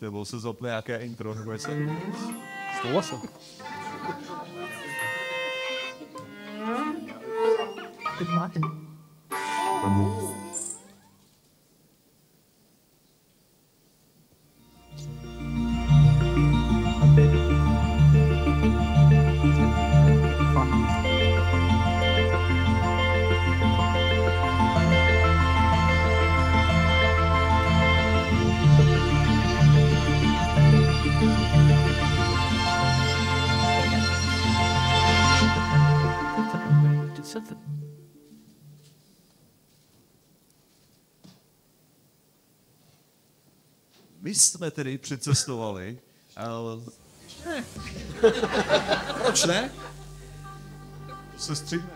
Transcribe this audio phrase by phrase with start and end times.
[0.00, 1.70] Nebo se zapne nějaké intro, nebo něco.
[2.82, 3.18] Souhlasím.
[8.18, 8.84] Good morning.
[44.44, 45.98] Jsme tedy přicestovali.
[46.36, 46.76] Ale...
[47.46, 47.64] Ne.
[49.22, 49.70] Proč ne?
[51.38, 51.90] Se stříhne.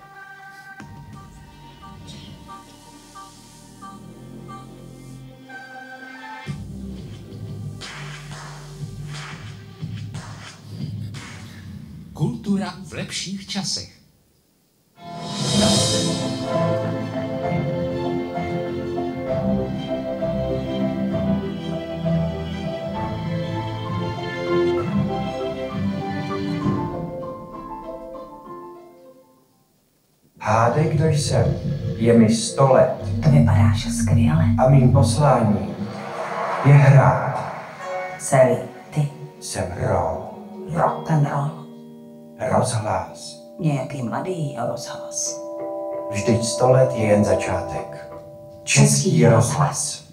[12.13, 13.99] Kultura v lepších časech.
[30.49, 31.45] Hádej, kdo jsem.
[31.97, 34.45] Je mi sto let To vypadáš skvěle.
[34.59, 35.77] a mým posláním
[36.65, 37.53] je hrát.
[38.19, 38.57] Celý
[38.95, 39.09] ty
[39.41, 40.31] Jsem ro,
[40.75, 41.51] rock and roll.
[42.59, 43.37] rozhlas.
[43.61, 45.41] Nějaký mladý rozhlas.
[46.11, 48.13] Vždyť sto let je jen začátek.
[48.63, 49.99] Český rozhlas.
[50.01, 50.08] Yeah.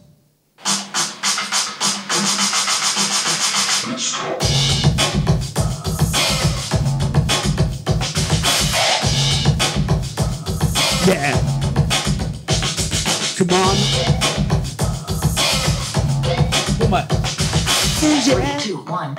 [18.66, 19.16] Two, one.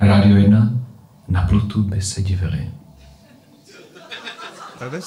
[0.00, 0.84] Radio 1.
[1.28, 2.70] Na Plutu by se divili.
[4.78, 5.02] To je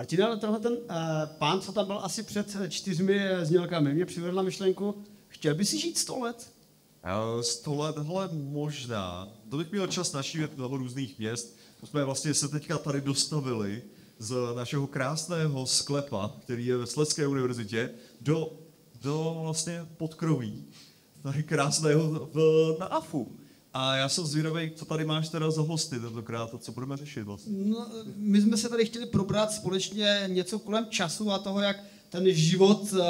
[0.00, 0.78] Martina, tenhle ten uh,
[1.38, 5.64] pán, co tam byl asi před eh, čtyřmi eh, znělkami, mě přivedl myšlenku, chtěl by
[5.64, 6.52] si žít sto let?
[7.04, 9.28] Eh, Sto let, hele, možná.
[9.50, 11.56] To bych měl čas našívat mnoho různých měst.
[11.82, 13.82] My jsme vlastně se teďka tady dostavili
[14.18, 17.90] z našeho krásného sklepa, který je ve Sledské univerzitě,
[18.20, 18.52] do,
[19.02, 20.64] do vlastně podkroví.
[21.22, 23.39] Tady krásného v, na AFU.
[23.74, 27.22] A já jsem zvědavý, co tady máš teda za hosty tentokrát a co budeme řešit
[27.22, 27.52] vlastně.
[27.56, 27.86] No,
[28.16, 31.76] my jsme se tady chtěli probrat společně něco kolem času a toho, jak
[32.08, 33.00] ten život uh,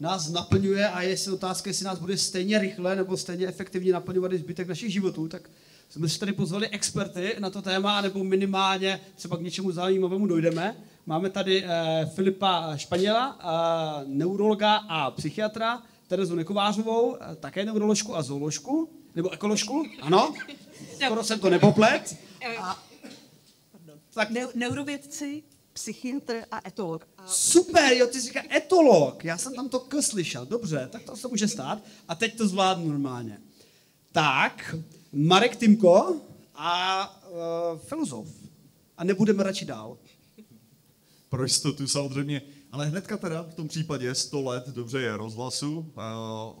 [0.00, 4.38] nás naplňuje a jestli otázka, jestli nás bude stejně rychle nebo stejně efektivně naplňovat i
[4.38, 5.50] zbytek našich životů, tak
[5.88, 10.76] jsme si tady pozvali experty na to téma, nebo minimálně třeba k něčemu zajímavému dojdeme.
[11.06, 11.70] Máme tady uh,
[12.14, 19.86] Filipa Španěla, uh, neurologa a psychiatra, Terezu Nekovářovou, uh, také neuroložku a zooložku, nebo ekoložku,
[20.00, 20.34] ano,
[21.04, 22.16] skoro jsem to nepoplet.
[24.14, 25.42] Tak Neu- neurovědci,
[25.72, 27.08] psychiatr a etolog.
[27.18, 29.24] A Super, jo, ty jsi říká etolog.
[29.24, 30.46] Já jsem tam to k slyšel.
[30.46, 31.82] Dobře, tak to se může stát.
[32.08, 33.40] A teď to zvládnu normálně.
[34.12, 34.74] Tak,
[35.12, 36.16] Marek Timko
[36.54, 38.28] a uh, filozof.
[38.98, 39.98] A nebudeme radši dál.
[41.28, 42.42] Pro jistotu samozřejmě.
[42.74, 45.92] Ale hnedka teda v tom případě 100 let dobře je rozhlasu.
[45.96, 46.14] A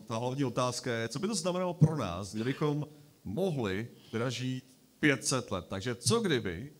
[0.06, 2.86] ta hlavní otázka je, co by to znamenalo pro nás, kdybychom
[3.24, 4.64] mohli teda žít
[5.00, 5.64] 500 let.
[5.68, 6.72] Takže co kdyby,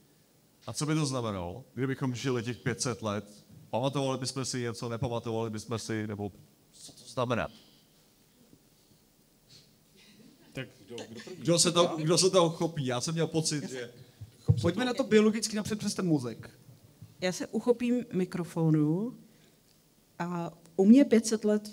[0.67, 5.51] a co by to znamenalo, kdybychom žili těch 500 let, pamatovali bychom si něco, nepamatovali
[5.51, 6.33] bychom si, nebo
[6.73, 7.49] co to znamená?
[10.53, 12.87] Tak kdo, kdo, kdo, se to, kdo se toho chopí?
[12.87, 13.93] Já jsem měl pocit, že...
[14.61, 16.51] Pojďme na to biologicky napřed přes ten mozek.
[17.21, 19.19] já se uchopím mikrofonu
[20.19, 21.71] a u mě 500 let,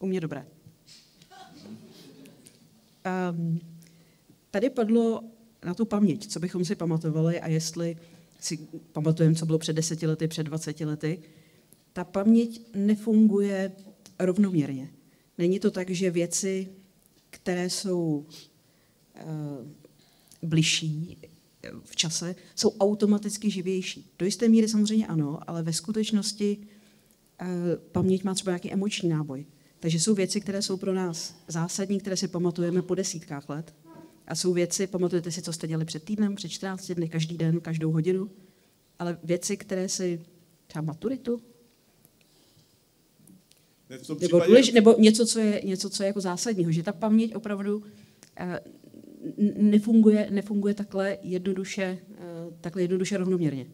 [0.00, 0.46] u mě dobré.
[3.30, 3.60] Um,
[4.50, 5.24] tady padlo
[5.64, 7.96] na tu paměť, co bychom si pamatovali a jestli
[8.40, 8.58] si
[8.92, 11.18] pamatujeme, co bylo před deseti lety, před 20 lety.
[11.92, 13.72] Ta paměť nefunguje
[14.18, 14.90] rovnoměrně.
[15.38, 16.68] Není to tak, že věci,
[17.30, 18.26] které jsou
[19.14, 19.24] eh,
[20.42, 24.10] bližší eh, v čase, jsou automaticky živější.
[24.18, 26.58] Do jisté míry samozřejmě ano, ale ve skutečnosti
[27.92, 29.46] paměť má třeba nějaký emoční náboj.
[29.80, 33.74] Takže jsou věci, které jsou pro nás zásadní, které si pamatujeme po desítkách let.
[34.26, 37.60] A jsou věci, pamatujete si, co jste dělali před týdnem, před 14 dny, každý den,
[37.60, 38.30] každou hodinu.
[38.98, 40.20] Ale věci, které si,
[40.66, 41.40] třeba maturitu,
[43.90, 46.72] Ne, v tom nebo, případě- důlež, nebo něco, co je, něco, co je jako zásadního,
[46.72, 47.82] že ta paměť opravdu
[48.36, 48.60] eh,
[49.56, 52.16] nefunguje, nefunguje takhle jednoduše, eh,
[52.60, 53.66] takhle jednoduše rovnoměrně.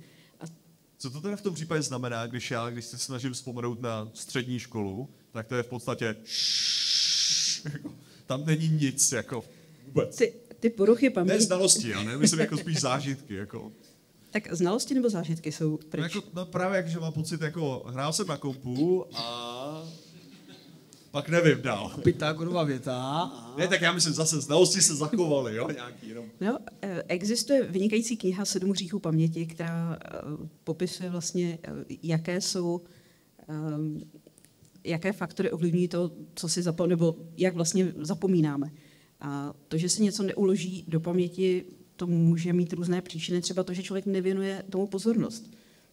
[1.02, 4.58] Co to teda v tom případě znamená, když já, když se snažím vzpomenout na střední
[4.58, 6.16] školu, tak to je v podstatě
[8.26, 9.44] tam není nic, jako
[9.86, 10.16] vůbec.
[10.16, 13.72] ty, ty poruchy Ne paměti, znalosti, já nemyslím jako spíš zážitky, jako.
[14.30, 16.14] tak znalosti nebo zážitky jsou No, pryč.
[16.14, 19.51] jako, no právě jak, že mám pocit, jako hrál jsem na kompu a
[21.12, 21.92] pak nevím dál.
[22.02, 23.02] Pythagorova věta.
[23.02, 23.54] A...
[23.58, 26.24] Ne, tak já myslím zase, znalosti se zachovaly, jo, nějaký jenom.
[26.40, 30.08] No, eh, existuje vynikající kniha Sedm hříchů paměti, která eh,
[30.64, 31.70] popisuje vlastně, eh,
[32.02, 32.80] jaké jsou,
[33.48, 34.00] ehm,
[34.84, 38.70] jaké faktory ovlivňují to, co si zapom- nebo jak vlastně zapomínáme.
[39.20, 41.64] A to, že se něco neuloží do paměti,
[41.96, 45.50] to může mít různé příčiny, třeba to, že člověk nevěnuje tomu pozornost.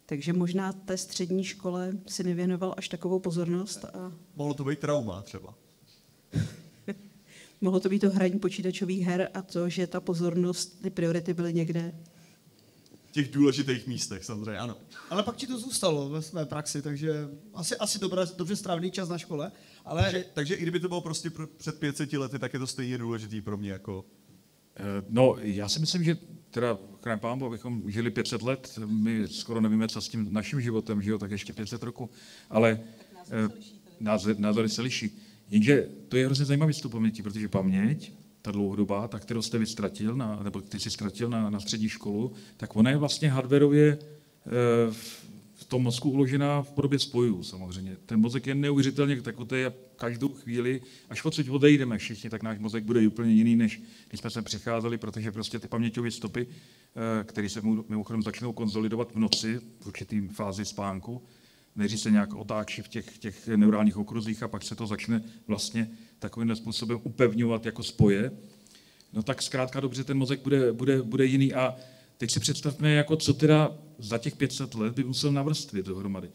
[0.09, 5.21] Takže možná té střední škole si nevěnoval až takovou pozornost a Mohlo to být trauma
[5.21, 5.53] třeba.
[7.61, 11.53] mohlo to být to hraní počítačových her a to, že ta pozornost, ty priority byly
[11.53, 11.95] někde
[13.09, 14.77] V těch důležitých místech, samozřejmě, ano.
[15.09, 19.09] Ale pak ti to zůstalo ve své praxi, takže asi, asi dobré, dobře strávený čas
[19.09, 19.51] na škole.
[19.85, 22.67] Ale Takže, takže i kdyby to bylo prostě pro, před 500 lety, tak je to
[22.67, 24.05] stejně důležitý pro mě, jako
[25.09, 26.17] No, já si myslím, že
[26.51, 31.01] teda chraň pán, abychom žili 500 let, my skoro nevíme, co s tím naším životem,
[31.01, 32.09] že jo, tak ještě 500 roku,
[32.49, 32.79] ale
[33.31, 33.49] eh,
[33.99, 35.19] názory, názory se liší.
[35.49, 40.15] Jenže to je hrozně zajímavý z paměti, protože paměť, ta dlouhodobá, ta, kterou jste vystratil,
[40.15, 44.91] na, nebo ty jsi ztratil na, na střední školu, tak ona je vlastně hardwareově eh,
[44.91, 45.28] v
[45.69, 47.97] tom mozku uložená v podobě spojů samozřejmě.
[48.05, 52.83] Ten mozek je neuvěřitelně takový a každou chvíli, až odsud odejdeme všichni, tak náš mozek
[52.83, 57.49] bude úplně jiný, než když jsme se přicházeli, protože prostě ty paměťové stopy, eh, které
[57.49, 61.23] se mimochodem začnou konzolidovat v noci, v určitým fázi spánku,
[61.75, 65.89] než se nějak otáčí v těch, těch neurálních okruzích a pak se to začne vlastně
[66.19, 68.31] takovým způsobem upevňovat jako spoje,
[69.13, 71.75] no tak zkrátka dobře ten mozek bude, bude, bude jiný a
[72.19, 76.29] teď si představme, jako co teda za těch 500 let by musel navrstvit dohromady.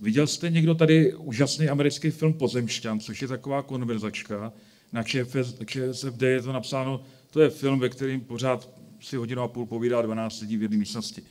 [0.00, 4.52] Viděl jste někdo tady úžasný americký film Pozemšťan, což je taková konverzačka,
[4.92, 8.70] na ČSFD je to napsáno, to je film, ve kterém pořád
[9.00, 11.22] si hodinu a půl povídá 12 lidí v jedné místnosti.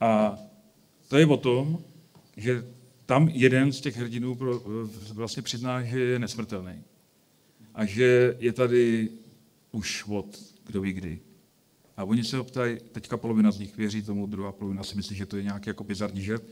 [0.00, 0.38] A
[1.08, 1.78] to je o tom,
[2.36, 2.64] že
[3.06, 4.62] tam jeden z těch hrdinů pro,
[5.12, 6.82] vlastně přizná, že je nesmrtelný.
[7.74, 9.08] A že je tady
[9.70, 11.20] už od kdo ví kdy.
[12.02, 15.16] A oni se ho ptají, teďka polovina z nich věří tomu, druhá polovina si myslí,
[15.16, 16.42] že to je nějaký jako bizarní žert.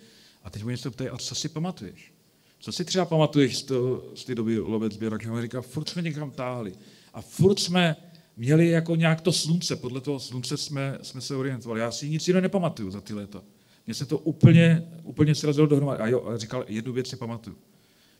[0.44, 2.12] A teď oni se ho ptají, a co si pamatuješ?
[2.58, 5.22] Co si třeba pamatuješ z, toho, z té doby lovec sběrak?
[5.22, 6.72] Že on říká, furt jsme někam táhli.
[7.14, 7.96] A furt jsme
[8.36, 11.80] měli jako nějak to slunce, podle toho slunce jsme, jsme se orientovali.
[11.80, 13.42] Já si nic jiného nepamatuju za ty léta.
[13.86, 16.02] Mně se to úplně, úplně srazilo dohromady.
[16.02, 17.56] A jo, a říkal, jednu věc si pamatuju.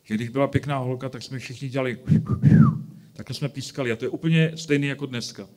[0.03, 1.99] Že když byla pěkná holka, tak jsme všichni dělali
[3.13, 3.91] takhle jsme pískali.
[3.91, 5.47] A to je úplně stejný jako dneska.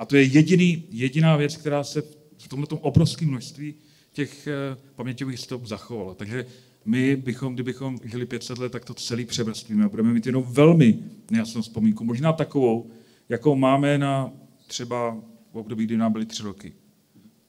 [0.00, 2.02] A to je jediný, jediná věc, která se
[2.38, 3.74] v tomto obrovském množství
[4.12, 6.14] těch eh, paměťových stop zachovala.
[6.14, 6.46] Takže
[6.84, 10.98] my bychom, kdybychom žili 500 let, tak to celý převrstvíme budeme mít jenom velmi
[11.30, 12.04] nejasnou vzpomínku.
[12.04, 12.90] Možná takovou,
[13.28, 14.32] jakou máme na
[14.66, 15.16] třeba
[15.52, 16.72] v období, kdy nám byly tři roky.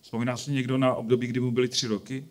[0.01, 2.25] Vzpomíná si někdo na období, kdy mu byly tři roky?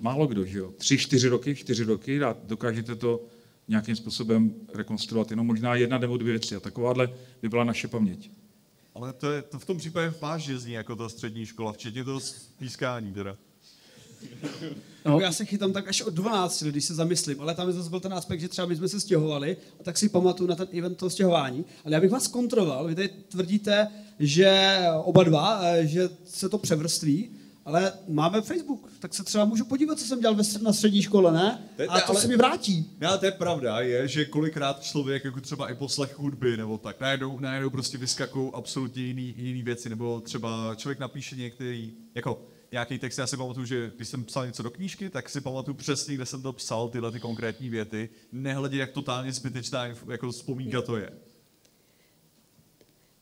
[0.00, 0.72] Málo kdo, že jo?
[0.76, 3.26] Tři, čtyři roky, čtyři roky a dokážete to
[3.68, 5.30] nějakým způsobem rekonstruovat.
[5.30, 7.08] Jenom možná jedna nebo dvě věci a takováhle
[7.42, 8.30] by byla naše paměť.
[8.94, 12.20] Ale to, je, to v tom případě vážně zní jako ta střední škola, včetně toho
[12.58, 13.36] pískání teda.
[15.04, 15.20] No.
[15.20, 18.00] Já se chytám tak až od 12, když se zamyslím, ale tam je zase byl
[18.00, 20.98] ten aspekt, že třeba my jsme se stěhovali, a tak si pamatuju na ten event
[20.98, 21.64] toho stěhování.
[21.84, 26.58] Ale já bych vás kontroloval, vy tady tvrdíte, že oba dva, eh, že se to
[26.58, 27.30] převrství,
[27.66, 31.64] ale máme Facebook, tak se třeba můžu podívat, co jsem dělal na střední škole, ne?
[31.76, 32.90] To je- A to ale- se mi vrátí.
[33.00, 37.00] No, to je pravda, je, že kolikrát člověk, jako třeba i poslech hudby, nebo tak,
[37.00, 42.42] najednou, najednou prostě vyskakují absolutně jiný, jiný věci, nebo třeba člověk napíše některý, jako
[42.72, 45.74] nějaký text, já si pamatuju, že když jsem psal něco do knížky, tak si pamatuju
[45.74, 50.82] přesně, kde jsem to psal, tyhle ty konkrétní věty, nehledě, jak totálně zbytečná jako vzpomínka
[50.82, 51.10] to je.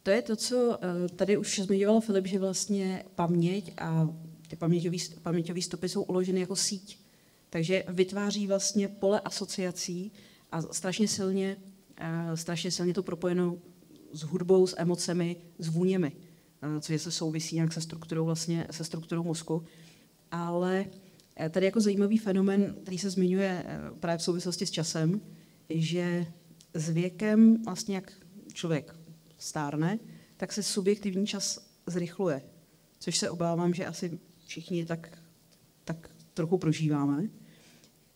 [0.03, 4.09] To je to, co eh, tady už zmiňoval Filip, že vlastně paměť a
[4.49, 4.57] ty
[5.23, 6.99] paměťové stopy jsou uloženy jako síť.
[7.51, 10.13] Takže vytváří vlastně pole asociací
[10.53, 11.57] a strašně silně
[11.97, 13.59] eh, strašně silně to propojeno
[14.13, 16.13] s hudbou, s emocemi, s vůněmi,
[16.63, 19.63] eh, což se souvisí nějak se strukturou, vlastně, se strukturou mozku.
[20.31, 20.87] Ale
[21.37, 23.65] eh, tady jako zajímavý fenomen, který se zmiňuje
[24.01, 25.21] právě v souvislosti s časem,
[25.71, 26.27] že
[26.75, 28.13] s věkem, vlastně jak
[28.53, 28.97] člověk
[29.39, 29.99] stárne,
[30.37, 32.43] tak se subjektivní čas zrychluje,
[32.99, 34.19] což se obávám, že asi
[34.55, 35.19] všichni tak,
[35.85, 37.29] tak trochu prožíváme.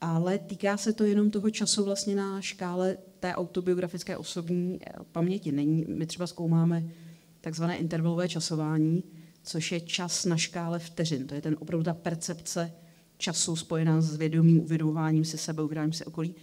[0.00, 5.52] Ale týká se to jenom toho času vlastně na škále té autobiografické osobní eh, paměti.
[5.52, 6.84] Není, my třeba zkoumáme
[7.40, 9.04] takzvané intervalové časování,
[9.42, 11.26] což je čas na škále vteřin.
[11.26, 12.72] To je ten opravdu ta percepce
[13.16, 16.34] času spojená s vědomým uvědomováním se sebe, uvědomováním se okolí.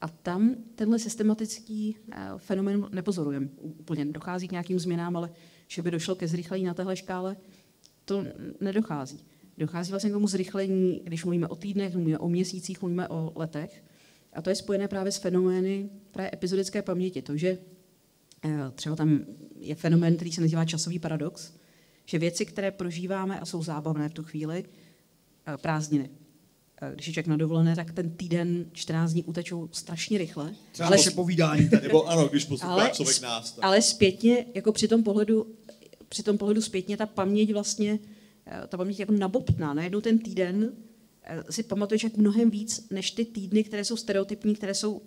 [0.00, 3.48] A tam tenhle systematický eh, fenomén nepozorujeme.
[3.60, 5.30] Úplně dochází k nějakým změnám, ale
[5.68, 7.36] že by došlo ke zrychlení na téhle škále,
[8.04, 8.24] to
[8.60, 9.31] nedochází.
[9.58, 13.84] Dochází vlastně k tomu zrychlení, když mluvíme o týdnech, mluvíme o měsících, mluvíme o letech.
[14.32, 17.22] A to je spojené právě s fenomény právě epizodické paměti.
[17.22, 17.58] To, že
[18.44, 19.20] eh, třeba tam
[19.60, 21.52] je fenomén, který se nazývá časový paradox,
[22.06, 24.64] že věci, které prožíváme a jsou zábavné v tu chvíli,
[25.46, 26.10] eh, prázdniny.
[26.82, 30.54] Eh, Když je člověk na dovolené, tak ten týden, 14 dní utečou strašně rychle.
[30.72, 31.82] Třeba naše povídání tady.
[31.82, 33.52] Nebo ano, když poslouchá Ale, člověk nás.
[33.52, 33.64] Tak.
[33.64, 35.46] ale zpětně, jako při tom pohledu,
[36.08, 37.98] při tom pohledu zpětně, ta paměť vlastně,
[38.68, 39.74] ta paměť jako nabobtná.
[39.74, 40.72] Najednou ten týden
[41.22, 45.02] eh, si pamatuje člověk mnohem víc, než ty týdny, které jsou stereotypní, které jsou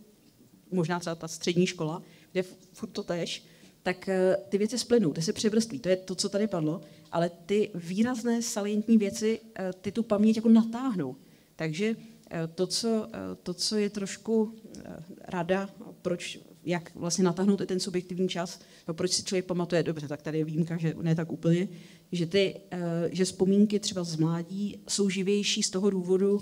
[0.72, 2.02] možná třeba ta střední škola,
[2.32, 3.46] kde furt to tež,
[3.84, 7.32] tak eh, ty věci splynou, ty se převrství, to je to, co tady padlo, ale
[7.46, 11.16] ty výrazné salientní věci, eh, ty tu paměť jako natáhnou.
[11.56, 11.96] Takže
[12.30, 14.54] eh, to, co, eh, to, co je trošku
[14.86, 15.70] eh, rada,
[16.02, 20.22] proč, jak vlastně natáhnout i ten subjektivní čas, no proč si člověk pamatuje, dobře, tak
[20.22, 21.68] tady je výjimka, že ne tak úplně,
[22.12, 26.42] že, ty, eh, že vzpomínky třeba z mládí jsou živější z toho důvodu,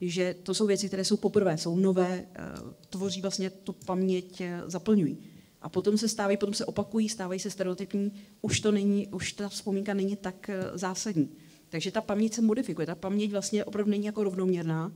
[0.00, 2.42] že to jsou věci, které jsou poprvé, jsou nové, eh,
[2.90, 5.18] tvoří vlastně tu paměť, eh, zaplňují.
[5.62, 9.48] A potom se stávají, potom se opakují, stávají se stereotypní, už to není, už ta
[9.48, 11.28] vzpomínka není tak zásadní.
[11.68, 14.92] Takže ta paměť se modifikuje, ta paměť vlastně opravdu není jako rovnoměrná,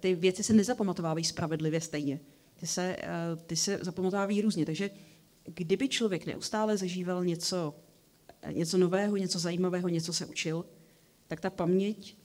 [0.00, 2.20] ty věci se nezapamatovávají spravedlivě stejně.
[2.60, 4.66] Ty se, eh, ty se zapamatovávají různě.
[4.66, 4.90] Takže
[5.44, 7.74] kdyby člověk neustále zažíval něco,
[8.42, 10.64] eh, něco nového, něco zajímavého, něco se učil,
[11.26, 12.16] tak ta paměť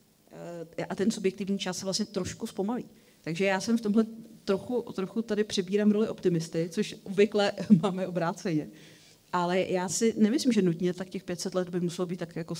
[0.77, 2.85] eh, a ten subjektivní čas se vlastně trošku zpomalí.
[3.21, 4.05] Takže já jsem v tomhle
[4.45, 8.69] trochu, trochu tady přebírám roli optimisty, což obvykle máme obráceně.
[9.31, 12.55] Ale já si nemyslím, že nutně tak těch 500 let by muselo být tak jako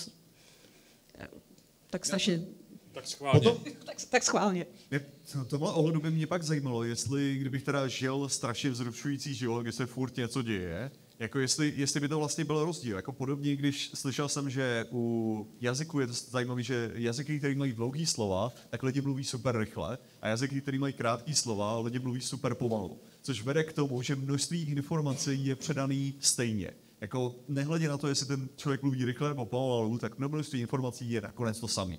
[1.94, 2.46] tak strašně,
[2.94, 3.40] Tak schválně.
[3.40, 4.66] Potom, tak, tak schválně.
[4.90, 9.62] mě, v tomhle ohledu by mě pak zajímalo, jestli kdybych teda žil strašně vzrušující život,
[9.62, 12.96] kde se furt něco děje, jako jestli, jestli by to vlastně byl rozdíl.
[12.96, 17.74] Jako podobně, když slyšel jsem, že u jazyku je to zajímavé, že jazyky, které mají
[17.74, 22.22] dlouhý slova, tak lidi mluví super rychle a jazyky, které mají krátký slova, lidi mluví
[22.22, 23.00] super pomalu.
[23.22, 26.72] Což vede k tomu, že množství informací je předaný stejně.
[27.02, 31.22] Jako nehledě na to, jestli ten člověk mluví rychle nebo pomalu, tak množství informací je
[31.22, 31.98] nakonec to samé.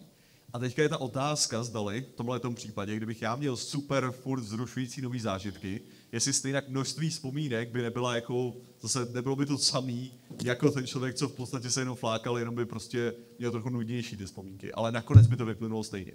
[0.54, 4.42] A teďka je ta otázka, zdali v tomhle tom případě, kdybych já měl super furt
[4.42, 5.80] zrušující nový zážitky,
[6.12, 10.12] jestli stejně množství vzpomínek by nebyla jako, zase nebylo by to samý,
[10.44, 14.16] jako ten člověk, co v podstatě se jenom flákal, jenom by prostě měl trochu nudnější
[14.16, 14.72] ty vzpomínky.
[14.72, 16.12] Ale nakonec by to vyplynulo stejně.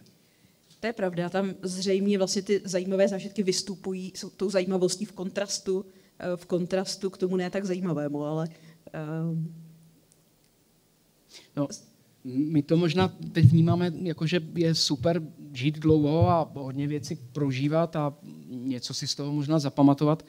[0.79, 5.85] To je pravda, tam zřejmě vlastně ty zajímavé zážitky vystupují s tou zajímavostí v kontrastu,
[6.19, 8.47] eh, v kontrastu k tomu ne tak zajímavému, ale
[9.23, 9.53] um,
[11.55, 11.67] No,
[12.23, 15.21] my to možná teď vnímáme jako, že je super
[15.53, 18.13] žít dlouho a hodně věcí prožívat a
[18.49, 20.25] něco si z toho možná zapamatovat.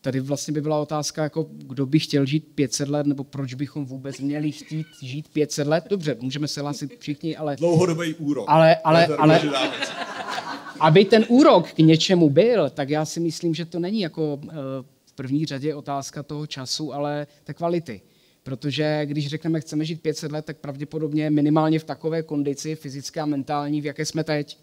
[0.00, 3.84] Tady vlastně by byla otázka, jako kdo by chtěl žít 500 let, nebo proč bychom
[3.84, 5.84] vůbec měli chtít žít 500 let.
[5.90, 8.44] Dobře, můžeme se hlásit všichni, ale Dlouhodobý úrok.
[8.48, 9.92] Ale- ale- ale- věc.
[10.80, 14.54] aby ten úrok k něčemu byl, tak já si myslím, že to není jako eh,
[15.04, 18.00] v první řadě otázka toho času, ale té kvality.
[18.44, 23.26] Protože když řekneme, chceme žít 500 let, tak pravděpodobně minimálně v takové kondici fyzické a
[23.26, 24.58] mentální, v jaké jsme teď.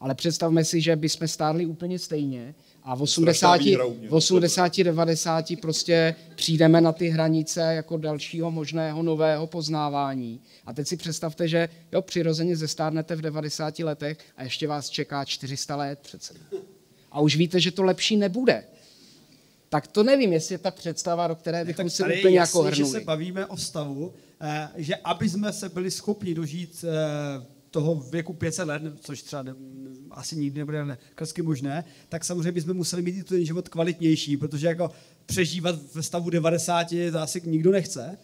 [0.00, 4.08] Ale představme si, že bychom stárli úplně stejně a v 80, výhra u mě.
[4.08, 10.40] v 80, 90 prostě přijdeme na ty hranice jako dalšího možného nového poznávání.
[10.66, 15.24] A teď si představte, že jo, přirozeně zestárnete v 90 letech a ještě vás čeká
[15.24, 16.34] 400 let přece.
[17.12, 18.64] A už víte, že to lepší nebude.
[19.76, 22.70] Tak to nevím, jestli je ta představa, do které bychom Tak je úplně jako že
[22.70, 22.90] hrnuli.
[22.92, 28.32] se bavíme o stavu, eh, že aby jsme se byli schopni dožít eh, toho věku
[28.32, 29.54] 500 let, což třeba ne,
[30.10, 34.66] asi nikdy nebude nekrsky možné, tak samozřejmě bychom museli mít i ten život kvalitnější, protože
[34.66, 34.90] jako
[35.26, 38.18] přežívat ve stavu 90 to asi nikdo nechce,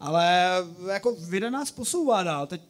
[0.00, 0.48] ale
[0.92, 2.46] jako věda nás posouvá dál.
[2.46, 2.60] Teď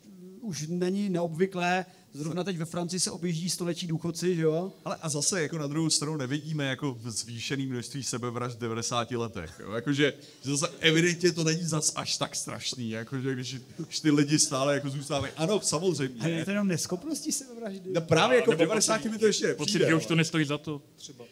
[0.41, 1.87] už není neobvyklé
[2.17, 4.73] Zrovna teď ve Francii se objíždí století důchodci, že jo?
[4.85, 9.61] Ale a zase jako na druhou stranu nevidíme jako zvýšený množství sebevražd v 90 letech.
[9.61, 9.73] Jo?
[9.73, 10.13] Jakože
[10.45, 14.75] že zase evidentně to není zas až tak strašný, jakože když, když ty lidi stále
[14.75, 15.33] jako zůstávají.
[15.37, 16.21] Ano, samozřejmě.
[16.21, 17.91] Ale je to jenom neschopností sebevraždy.
[17.93, 19.87] No právě jako v Nebo 90 mi to ještě Pocit, nepřijde.
[19.87, 21.25] že už to nestojí za to třeba.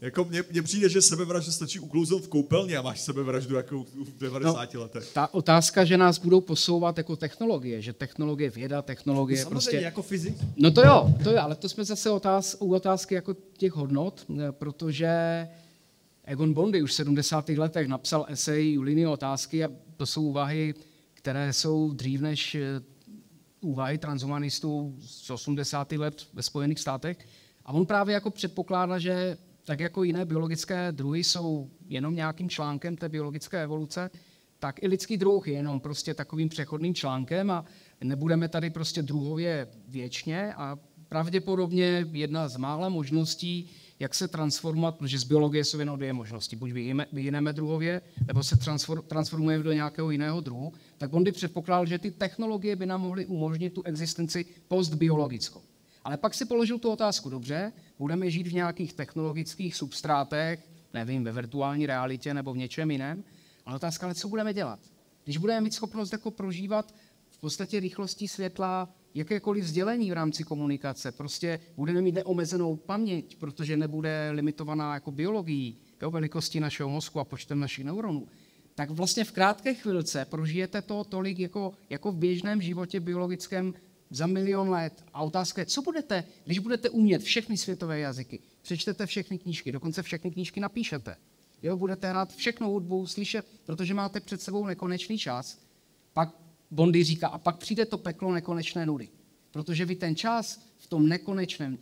[0.00, 4.18] Jako mně, mně přijde, že sebevražda stačí uklouznout v koupelně a máš sebevraždu jako v
[4.18, 5.12] 90 no, letech.
[5.12, 9.76] Ta otázka, že nás budou posouvat jako technologie, že technologie věda, technologie Samozřejmě prostě...
[9.76, 10.34] jako fyzik.
[10.56, 14.26] No to jo, to jo, ale to jsme zase otáz, u otázky jako těch hodnot,
[14.30, 15.08] eh, protože
[16.24, 17.48] Egon Bondy už v 70.
[17.48, 20.74] letech napsal esej Juliny otázky a to jsou úvahy,
[21.14, 22.80] které jsou dřív než eh,
[23.60, 25.92] úvahy transhumanistů z 80.
[25.92, 27.26] let ve Spojených státech.
[27.64, 29.36] A on právě jako předpokládá, že
[29.68, 34.10] tak jako jiné biologické druhy jsou jenom nějakým článkem té biologické evoluce,
[34.58, 37.64] tak i lidský druh je jenom prostě takovým přechodným článkem a
[38.04, 45.18] nebudeme tady prostě druhově věčně a pravděpodobně jedna z mála možností, jak se transformovat, protože
[45.18, 46.56] z biologie jsou jenom dvě možnosti.
[46.56, 46.72] Buď
[47.12, 50.72] vyjineme druhově, nebo se transfor- transformujeme do nějakého jiného druhu.
[50.98, 55.62] Tak Bondy předpokládal, že ty technologie by nám mohly umožnit tu existenci postbiologickou.
[56.04, 61.32] Ale pak si položil tu otázku, dobře, budeme žít v nějakých technologických substrátech, nevím, ve
[61.32, 63.24] virtuální realitě nebo v něčem jiném,
[63.66, 64.80] ale otázka, ale co budeme dělat?
[65.24, 66.94] Když budeme mít schopnost jako prožívat
[67.30, 73.76] v podstatě rychlostí světla jakékoliv sdělení v rámci komunikace, prostě budeme mít neomezenou paměť, protože
[73.76, 78.28] nebude limitovaná jako biologií, jo, velikostí našeho mozku a počtem našich neuronů,
[78.74, 83.74] tak vlastně v krátké chvilce prožijete to tolik jako, jako v běžném životě biologickém
[84.10, 85.04] za milion let.
[85.14, 90.02] A otázka je, co budete, když budete umět všechny světové jazyky, přečtete všechny knížky, dokonce
[90.02, 91.16] všechny knížky napíšete.
[91.62, 95.58] Jo, budete hrát všechno hudbu, slyšet, protože máte před sebou nekonečný čas.
[96.12, 96.28] Pak
[96.70, 99.08] Bondy říká, a pak přijde to peklo nekonečné nudy.
[99.50, 101.78] Protože vy ten čas v tom nekonečném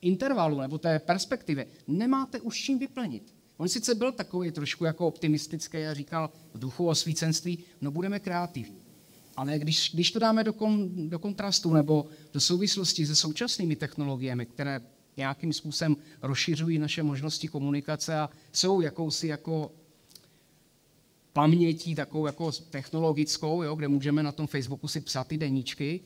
[0.00, 3.34] intervalu nebo té perspektivě nemáte už čím vyplnit.
[3.56, 8.87] On sice byl takový trošku jako optimistický a říkal v duchu osvícenství, no budeme kreativní.
[9.38, 14.46] Ale když, když to dáme do, kon, do kontrastu nebo do souvislosti se současnými technologiemi,
[14.46, 14.80] které
[15.16, 19.72] nějakým způsobem rozšiřují naše možnosti komunikace a jsou jakousi jako
[21.32, 26.00] pamětí takovou jako technologickou, jo, kde můžeme na tom Facebooku si psát ty deníčky,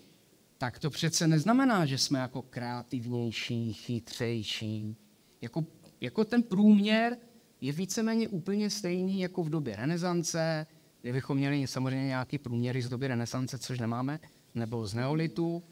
[0.59, 4.97] tak to přece neznamená, že jsme jako kreativnější, chytřejší.
[5.41, 5.65] Jako,
[6.01, 7.17] jako ten průměr
[7.61, 10.67] je víceméně úplně stejný jako v době renesance,
[11.03, 14.21] kde bychom měli samozřejmě nějaký průměry z doby renesance, což nemáme,
[14.55, 15.63] nebo z neolitu.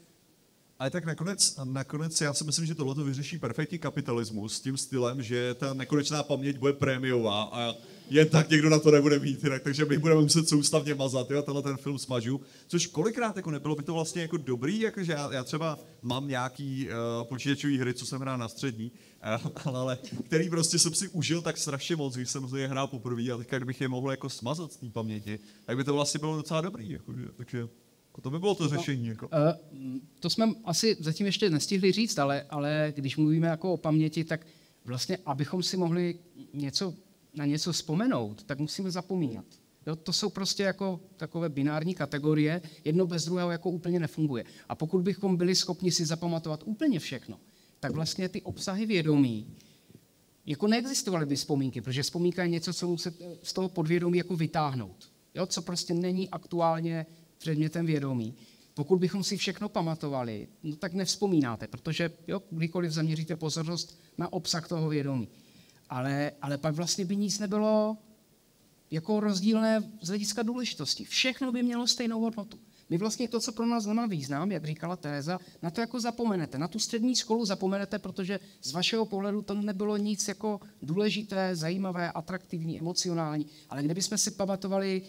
[0.79, 5.21] Ale tak nakonec, nakonec já si myslím, že tohle vyřeší perfektní kapitalismus s tím stylem,
[5.21, 7.73] že ta nekonečná paměť bude prémiová a
[8.11, 11.41] jen tak někdo na to nebude mít, jinak, takže my budeme muset soustavně mazat, jo,
[11.41, 15.33] tenhle ten film smažu, což kolikrát jako nebylo by to vlastně jako dobrý, jakože já,
[15.33, 18.91] já třeba mám nějaký uh, počítačový hry, co jsem hrál na střední,
[19.65, 23.31] uh, ale který prostě jsem si užil tak strašně moc, když jsem je hrál poprvé
[23.31, 26.35] a teďka kdybych je mohl jako smazat z té paměti, tak by to vlastně bylo
[26.35, 29.07] docela dobrý, jakože, takže jako to by bylo to řešení.
[29.07, 29.27] Jako.
[29.27, 34.23] Uh, to jsme asi zatím ještě nestihli říct, ale, ale když mluvíme jako o paměti,
[34.23, 34.47] tak
[34.85, 36.19] vlastně, abychom si mohli
[36.53, 36.93] něco,
[37.33, 39.45] na něco vzpomenout, tak musíme zapomínat.
[39.87, 44.43] Jo, to jsou prostě jako takové binární kategorie, jedno bez druhého jako úplně nefunguje.
[44.69, 47.39] A pokud bychom byli schopni si zapamatovat úplně všechno,
[47.79, 49.55] tak vlastně ty obsahy vědomí,
[50.45, 55.11] jako neexistovaly by vzpomínky, protože vzpomínka je něco, co musíte z toho podvědomí jako vytáhnout.
[55.35, 57.05] Jo, co prostě není aktuálně
[57.37, 58.35] předmětem vědomí.
[58.73, 64.67] Pokud bychom si všechno pamatovali, no tak nevzpomínáte, protože jo, kdykoliv zaměříte pozornost na obsah
[64.67, 65.29] toho vědomí.
[65.91, 67.97] Ale, ale pak vlastně by nic nebylo
[68.91, 71.05] jako rozdílné z hlediska důležitosti.
[71.05, 72.59] Všechno by mělo stejnou hodnotu.
[72.89, 76.57] My vlastně to, co pro nás nemá význam, jak říkala Tereza, na to jako zapomenete.
[76.57, 82.11] Na tu střední školu zapomenete, protože z vašeho pohledu to nebylo nic jako důležité, zajímavé,
[82.11, 83.45] atraktivní, emocionální.
[83.69, 85.01] Ale kdybychom si pamatovali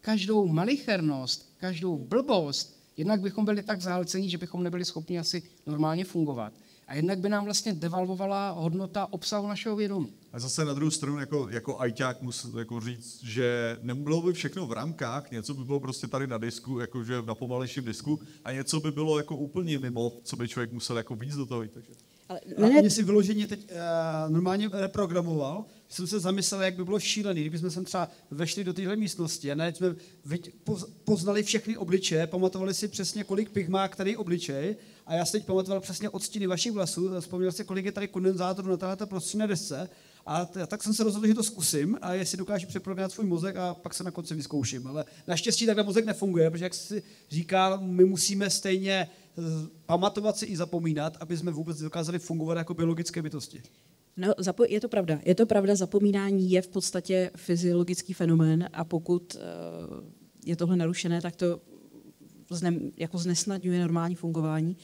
[0.00, 6.04] každou malichernost, každou blbost, jednak bychom byli tak zahlcení, že bychom nebyli schopni asi normálně
[6.04, 6.52] fungovat.
[6.86, 10.14] A jednak by nám vlastně devalvovala hodnota obsahu našeho vědomí.
[10.32, 14.66] A zase na druhou stranu, jako, jako ajťák musím jako říct, že nebylo by všechno
[14.66, 18.80] v rámkách, něco by bylo prostě tady na disku, jakože na pomalejším disku, a něco
[18.80, 21.62] by bylo jako úplně mimo, co by člověk musel jako víc do toho.
[21.62, 21.92] jít, Takže.
[22.28, 27.00] Ale A mě si vyloženě teď uh, normálně reprogramoval, jsem se zamyslel, jak by bylo
[27.00, 30.38] šílený, kdybychom sem třeba vešli do téhle místnosti a najednou jsme
[31.04, 35.46] poznali všechny obličeje, pamatovali si přesně, kolik pich má který obličej a já si teď
[35.46, 39.88] pamatoval přesně odstíny vašich vlasů, vzpomněl si, kolik je tady kondenzátorů na této prostřední desce
[40.26, 43.56] A t- tak jsem se rozhodl, že to zkusím a jestli dokážu přeprogramovat svůj mozek
[43.56, 44.86] a pak se na konci vyzkouším.
[44.86, 50.46] Ale naštěstí takhle mozek nefunguje, protože jak si říká, my musíme stejně z- pamatovat si
[50.46, 53.62] i zapomínat, aby jsme vůbec dokázali fungovat jako biologické bytosti.
[54.16, 55.20] No, zapo- je to pravda.
[55.24, 59.40] Je to pravda, zapomínání je v podstatě fyziologický fenomén a pokud uh,
[60.46, 61.60] je tohle narušené, tak to
[62.56, 64.76] zne, jako znesnadňuje normální fungování.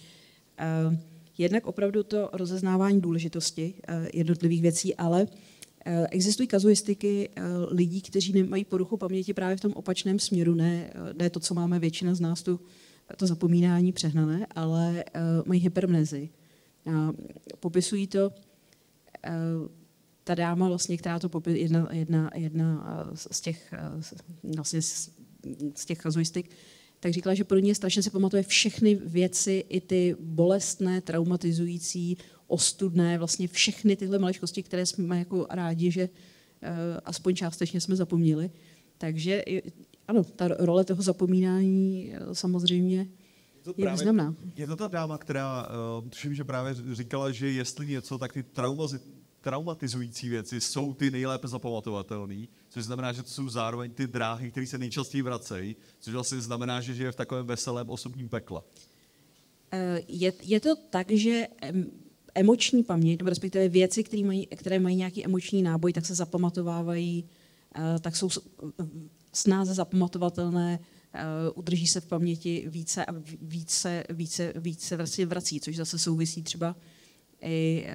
[0.87, 0.95] Uh,
[1.39, 7.29] jednak opravdu to rozeznávání důležitosti uh, jednotlivých věcí, ale uh, existují kazuistiky
[7.71, 11.79] lidí, kteří nemají poruchu paměti právě v tom opačném směru, ne, ne to, co máme
[11.79, 12.61] většina z nás, tu,
[13.17, 15.05] to zapomínání přehnané, ale
[15.45, 16.29] mají hypermnezi.
[16.85, 17.13] Uh,
[17.61, 18.33] popisují to
[19.25, 19.69] Eh,
[20.25, 25.85] ta dáma, vlastně, která to popí, jedna, jedna, jedna eh, z těch, eh, vlastně z
[25.87, 26.51] těch kazuistik,
[27.01, 33.19] tak říkala, že pro ně strašně si pamatuje všechny věci, i ty bolestné, traumatizující, ostudné,
[33.19, 36.09] vlastně všechny tyhle maličkosti, které jsme jako rádi, že
[36.63, 38.51] eh, aspoň částečně jsme zapomněli.
[38.99, 39.45] Takže
[40.09, 43.09] ano, ta role toho zapomínání eh, samozřejmě
[43.63, 44.35] to je významná.
[44.57, 45.67] Je to ta dáma, která,
[46.01, 49.01] uh, tuším, že právě říkala, že jestli něco, tak ty traumazi,
[49.41, 54.67] traumatizující věci jsou ty nejlépe zapamatovatelné, což znamená, že to jsou zároveň ty dráhy, které
[54.67, 58.63] se nejčastěji vracejí, což vlastně znamená, že žije v takovém veselém osobním pekle.
[59.73, 61.87] Eh, Je, je to tak, že em,
[62.35, 67.25] emoční paměť, nebo respektive věci, které mají, které mají nějaký emoční náboj, tak se zapamatovávají,
[67.75, 68.29] eh, tak jsou
[69.33, 70.79] snáze zapamatovatelné,
[71.13, 71.23] eh,
[71.55, 74.97] udrží se v paměti více a více, více, více
[75.27, 76.77] vrací, což zase souvisí třeba
[77.41, 77.87] i,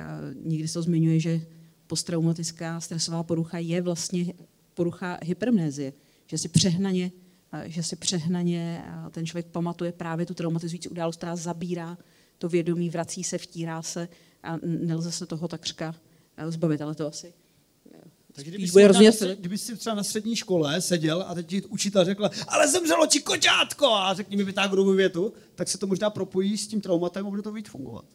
[0.44, 1.42] někdy se to zmiňuje, že
[1.88, 4.34] posttraumatická stresová porucha je vlastně
[4.74, 5.94] porucha hypermnézie,
[6.28, 7.12] že si přehnaně
[7.54, 11.98] eh, že si přehnaně eh, ten člověk pamatuje právě tu traumatizující událost, která zabírá
[12.38, 14.08] to vědomí, vrací se, vtírá se
[14.44, 15.96] a nelze se toho takřka
[16.50, 17.34] zbavit, ale to asi
[18.34, 21.26] Takže spíš kdyby bude si, hrozně na, střed- kdyby si třeba na střední škole seděl
[21.28, 25.68] a teď ti učitel řekl, ale zemřelo ti koťátko a řekni mi Pythagorovou větu, tak
[25.68, 28.06] se to možná propojí s tím traumatem a bude to víc fungovat.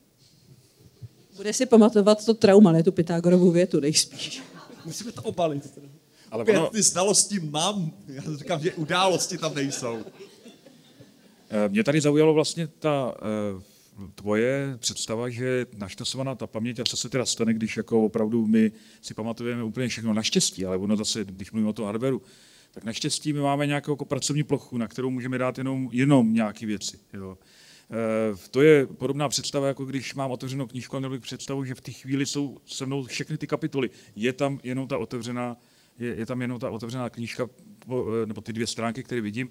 [1.39, 4.43] Bude si pamatovat to trauma, ne tu Pythagorovou větu nejspíš.
[4.85, 5.79] Musíme to obalit.
[6.31, 9.99] Ale Pět ono, ty znalosti mám, já říkám, že události tam nejsou.
[11.51, 13.63] eh, mě tady zaujalo vlastně ta eh,
[14.15, 18.73] tvoje představa, že naštosovaná ta paměť a co se teda stane, když jako opravdu my
[19.03, 22.23] si pamatujeme úplně všechno naštěstí, ale ono zase, když mluvím o tom hardwareu,
[22.71, 26.67] tak naštěstí my máme nějakou jako pracovní plochu, na kterou můžeme dát jenom, jenom nějaké
[26.67, 26.99] věci.
[27.13, 27.39] Jo.
[27.91, 31.75] Eh, To je podobná představa, jako když mám otevřenou knížku a měl bych představu, že
[31.75, 33.91] v té chvíli jsou se mnou všechny ty kapitoly.
[34.17, 35.57] Je tam jenom ta otevřená,
[35.99, 37.49] je, je tam jenom ta otevřená knížka,
[37.89, 39.51] eh, nebo ty dvě stránky, které vidím.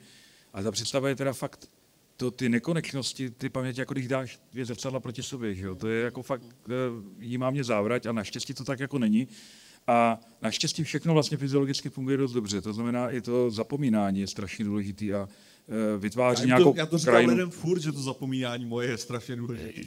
[0.54, 1.69] A ta představa je teda fakt,
[2.17, 5.76] to ty nekonečnosti, ty paměti, jako když dáš dvě zrcadla proti sobě, že jo?
[5.76, 6.71] to je jako fakt, eh,
[7.19, 9.28] jí má mě závrať a naštěstí to tak jako není.
[9.88, 14.65] A naštěstí všechno vlastně fyziologicky funguje dost dobře, to znamená i to zapomínání je strašně
[14.65, 15.30] důležitý a
[15.98, 17.34] vytváří Já, nějakou to, já to říkám krajinu.
[17.34, 19.82] lidem furt, že to zapomínání moje je strašně důležité.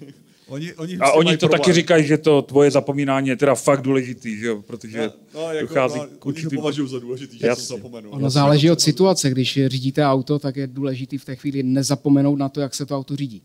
[0.46, 1.60] oni, oni A tím oni to problém.
[1.60, 4.62] taky říkají, že to tvoje zapomínání je teda fakt důležitý, že jo?
[4.62, 6.58] protože No, jako, dochází no, k určitým...
[6.58, 7.66] považují za důležitý, že Jasně.
[7.68, 8.10] to zapomenu.
[8.10, 9.30] Ono záleží od situace.
[9.30, 12.96] Když řídíte auto, tak je důležité v té chvíli nezapomenout na to, jak se to
[12.96, 13.42] auto řídí.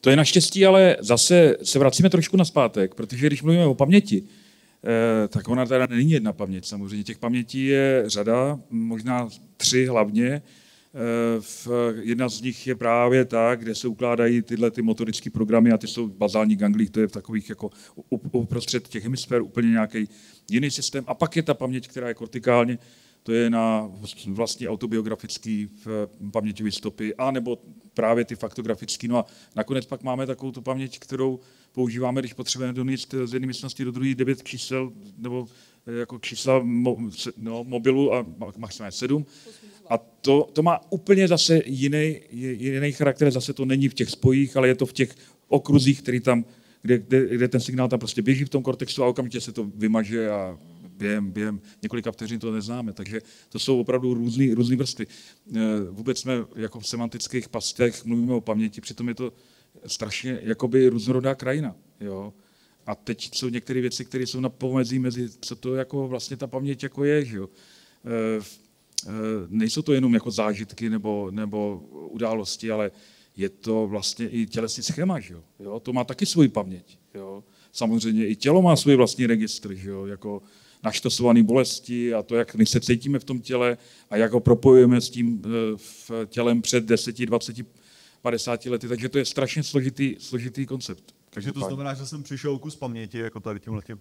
[0.00, 4.22] To je naštěstí, ale zase se vracíme trošku na zpátek, protože když mluvíme o paměti,
[5.24, 7.04] eh, tak ona teda není jedna paměť samozřejmě.
[7.04, 10.42] Těch pamětí je řada, možná tři hlavně.
[10.94, 11.68] Eh, V,
[12.00, 15.86] jedna z nich je právě ta, kde se ukládají tyhle ty motorické programy a ty
[15.86, 17.70] jsou v bazální ganglích, to je v takových jako
[18.32, 20.08] uprostřed těch hemisfér úplně nějaký
[20.50, 21.04] jiný systém.
[21.06, 22.78] A pak je ta paměť, která je kortikálně,
[23.22, 23.90] to je na
[24.26, 25.68] vlastně autobiografický
[26.32, 27.58] paměťové stopy, a nebo
[27.94, 29.08] právě ty faktografický.
[29.08, 29.26] No a
[29.56, 31.40] nakonec pak máme takovou tu paměť, kterou
[31.72, 35.46] používáme, když potřebujeme donést z jedné místnosti do druhé devět čísel, nebo
[35.86, 36.96] eh, jako čísla mo,
[37.36, 39.26] no, mobilu a ma- maximálně sedm.
[39.90, 44.56] A to, to má úplně zase jiný, jiný charakter, zase to není v těch spojích,
[44.56, 45.14] ale je to v těch
[45.48, 46.44] okruzích, který tam,
[46.82, 49.64] kde, kde, kde ten signál tam prostě běží v tom kontextu a okamžitě se to
[49.74, 50.58] vymaže a
[51.00, 52.92] během, během několika vteřin to neznáme.
[52.92, 55.06] Takže to jsou opravdu různé různý vrstvy.
[55.56, 59.32] Eh, Vůbec jsme jako v semantických pastech mluvíme o paměti, přitom je to
[59.86, 61.76] strašně jakoby různorodá krajina.
[62.00, 62.32] Jo?
[62.86, 66.46] A teď jsou některé věci, které jsou na pomezí mezi, co to jako vlastně ta
[66.46, 67.24] paměť jako je.
[67.24, 67.48] Že jo?
[69.06, 69.10] Eh,
[69.48, 71.78] Nejsou to jenom jako zážitky nebo, nebo
[72.10, 72.90] události, ale
[73.36, 75.42] je to vlastně i tělesný schéma, že jo?
[75.58, 75.80] jo?
[75.80, 76.98] To má taky svoji paměť.
[77.14, 77.44] Jo?
[77.72, 80.06] Samozřejmě i tělo má svůj vlastní registr, že jo?
[80.06, 80.42] jako
[80.82, 83.78] naštosované bolesti a to, jak my se cítíme v tom těle
[84.10, 87.56] a jak ho propojujeme s tím eh, v tělem před 10, 20,
[88.22, 88.88] 50 lety.
[88.88, 91.14] Takže to je strašně složitý, složitý koncept.
[91.30, 94.00] Takže to znamená, že jsem přišel kus paměti, jako tady tímhle tím.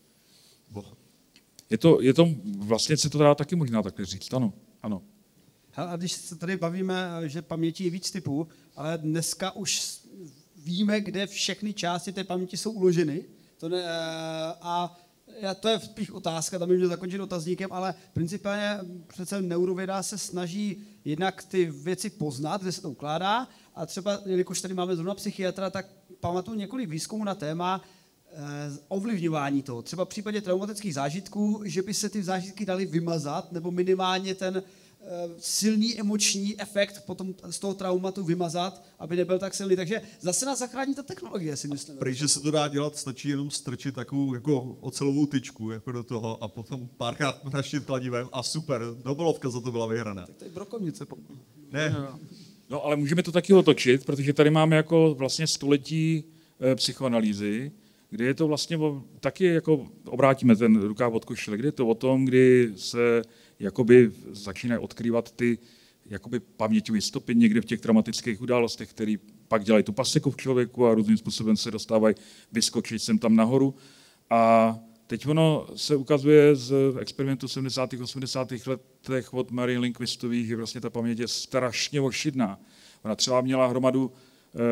[1.70, 5.02] Je to, je to, vlastně se to dá taky možná takhle říct, ano, ano.
[5.76, 10.00] A když se tady bavíme, že paměti je víc typů, ale dneska už
[10.56, 13.26] víme, kde všechny části té paměti jsou uloženy.
[13.58, 13.84] To ne,
[14.62, 14.98] a
[15.40, 20.84] já, to je spíš otázka, tam měl zakončit otazníkem, ale principálně přece neurověda se snaží
[21.06, 25.70] jednak ty věci poznat, kde se to ukládá, a třeba, jelikož tady máme zrovna psychiatra,
[25.70, 25.86] tak
[26.20, 27.88] pamatuju několik výzkumů na téma eh,
[28.88, 29.82] ovlivňování toho.
[29.82, 34.64] Třeba v případě traumatických zážitků, že by se ty zážitky daly vymazat, nebo minimálně ten
[35.02, 35.06] eh,
[35.40, 39.76] silný emoční efekt potom z toho traumatu vymazat, aby nebyl tak silný.
[39.76, 41.98] Takže zase nás zachrání ta technologie, si myslím.
[41.98, 46.04] Prý, že se to dá dělat, stačí jenom strčit takovou jako ocelovou tyčku jako do
[46.04, 50.28] toho a potom párkrát mraštit kladivem a super, dobolovka za to byla vyhraná.
[50.38, 51.06] To je brokovnice.
[51.72, 51.96] Ne,
[52.70, 56.24] No ale můžeme to taky otočit, protože tady máme jako vlastně století
[56.60, 57.72] eh, psychoanalýzy,
[58.10, 61.88] kde je to vlastně o, taky jako obrátíme ten rukáv od košile, kde je to
[61.88, 63.22] o tom, kdy se
[63.60, 65.58] jakoby začínají odkrývat ty
[66.06, 69.16] jakoby paměťové stopy někde v těch traumatických událostech, které
[69.48, 72.16] pak dělají tu paseku v člověku a různým způsobem se dostávají
[72.52, 73.76] vyskočit sem tam nahoru.
[74.30, 74.76] A
[75.08, 77.94] teď ono se ukazuje z experimentu 70.
[77.94, 78.52] 80.
[78.68, 82.60] letech od Mary Lindquistových, že vlastně ta paměť je strašně ošidná.
[83.04, 84.12] Ona třeba měla hromadu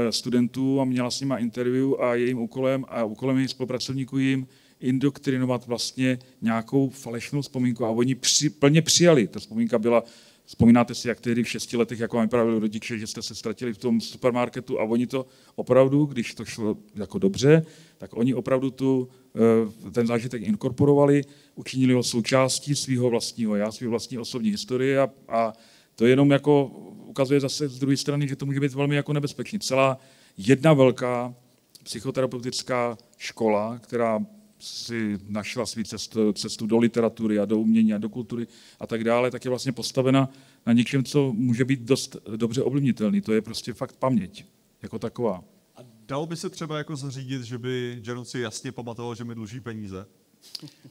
[0.10, 4.48] studentů a měla s nima interview a jejím úkolem a úkolem jejich spolupracovníků jim
[4.80, 9.28] indoktrinovat vlastně nějakou falešnou vzpomínku a oni při, plně přijali.
[9.28, 10.04] Ta vzpomínka byla,
[10.46, 13.74] vzpomínáte si, jak tehdy v šesti letech, jako vám vyprávěli rodiče, že jste se ztratili
[13.74, 17.66] v tom supermarketu a oni to opravdu, když to šlo jako dobře,
[17.98, 21.22] tak oni opravdu tu, eh, ten zážitek inkorporovali,
[21.56, 25.54] učinili ho součástí svého vlastního já, svého vlastní osobní historie a, a
[25.98, 26.66] to jenom jako
[27.06, 29.60] ukazuje zase z druhé strany, že to může být velmi jako nebezpečný.
[29.60, 29.98] Celá
[30.38, 31.36] jedna velká
[31.84, 34.20] psychoterapeutická škola, která
[34.60, 38.48] si našla svou cestu, cestu do literatury a do umění a do kultury
[38.80, 40.30] a tak dále, tak je vlastně postavena
[40.66, 43.22] na něčem, co může být dost dobře ovlivnitelný.
[43.22, 44.46] To je prostě fakt paměť
[44.82, 45.44] jako taková.
[45.76, 49.36] a dalo by se třeba jako zařídit, že by Jaron si jasně pamatoval, že mi
[49.36, 50.06] dluží peníze?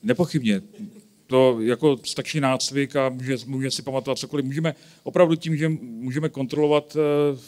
[0.03, 0.63] Nepochybně.
[1.27, 4.45] To jako stačí nácvik a může, může si pamatovat cokoliv.
[4.45, 7.01] Můžeme opravdu tím, že můžeme kontrolovat eh,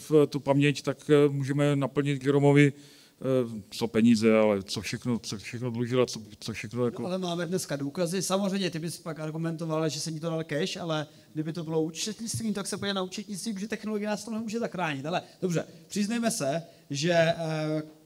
[0.09, 5.37] v tu paměť, tak eh, můžeme naplnit Jeromovi eh, co peníze, ale co všechno, co
[5.37, 7.05] všechno dlužil a co, co všechno jako...
[7.05, 8.21] Ale máme dneska důkazy.
[8.21, 11.81] Samozřejmě, ty bys pak argumentoval, že se ní to dal cash, ale kdyby to bylo
[11.81, 15.05] účetnictvím, tak se pojde na účetnictví, že technologie nás to nemůže zachránit.
[15.05, 17.35] Ale dobře, přiznejme se, že eh,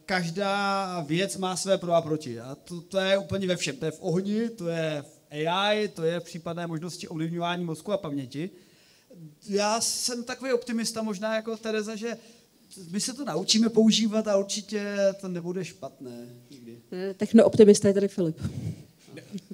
[0.06, 2.40] každá věc má své pro a proti.
[2.40, 3.76] A to, to je úplně ve všem.
[3.76, 8.50] To je v ohni, to je AI, to je případné možnosti ovlivňování mozku a paměti.
[9.50, 12.18] Já jsem takový optimista možná jako Tereza, že
[12.92, 16.82] my se to naučíme používat a určitě to nebude špatné nikdy.
[17.18, 18.38] Technooptimista je tady Filip.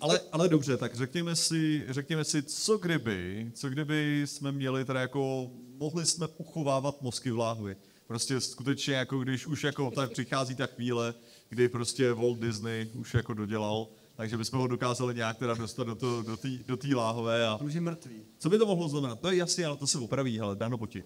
[0.02, 5.02] Ale, ale dobře, tak řekněme si, řekněme si, co kdyby, co kdyby jsme měli teda
[5.02, 7.76] jako, mohli jsme uchovávat mozky v láhvi.
[8.08, 11.14] Prostě skutečně jako když už jako tak přichází ta chvíle,
[11.50, 13.88] kdy prostě Walt Disney už jako dodělal,
[14.20, 17.68] takže bychom ho dokázali nějak teda dostat do, do té do tý láhové a On
[17.68, 18.22] už je mrtvý.
[18.40, 19.20] co by to mohlo znamenat?
[19.20, 21.04] To je jasně, ale to se opraví, ale dáno poti.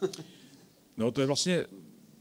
[0.96, 1.66] No to je vlastně,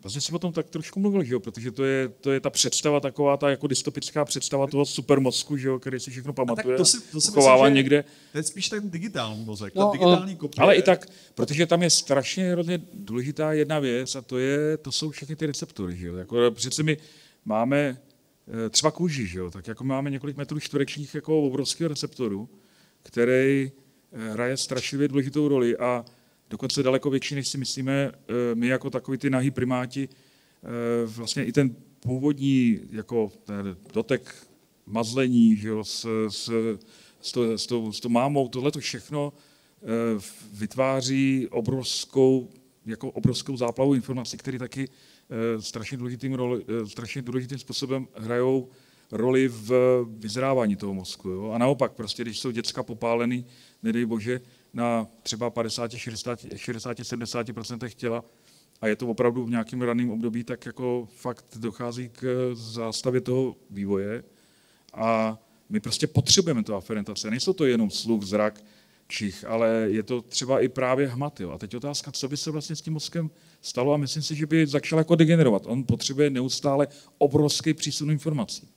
[0.02, 1.40] vlastně jsem o tom tak trošku mluvil, že jo?
[1.40, 5.68] protože to je, to je ta představa taková, ta jako dystopická představa toho supermozku, že
[5.68, 5.80] jo?
[5.80, 8.04] který si všechno pamatuje, to si- to si myslím, že- někde.
[8.32, 10.64] To je spíš ten digitální mozek, No, ta digitální kopie.
[10.64, 11.06] Ale i tak,
[11.36, 15.46] protože tam je strašně hrozně důležitá jedna věc a to, je, to jsou všechny ty
[15.46, 15.98] receptory.
[15.98, 16.16] Že jo?
[16.16, 16.98] Jako, přece my
[17.46, 17.98] máme
[18.70, 19.52] třeba kůži, že jo?
[19.52, 22.50] tak jako máme několik metrů čtverečních jako obrovského receptoru,
[23.04, 23.72] který
[24.12, 26.06] eh, hraje strašlivě důležitou roli a
[26.50, 30.68] dokonce daleko větší, než si myslíme, eh, my jako takový ty nahý primáti, eh,
[31.06, 34.36] vlastně i ten původní jako ten dotek
[34.86, 36.52] mazlení že jo, s, s,
[37.22, 39.34] s, to, s, tou, s tou mámou, tohle to všechno
[39.82, 40.22] eh,
[40.54, 42.50] vytváří obrovskou,
[42.86, 45.15] jako obrovskou záplavu informací, které taky eh,
[45.60, 48.70] strašně důležitým, roli, eh, strašně důležitým způsobem hrajou
[49.12, 49.72] roli v
[50.18, 51.30] vyzrávání toho mozku.
[51.30, 51.52] Jo?
[51.52, 53.46] A naopak, prostě, když jsou děcka popálený,
[53.84, 54.42] nedej bože,
[54.74, 58.24] na třeba 50, 60, 60 70% těla,
[58.82, 63.56] a je to opravdu v nějakém raném období, tak jako fakt dochází k zástavě toho
[63.70, 64.24] vývoje.
[64.94, 67.30] A my prostě potřebujeme tu aferentaci.
[67.30, 68.64] Nejsou to jenom sluch, zrak,
[69.08, 71.40] čich, ale je to třeba i právě hmat.
[71.40, 71.52] Jo.
[71.52, 73.30] A teď otázka, co by se vlastně s tím mozkem
[73.62, 75.66] stalo a myslím si, že by začal jako degenerovat.
[75.66, 76.88] On potřebuje neustále
[77.18, 78.68] obrovský přísun informací.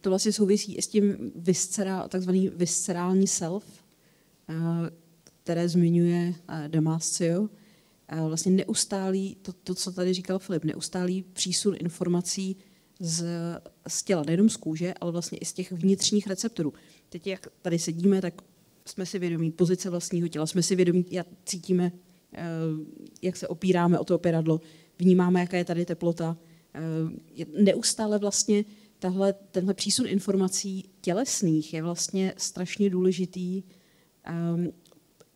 [0.00, 3.64] To vlastně souvisí i s tím viscera, takzvaný viscerální self,
[4.48, 4.54] eh,
[5.42, 7.48] které zmiňuje eh, Damasio.
[8.08, 12.56] Eh, Vlastně neustálý, to, to, co tady říkal Filip, neustálý přísun informací
[13.00, 13.24] z,
[13.88, 16.72] z těla, nejenom z kůže, ale vlastně i z těch vnitřních receptorů.
[17.08, 18.42] Teď, jak tady sedíme, tak
[18.86, 21.92] jsme si vědomí pozice vlastního těla, jsme si vědomí, jak cítíme,
[22.32, 22.44] eh,
[23.22, 24.60] jak se opíráme o to opěradlo,
[24.98, 26.36] vnímáme, jaká je tady teplota.
[26.74, 28.64] Eh, Neustále vlastně
[28.98, 33.62] tahle, tenhle přísun informací tělesných je vlastně strašně důležitý
[34.54, 34.72] um,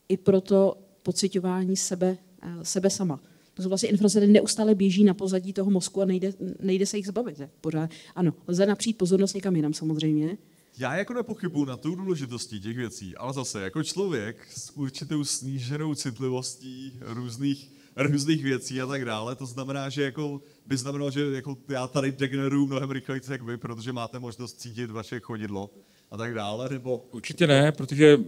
[0.08, 2.18] i pro to pocitování sebe,
[2.62, 3.20] sebe sama.
[3.58, 6.96] To jsou vlastně informace, které neustále běží na pozadí toho mozku a nejde, nejde se
[6.96, 7.40] jich zbavit.
[7.60, 7.90] Pořád.
[8.14, 10.38] Ano, lze napřít pozornost někam jinam samozřejmě,
[10.78, 15.94] Já jako nepochybuju na tu důležitostí těch věcí, ale zase jako člověk s určitou sníženou
[15.94, 21.56] citlivostí různých, různých věcí a tak dále, to znamená, že jako by znamenalo, že jako
[21.68, 25.70] já tady degeneruju mnohem rychleji, jak vy, protože máte možnost cítit vaše chodidlo
[26.10, 28.18] a tak dále, nebo Určitě ne, protože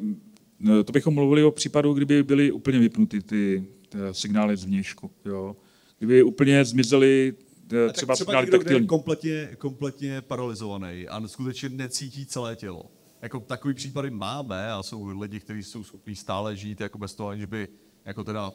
[0.58, 5.10] no, to bychom mluvili o případu, kdyby byly úplně vypnuty ty eh, signály zvnějšku.
[5.24, 5.56] Jo.
[5.98, 8.86] Kdyby úplně zmizely eh, třeba, třeba signály někdo, kdo je taktilní.
[8.86, 12.82] kompletně, kompletně paralizovaný a skutečně necítí celé tělo.
[13.22, 17.28] Jako takový případy máme a jsou lidi, kteří jsou schopni stále žít jako bez toho,
[17.28, 17.68] aniž by
[18.04, 18.52] jako teda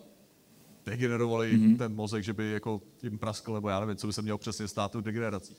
[0.85, 1.73] degenerovali Mhm.
[1.73, 1.77] mm-hmm.
[1.77, 4.67] ten mozek, že by jako tím praskl, nebo já nevím, co by se mělo přesně
[4.67, 5.55] stát tou degenerací.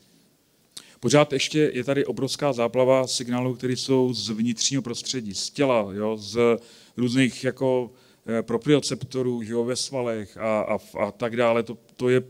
[1.01, 6.17] Pořád ještě je tady obrovská záplava signálů, které jsou z vnitřního prostředí, z těla, jo,
[6.17, 6.39] z
[6.97, 7.93] různých jako
[8.43, 11.63] proprioceptorů že jo, ve svalech a, a, a tak dále.
[11.63, 12.23] To, to je,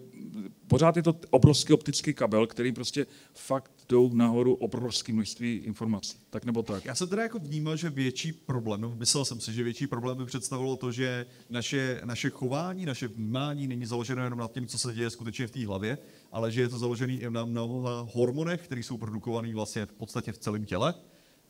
[0.67, 6.19] pořád je to obrovský optický kabel, který prostě fakt jdou nahoru obrovské množství informací.
[6.31, 6.85] Tak nebo tak.
[6.85, 10.19] Já jsem teda jako vnímal, že větší problém, no, myslel jsem si, že větší problém
[10.19, 14.79] by představovalo to, že naše, naše chování, naše vnímání není založeno jenom na tím, co
[14.79, 15.99] se děje skutečně v té hlavě,
[16.33, 20.33] ale že je to založené i na mnoha hormonech, které jsou produkované vlastně v podstatě
[20.33, 20.95] v celém těle,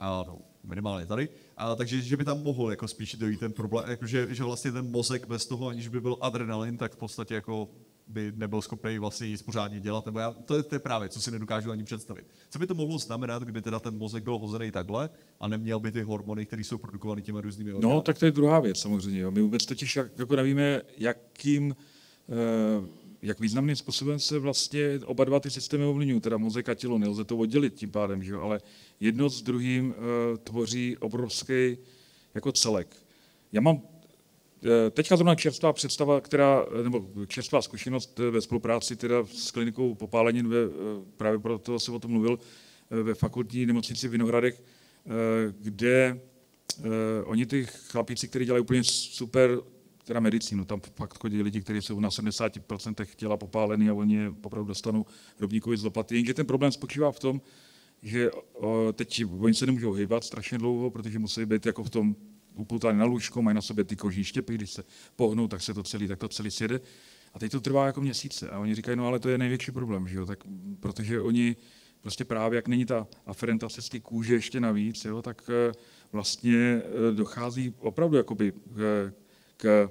[0.01, 3.85] a no, minimálně tady, a takže že by tam mohl jako spíš dojít ten problém,
[3.91, 7.35] jako že, že vlastně ten mozek bez toho, aniž by byl adrenalin, tak v podstatě
[7.35, 7.69] jako
[8.09, 11.21] by nebyl schopný vlastně nic pořádně dělat, nebo já, to, je, to je právě, co
[11.21, 12.27] si nedokážu ani představit.
[12.51, 15.93] Co by to mohlo znamenat, kdyby teda ten mozek byl hozený takhle a neměl by
[15.93, 17.95] ty hormony, které jsou produkovány těmi různými orgány?
[17.95, 19.21] No, tak to je druhá věc samozřejmě.
[19.21, 19.31] Jo.
[19.31, 21.77] My vůbec totiž jak- jako nevíme, jakým,
[22.29, 22.87] eh,
[23.27, 27.25] jak významným způsobem se vlastně oba dva ty systémy ovlivňují, teda mozek a tělo, nelze
[27.25, 28.41] to oddělit tím pádem, že jo?
[28.41, 28.61] ale
[29.01, 31.79] jedno s druhým eh, tvoří obrovský
[32.35, 32.97] jako celek.
[33.53, 33.83] Já mám
[34.65, 39.95] eh, teďka zrovna čerstvá představa, která, eh, nebo čerstvá zkušenost ve spolupráci teda s klinikou
[39.95, 40.59] popálenin, ve,
[41.17, 42.39] právě proto jsem o tom mluvil,
[42.91, 44.62] ve fakultní nemocnici v Vinohradech,
[45.61, 46.21] kde
[47.25, 49.61] oni ty chlapíci, kteří dělají úplně super
[50.07, 54.33] teda medicínu, tam fakt chodí lidi, kteří jsou na 70% těla popálený a oni je
[54.42, 55.07] opravdu dostanou
[55.38, 56.16] hrobníkovi z lopaty.
[56.16, 57.40] Jenže ten problém spočívá v tom,
[58.03, 62.16] že o, teď oni se nemůžou hýbat strašně dlouho, protože musí být jako v tom
[62.55, 64.85] upoutaný na lůžko, mají na sobě ty kožní štěpy, když se
[65.16, 66.81] pohnou, tak se to celý, tak to celý sjede.
[67.35, 68.51] A teď to trvá jako měsíce.
[68.51, 70.27] A oni říkají, no ale to je největší problém, že jo?
[70.27, 70.45] Tak,
[70.81, 71.57] protože oni
[72.01, 75.73] prostě právě, jak není ta aferentace z té kůže ještě navíc, jo, tak eh,
[76.12, 76.83] vlastně eh,
[77.14, 79.12] dochází opravdu jakoby k,
[79.57, 79.88] k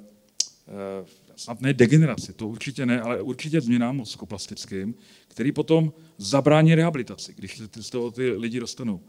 [0.68, 4.96] eh, snad ne degeneraci, to určitě ne, ale určitě změnám mozkoplastickým,
[5.28, 9.02] který potom zabrání rehabilitaci, když z toho ty lidi dostanou.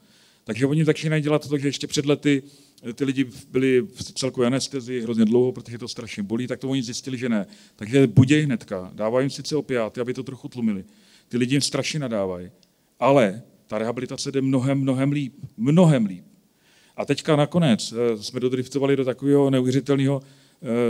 [0.45, 2.42] Takže oni začínají dělat to, že ještě před lety
[2.83, 6.69] eh, ty lidi byli v celkové anestezii hrozně dlouho, protože to strašně bolí, tak to
[6.69, 7.47] oni zjistili, že ne.
[7.77, 10.85] Takže buděj hnedka, dávají jim sice opiáty, aby to trochu tlumili.
[11.29, 12.51] Ty lidi jim strašně nadávají,
[13.01, 15.35] ale ta rehabilitace jde mnohem, mnohem líp.
[15.57, 16.25] Mnohem líp.
[16.97, 20.23] A teďka nakonec eh, jsme dodriftovali do takového neuvěřitelného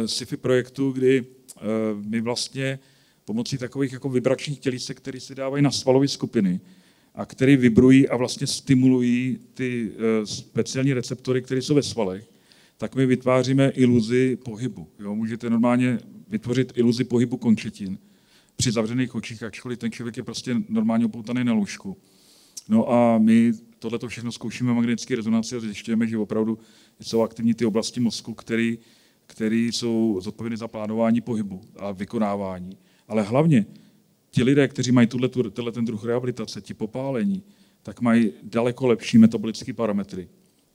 [0.07, 1.61] sci-fi projektu, kdy eh,
[2.09, 2.79] my vlastně
[3.24, 6.61] pomocí takových jako vibračních tělísek, které se dávají na svalové skupiny
[7.14, 12.29] a které vibrují a vlastně stimulují ty eh, speciální receptory, které jsou ve svalech,
[12.79, 14.88] tak my vytváříme iluzi pohybu.
[14.98, 15.14] Jo?
[15.14, 15.98] Můžete normálně
[16.29, 17.98] vytvořit iluzi pohybu končetin
[18.57, 21.96] při zavřených očích, ačkoliv ten člověk je prostě normálně opoutaný na lůžku.
[22.68, 26.59] No a my tohle všechno zkoušíme magnetické rezonanci a zjišťujeme, že opravdu
[27.00, 28.79] jsou aktivní ty oblasti mozku, který,
[29.26, 32.78] který jsou zodpovědné za plánování pohybu a vykonávání.
[33.08, 33.66] Ale hlavně
[34.30, 35.28] ti lidé, kteří mají tuhle,
[35.72, 37.42] ten druh rehabilitace, ti popálení,
[37.82, 40.28] tak mají daleko lepší metabolické parametry.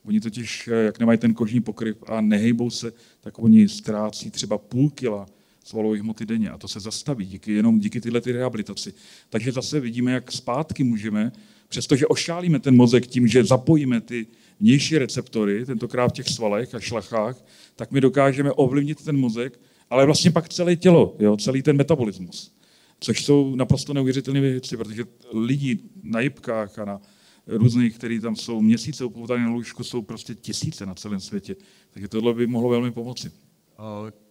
[0.05, 4.57] Oni totiž, eh, jak nemají ten kožní pokryv a nehejbou se, tak oni ztrácí třeba
[4.57, 5.25] půl kila
[5.63, 8.93] svalové hmoty denně a to se zastaví díky, jenom díky tyhle ty rehabilitaci.
[9.29, 11.31] Takže zase vidíme, jak zpátky můžeme,
[11.67, 14.27] přestože ošálíme ten mozek tím, že zapojíme ty
[14.61, 17.45] vnější receptory, tentokrát v těch svalech a šlachách,
[17.75, 19.59] tak my dokážeme ovlivnit ten mozek,
[19.89, 22.55] ale vlastně pak celé tělo, jo, celý ten metabolismus.
[22.99, 25.03] Což jsou naprosto neuvěřitelné věci, protože
[25.33, 27.01] lidí na jibkách a na
[27.47, 31.55] různých, kteří tam jsou měsíce upoutaní na lůžku, jsou prostě tisíce na celém světě.
[31.91, 33.31] Takže tohle by mohlo velmi pomoci.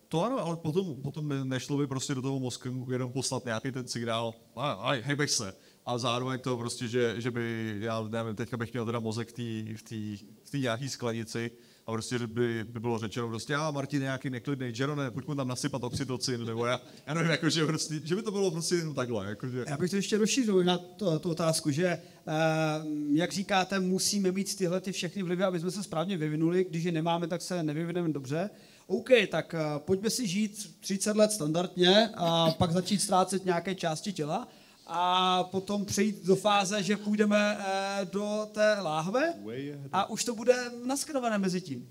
[0.09, 3.89] To ano, ale potom, potom nešlo by prostě do toho mozku jenom poslat nějaký ten
[3.89, 5.55] signál, a, a hejbeš se.
[5.87, 9.33] A zároveň to prostě, že, že by, já nevím, teďka bych měl teda mozek v
[9.33, 11.51] té v tý, v tý nějaký sklenici
[11.87, 15.35] a prostě by, by bylo řečeno prostě, a Martin je nějaký neklidný Jerone, pojď mu
[15.35, 18.75] tam nasypat oxytocin, nebo já, já nevím, jako, že, prostě, že by to bylo prostě
[18.75, 19.27] jenom takhle.
[19.27, 19.65] Jako, že...
[19.69, 22.01] Já bych to ještě rozšířil na to, tu otázku, že eh,
[23.13, 26.93] jak říkáte, musíme mít tyhle ty všechny vlivy, aby jsme se správně vyvinuli, když je
[26.93, 28.51] nemáme, tak se nevyvineme dobře.
[28.87, 34.13] OK, tak eh, pojďme si žít 30 let standardně a pak začít ztrácet nějaké části
[34.13, 34.49] těla
[34.93, 39.35] a potom přejít do fáze, že půjdeme eh, do té láhve
[39.93, 41.89] a už to bude naskenované mezi tím.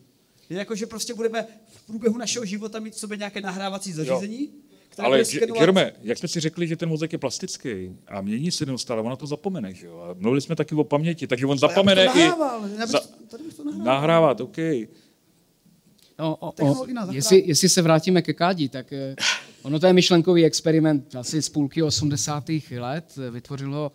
[0.49, 4.49] Je jako, že prostě budeme v průběhu našeho života mít v sobě nějaké nahrávací zařízení,
[4.89, 7.95] které Ale bude J- skenovat- Jerome, jak jsme si řekli, že ten mozek je plastický
[8.07, 9.99] a mění se neustále, ona to zapomene, že jo?
[9.99, 13.01] A mluvili jsme taky o paměti, takže on zapomene i nahrával, za-
[13.83, 14.35] nahrával.
[14.41, 14.57] OK.
[16.19, 19.15] No, o, o, jestli, jestli se vrátíme ke kádí, tak eh,
[19.61, 22.43] ono to je myšlenkový experiment asi z půlky 80.
[22.79, 23.15] let.
[23.27, 23.91] eh, Vytvořil ho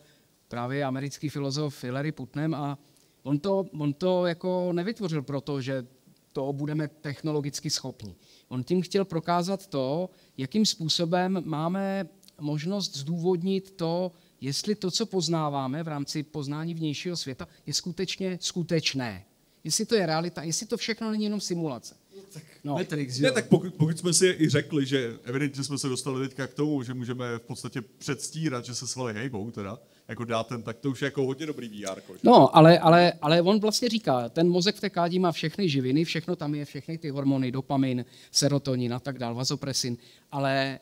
[0.49, 2.79] právě americký filozof Hillary Putnam a
[3.23, 5.87] on to, on to jako nevytvořil proto, že
[6.33, 8.15] to budeme technologicky schopni.
[8.49, 12.09] On tím chtěl prokázat to, jakým způsobem máme
[12.41, 19.25] možnost zdůvodnit to, jestli to, co poznáváme v rámci poznání vnějšího světa, je skutečně skutečné.
[19.65, 21.95] Jestli to je realita, jestli to všechno není jenom simulace.
[22.65, 22.75] No.
[22.75, 26.47] Matrix, Ne, tak pokud, pokud jsme si i řekli, že evidentně jsme se dostali teďka
[26.47, 30.63] k tomu, že můžeme v podstatě předstírat, že se svaly hejbou, teda, jako dát ten,
[30.63, 32.01] tak to už je jako hodně dobrý VR.
[32.09, 32.19] Že?
[32.23, 36.05] No, ale, ale, ale on vlastně říká, ten mozek v té kádi má všechny živiny,
[36.05, 39.97] všechno tam je, všechny ty hormony, dopamin, serotonin a tak dál, vazopresin,
[40.33, 40.79] ale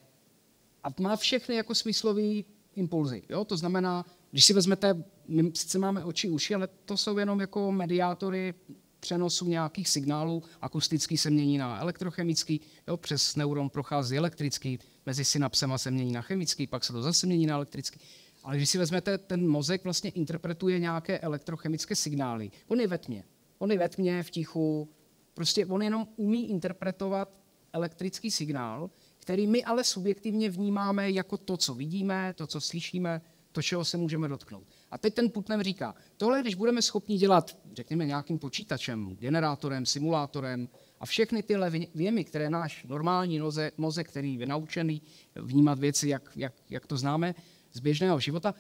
[0.85, 2.45] a má všechny jako smyslový
[2.76, 3.22] impulzy.
[3.28, 3.45] Jo?
[3.45, 7.72] To znamená, když si vezmete, my sice máme oči, uši, ale to jsou jenom jako
[7.72, 8.55] mediátory
[9.03, 12.96] přenosu nějakých signálů, akustický se mění na elektrochemický, jo?
[12.96, 17.46] přes neuron prochází elektrický, mezi synapsema se mění na chemický, pak se to zase mění
[17.46, 18.00] na elektrický.
[18.44, 22.50] Ale když si vezmete, ten mozek vlastně interpretuje nějaké elektrochemické signály.
[22.68, 23.24] On je ve tmě.
[23.59, 24.88] On je ve tmě, v tichu.
[25.34, 27.40] Prostě on jenom umí interpretovat
[27.72, 33.20] elektrický signál, který my ale subjektivně vnímáme jako to, co vidíme, to, co slyšíme,
[33.53, 34.66] to, čeho se můžeme dotknout.
[34.93, 40.68] A teď ten Putnam říká, tohle, když budeme schopni dělat, řekněme, nějakým počítačem, generátorem, simulátorem
[41.01, 45.03] a všechny tyhle vě- věmy, které náš normální noze, mozek, který je naučený
[45.36, 47.34] vnímat věci, jak, jak, jak to známe
[47.72, 48.55] z běžného života,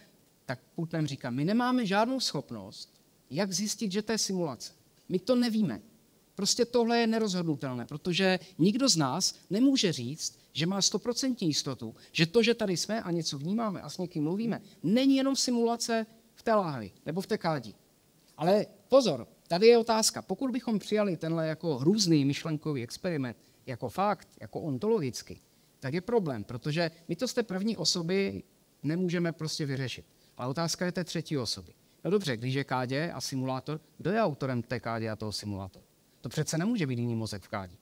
[0.44, 2.94] tak Putnam říká, my nemáme žádnou schopnost,
[3.30, 4.72] jak zjistit, že to je simulace.
[5.08, 5.82] My to nevíme.
[6.34, 12.26] Prostě tohle je nerozhodnutelné, protože nikdo z nás nemůže říct, že má stoprocentní jistotu, že
[12.26, 16.42] to, že tady jsme a něco vnímáme a s někým mluvíme, není jenom simulace v
[16.42, 17.74] té láhvi nebo v té kádi.
[18.36, 20.22] Ale pozor, tady je otázka.
[20.22, 25.40] Pokud bychom přijali tenhle jako hrůzný myšlenkový experiment jako fakt, jako ontologicky,
[25.80, 28.42] tak je problém, protože my to z té první osoby
[28.82, 30.06] nemůžeme prostě vyřešit.
[30.36, 31.72] Ale otázka je té třetí osoby.
[32.04, 35.84] No dobře, když je kádě a simulátor, kdo je autorem té kádě a toho simulátoru?
[36.20, 37.76] To přece nemůže být jiný mozek v kádě.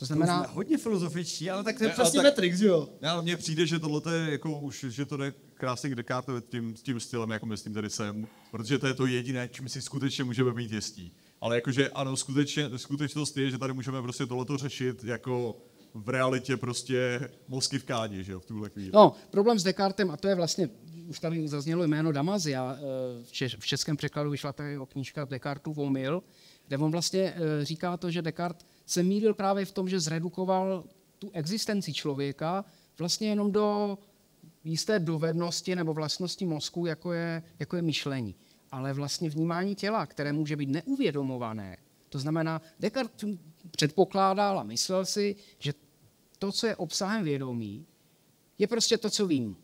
[0.00, 2.88] To znamená, hodně filozofičtí, ale tak to je Ne, přesně tak- Matrix, že jo?
[3.02, 6.40] Ne, ale mně přijde, že tohle je jako už, že to jde krásně k Descartovi
[6.40, 10.24] tím, tím stylem, jako myslím tady jsem, protože to je to jediné, čím si skutečně
[10.24, 11.12] můžeme být jistí.
[11.40, 15.56] Ale jakože ano, skutečně, skutečnost je, že tady můžeme prostě tohleto řešit jako
[15.94, 18.90] v realitě prostě mozky v kádi, že jo, v tuhle chvíli.
[18.94, 20.68] No, problém s Descartem, a to je vlastně,
[21.08, 26.22] už tady zaznělo jméno Damazia, eh, v, českém překladu vyšla tady o knížka Descartův omyl,
[26.68, 30.84] kde on vlastně eh, říká to, že Descartes se mýlil právě v tom, že zredukoval
[31.18, 32.64] tu existenci člověka
[32.98, 33.98] vlastně jenom do
[34.64, 38.34] jisté dovednosti nebo vlastnosti mozku, jako je, jako je myšlení.
[38.70, 41.76] Ale vlastně vnímání těla, které může být neuvědomované,
[42.08, 43.38] to znamená, Descartes
[43.70, 45.74] předpokládal a myslel si, že
[46.38, 47.86] to, co je obsahem vědomí,
[48.58, 49.56] je prostě to, co vím.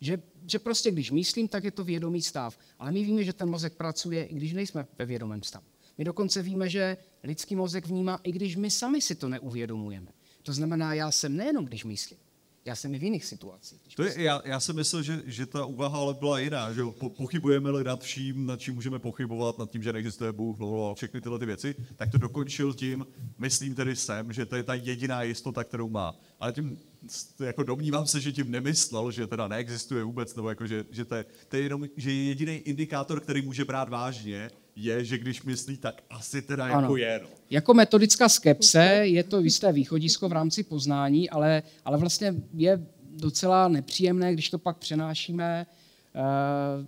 [0.00, 2.58] Že, že prostě když myslím, tak je to vědomý stav.
[2.78, 5.66] Ale my víme, že ten mozek pracuje, i když nejsme ve vědomém stavu.
[5.98, 10.12] My dokonce víme, že lidský mozek vnímá, i když my sami si to neuvědomujeme.
[10.42, 12.18] To znamená, já jsem nejenom, když myslím,
[12.64, 13.80] já jsem i v jiných situacích.
[13.96, 17.10] To je, já, já jsem myslel, že, že ta úvaha ale byla jiná, že po,
[17.10, 21.38] pochybujeme-li nad vším, nad čím můžeme pochybovat, nad tím, že neexistuje Bůh, blablabla, všechny tyhle
[21.38, 23.06] ty věci, tak to dokončil tím,
[23.38, 26.14] myslím tedy jsem, že to je ta jediná jistota, kterou má.
[26.40, 26.78] Ale tím,
[27.40, 31.14] jako domnívám se, že tím nemyslel, že teda neexistuje vůbec, nebo jako, že, že, to
[31.14, 35.42] je, to je jenom, že je jediný indikátor, který může brát vážně, je, že když
[35.42, 36.96] myslí, tak asi teda jako Ano.
[36.96, 37.20] je.
[37.22, 37.28] No.
[37.50, 43.68] Jako metodická skepse je to jisté východisko v rámci poznání, ale, ale vlastně je docela
[43.68, 45.66] nepříjemné, když to pak přenášíme
[46.14, 46.86] eh,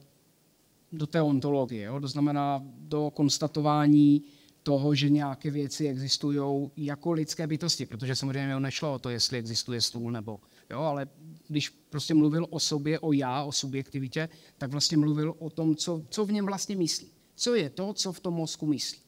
[0.92, 1.84] do té ontologie.
[1.84, 2.00] Jo?
[2.00, 4.22] To znamená do konstatování
[4.62, 9.80] toho, že nějaké věci existují jako lidské bytosti, protože samozřejmě nešlo o to, jestli existuje
[9.80, 11.08] stůl nebo, jo, ale
[11.48, 14.28] když prostě mluvil o sobě, o já, o subjektivitě,
[14.58, 17.08] tak vlastně mluvil o tom, co, co v něm vlastně myslí.
[17.38, 18.98] Co je to, co v tom mozku myslí.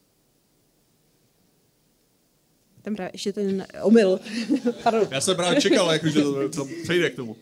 [2.83, 4.21] Tam právě ještě ten omyl.
[4.83, 5.09] Pardon.
[5.11, 7.37] Já jsem právě čekal, jako, že to, to přejde k tomu.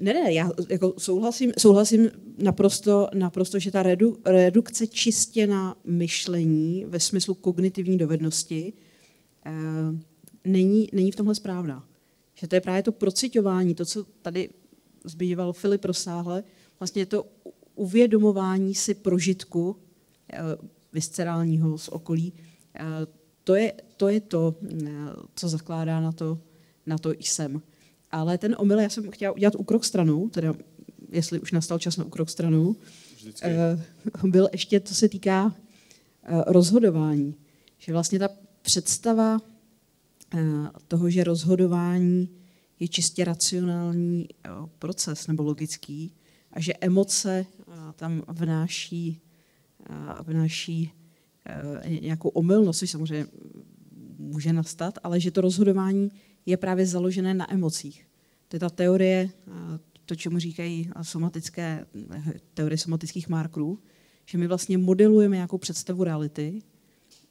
[0.00, 6.84] Ne, ne, já jako souhlasím, souhlasím naprosto, naprosto, že ta redu, redukce čistě na myšlení
[6.88, 8.72] ve smyslu kognitivní dovednosti
[9.46, 9.52] eh,
[10.44, 11.88] není, není v tomhle správná.
[12.34, 14.50] Že to je právě to procitování, to, co tady
[15.04, 16.44] zbýval Filip rozsáhle,
[16.80, 17.26] vlastně je to
[17.78, 19.76] uvědomování si prožitku
[20.32, 20.38] eh,
[20.92, 22.32] viscerálního z okolí.
[22.74, 22.84] Eh,
[23.44, 24.88] to je to, je to eh,
[25.34, 26.38] co zakládá na to,
[26.86, 27.62] na to jsem.
[28.10, 30.54] Ale ten omyl, já jsem chtěla udělat ukrok stranou, teda
[31.10, 32.76] jestli už nastal čas na ukrok stranou,
[33.42, 33.86] eh,
[34.24, 35.54] byl ještě, co se týká
[36.46, 37.34] rozhodování.
[37.78, 38.28] Že vlastně ta
[38.62, 39.40] představa
[40.88, 42.28] toho, že rozhodování
[42.80, 44.28] je čistě racionální
[44.78, 46.12] proces nebo logický
[46.52, 47.46] a že emoce
[47.96, 49.20] tam vnáší,
[50.22, 50.92] vnáší
[51.46, 53.26] eh, nějakou omylnost, což samozřejmě
[54.18, 56.10] může nastat, ale že to rozhodování
[56.46, 58.06] je právě založené na emocích.
[58.48, 59.50] To je ta teorie, eh,
[60.04, 61.86] to, čemu říkají somatické,
[62.54, 63.78] teorie somatických markerů,
[64.26, 66.62] že my vlastně modelujeme nějakou představu reality,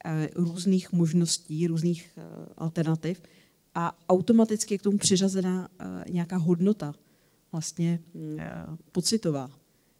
[0.06, 2.18] eh, různých možností, různých
[2.58, 3.22] alternativ
[3.76, 5.70] a automaticky je k tomu přiřazená
[6.10, 6.94] nějaká hodnota,
[7.52, 8.00] vlastně
[8.92, 9.52] pocitová.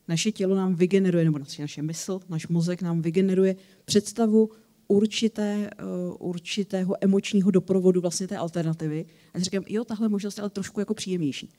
[0.08, 3.56] Naše tělo nám vygeneruje, nebo naše, mysl, náš mozek nám vygeneruje
[3.86, 4.50] představu
[4.88, 5.70] určité,
[6.20, 9.06] uh, určitého emočního doprovodu vlastně té alternativy.
[9.34, 11.50] A říkám, jo, tahle možnost je ale trošku jako příjemnější.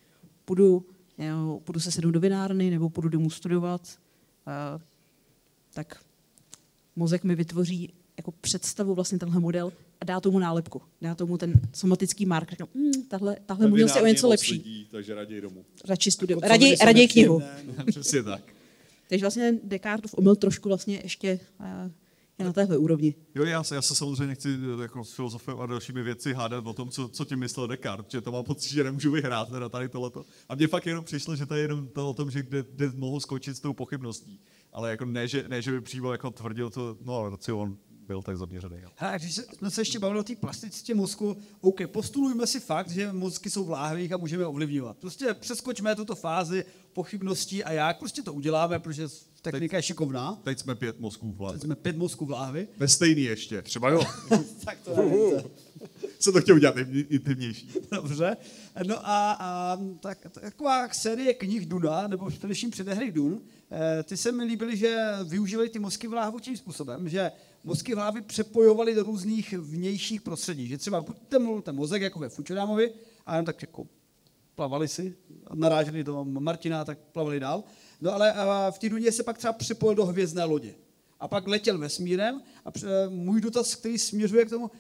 [0.45, 0.87] Půjdu,
[1.19, 3.99] jo, půjdu se sednout do vinárny, nebo půjdu domů studovat,
[4.47, 4.83] uh,
[5.75, 6.05] tak
[6.97, 9.73] mozek mi vytvoří jako představu vlastně tenhle model
[10.05, 10.83] dá tomu nálepku.
[11.03, 12.51] Dá tomu ten somatický marker.
[12.51, 14.53] Říkám, hm, tahle, tahle možnost je o něco lepší.
[14.53, 15.65] Lidí, takže raději domů.
[15.89, 16.39] Radši studium.
[16.39, 17.43] Jako Raději, se raději knihu.
[17.79, 17.85] no.
[17.87, 18.43] Přesně tak.
[19.09, 21.91] Takže vlastně ten Descartův omyl trošku vlastně ještě uh,
[22.39, 23.15] je na téhle úrovni.
[23.35, 26.67] Jo, já se, já se samozřejmě nechci eh, jako s filozofem a dalšími věci hádat
[26.67, 29.69] o tom, co, co tím myslel Descartes, že to mám pocit, že nemůžu vyhrát teda
[29.69, 30.25] tady tohleto.
[30.49, 32.91] A mně fakt jenom přišlo, že to je jenom to o tom, že kde, kde
[32.95, 34.41] mohu skočit s tou pochybností.
[34.73, 37.77] Ale jako ne, že, ne, že by přímo jako tvrdil to, no ale on
[38.09, 38.77] byl tak zaměřený.
[38.97, 42.91] Hele, když se- jsme se ještě bavili o té plasticitě mozku, OK, postulujme si fakt,
[42.91, 44.97] že mozky jsou v láhvích a můžeme je ovlivňovat.
[44.97, 49.09] Prostě přeskočme tuto fázi pochybností a jak prostě to uděláme, protože
[49.43, 50.39] technika je šikovná.
[50.45, 51.59] Teď jsme pět mozků v hlavě.
[51.59, 52.69] Teď jsme pět mozků v láhvi.
[52.79, 53.63] Ve stejný ještě.
[53.63, 54.03] Třeba jo.
[54.65, 55.43] tak to nevím.
[56.19, 57.71] Jsem to chtěl udělat intim- intimnější.
[57.95, 58.37] Dobře.
[58.87, 63.41] No a, a tak, taková série knih Duna, nebo především předehry Dun,
[63.71, 67.33] eh, ty se mi líbily, že využívali ty mozky v láhvu tím způsobem, že
[67.69, 70.67] mozky v hlavě přepojovali do různých vnějších prostředí.
[70.67, 72.93] Že třeba ten, ten mozek jako ve Fučodámovi,
[73.27, 73.87] a jenom tak jako
[74.55, 75.17] plavali si,
[75.55, 77.65] naráželi do Martina, tak plavali dál.
[78.01, 78.35] No ale
[78.71, 80.75] v té Duně se pak třeba připojil do hvězdné lodě.
[81.21, 82.71] A pak letěl vesmírem a
[83.09, 84.71] můj dotaz, který směřuje k tomu,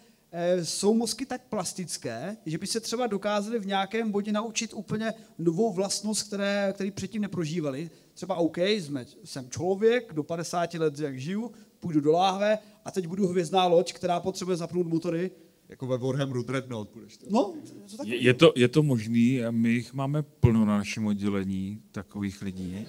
[0.62, 5.72] jsou mozky tak plastické, že by se třeba dokázali v nějakém bodě naučit úplně novou
[5.72, 7.91] vlastnost, které, který předtím neprožívali.
[8.14, 13.07] Třeba OK, jsme, jsem člověk, do 50 let jak žiju, půjdu do láhve a teď
[13.07, 15.31] budu hvězdná loď, která potřebuje zapnout motory.
[15.68, 17.16] Jako ve Warhammeru Dreadnought budeš.
[17.16, 17.26] to.
[17.31, 17.55] No,
[17.97, 22.43] to Je, je, to, je to možný my jich máme plno na našem oddělení, takových
[22.43, 22.87] lidí.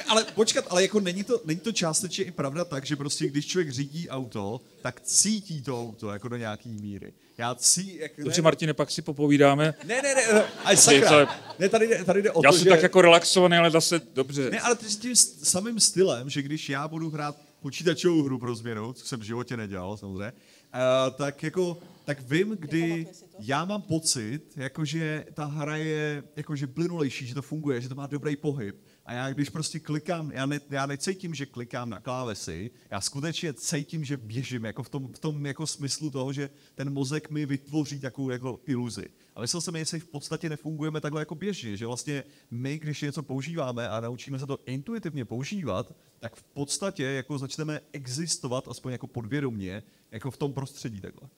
[0.00, 3.28] Ne, ale počkat, ale jako není to, není to částečně i pravda tak, že prostě
[3.28, 7.12] když člověk řídí auto, tak cítí to auto jako do nějaký míry.
[7.38, 9.74] Já cí, jak, ne, Dobře, Martine, pak si popovídáme.
[9.86, 12.56] ne, ne, ne, ne, ale to- sakra, ne, tady jde, tady jde o Já to,
[12.56, 12.70] jsem že...
[12.70, 14.50] tak jako relaxovaný, ale zase dobře.
[14.50, 18.54] Ne, ale ty s tím samým stylem, že když já budu hrát počítačovou hru pro
[18.54, 23.06] změnu, co jsem v životě nedělal samozřejmě, uh, tak jako, tak vím, kdy
[23.38, 28.06] já mám pocit, jakože ta hra je jakože plynulejší, že to funguje, že to má
[28.06, 28.76] dobrý pohyb.
[29.10, 33.52] A já když prostě klikám, já, ne, já necítím, že klikám na klávesy, já skutečně
[33.52, 37.46] cítím, že běžím, jako v tom, v tom jako smyslu toho, že ten mozek mi
[37.46, 39.06] vytvoří takovou jako iluzi.
[39.34, 43.22] Ale myslel jsem, jestli v podstatě nefungujeme takhle jako běžně, že vlastně my, když něco
[43.22, 49.06] používáme a naučíme se to intuitivně používat, tak v podstatě jako začneme existovat, aspoň jako
[49.06, 51.28] podvědomně, jako v tom prostředí takhle.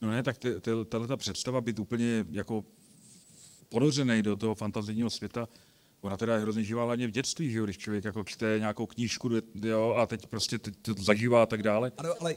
[0.00, 0.36] No ne, tak
[0.88, 2.64] tahle představa být úplně jako
[3.68, 5.48] ponořený do toho fantazijního světa,
[6.00, 8.86] ona teda je hrozně živá hlavně v dětství, že jo, když člověk jako čte nějakou
[8.86, 11.92] knížku jo, a teď prostě teď to zažívá a tak dále.
[11.98, 12.34] Ano, ale,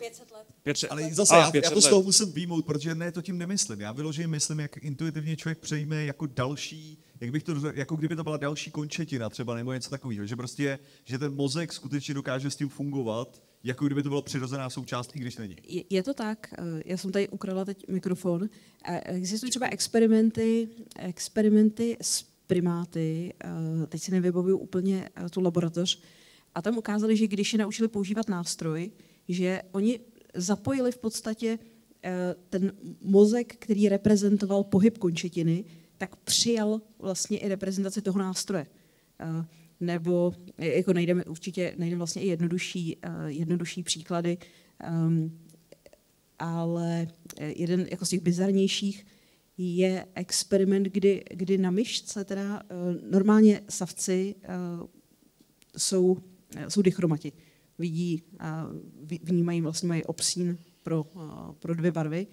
[0.64, 1.89] 500 ale zase A, já, já 500 to z let.
[1.89, 3.82] toho musím výjmout, protože ne, to tím nemyslím.
[3.82, 8.24] Já vyloženě myslím, jak intuitivně člověk přejme jako další, jak bych to, jako kdyby to
[8.24, 12.55] byla další končetina třeba nebo něco takového, že prostě, že ten mozek skutečně dokáže s
[12.55, 15.55] tím fungovat jako kdyby to bylo přirozená součást, i když není.
[15.68, 18.49] Je, je to tak, eh, já jsem tady ukradla teď mikrofon.
[18.86, 20.68] Eh, Existují třeba experimenty,
[20.99, 26.02] experimenty s primáty, eh, teď si nevybavuju úplně eh, tu laboratoř,
[26.56, 28.91] a tam ukázali, že když je naučili používat nástroj,
[29.28, 29.99] že oni
[30.36, 31.60] zapojili v podstatě
[32.04, 35.66] eh, ten mozek, který reprezentoval pohyb končetiny,
[35.97, 38.66] tak přijal vlastně i reprezentaci toho nástroje.
[39.80, 42.97] Nebo jako najdeme určitě najdeme vlastně i jednodušší,
[43.28, 44.38] jednodušší příklady,
[44.80, 45.39] ehm,
[46.39, 47.08] ale
[47.39, 49.06] jeden jako z těch bizarnějších
[49.62, 52.76] je experiment, kdy, kdy na myšce teda eh,
[53.12, 54.47] normálně savci eh,
[55.78, 56.18] jsou,
[56.55, 57.32] eh, jsou dichromati.
[57.80, 58.24] Vidí,
[59.24, 61.05] vnímají, vlastně mají obsín pro,
[61.59, 62.28] pro dvě barvy.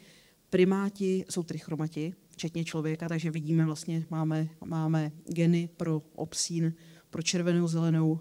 [0.51, 6.75] Primáti jsou trichromati, včetně člověka, takže vidíme vlastně, máme, máme geny pro obsín,
[7.11, 8.21] pro červenou, zelenou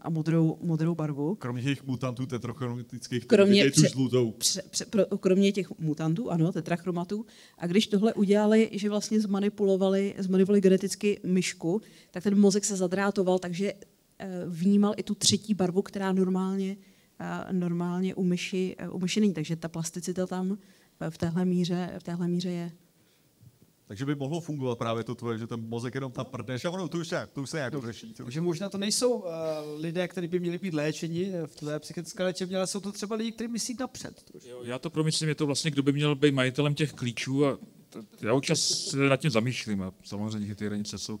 [0.00, 1.34] a, modrou, modrou barvu.
[1.34, 4.30] Kromě těch mutantů tetrachromatických, Kromě pře- žlutou.
[4.30, 7.26] Pře, pře, pro, kromě těch mutantů, ano, tetrachromatů.
[7.58, 13.38] A když tohle udělali, že vlastně zmanipulovali, zmanipulovali geneticky myšku, tak ten mozek se zadrátoval,
[13.38, 13.72] takže
[14.18, 16.76] eh, vnímal i tu třetí barvu, která normálně,
[17.20, 19.34] eh, normálně u myši, eh, u myši není.
[19.34, 20.58] Takže ta plasticita tam
[21.10, 22.72] v téhle míře, v téhle míře je.
[23.86, 26.88] Takže by mohlo fungovat právě to tvoje, že ten mozek jenom tam prdneš a ono
[26.88, 28.14] to už se, to už se nějak řeší.
[28.14, 29.26] To už- Takže možná to nejsou uh,
[29.76, 33.16] lidé, kteří by měli být léčeni eh, v tvé psychické léčebně, ale jsou to třeba
[33.16, 34.22] lidi, kteří myslí napřed.
[34.22, 34.48] trošku.
[34.50, 37.58] Jo, Já to promyslím, je to vlastně, kdo by měl být majitelem těch klíčů a
[38.20, 41.20] já občas se nad tím zamýšlím a samozřejmě, že ty hranice jsou.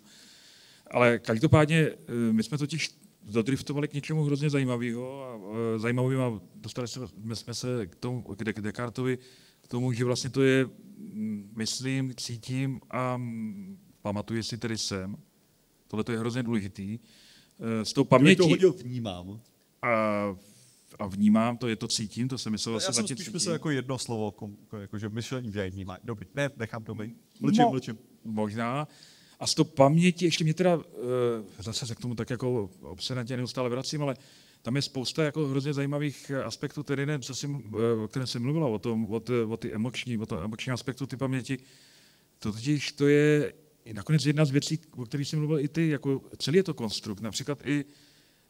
[0.90, 1.96] Ale každopádně eh,
[2.32, 2.90] my jsme totiž
[3.22, 5.38] dodriftovali k něčemu hrozně zajímavého a
[5.78, 7.06] zajímavým a dostali jsme,
[7.36, 9.18] jsme- se k tomu, k, De- k Descartovi,
[9.60, 10.66] k tomu, že vlastně to je,
[11.56, 13.20] myslím, cítím a
[14.02, 15.16] pamatuji si tedy jsem.
[15.88, 16.98] Tohle to je hrozně důležitý.
[17.80, 19.40] Eh, S tou pamětí to hodil vnímám.
[19.82, 19.88] a,
[20.98, 23.32] a vnímám, to je to cítím, to jsem myslel, Já jsem spíš cítím.
[23.32, 25.98] myslel jako jedno slovo, kom, jako, jako, že myšlení, že vnímá.
[26.04, 27.16] Dobrý, ne, nechám to být.
[27.40, 27.98] Mlčím, No, mlčím.
[28.24, 28.88] Možná.
[29.40, 30.78] A z toho paměti, ještě mě teda,
[31.58, 34.16] eh, zase se k tomu tak jako obsedantě neustále vracím, ale
[34.64, 38.26] tam je spousta jako hrozně zajímavých eh, aspektů, tedy ne, co jsi, eh, o kterém
[38.26, 41.58] jsem mluvila, o, tom, o, o ty emoční, o tom emoční aspektu ty paměti.
[42.38, 43.52] To totiž to je
[43.92, 47.20] nakonec jedna z věcí, o kterých jsi mluvil i ty, jako celý je to konstrukt,
[47.20, 47.84] například i,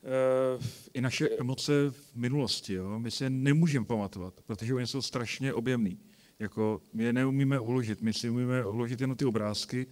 [0.02, 2.74] eh, i naše emoce v minulosti.
[2.74, 2.98] Jo?
[2.98, 5.98] My si je nemůžeme pamatovat, protože oni jsou strašně objemný.
[6.38, 9.86] Jako my je neumíme uložit, my si umíme uložit jenom ty obrázky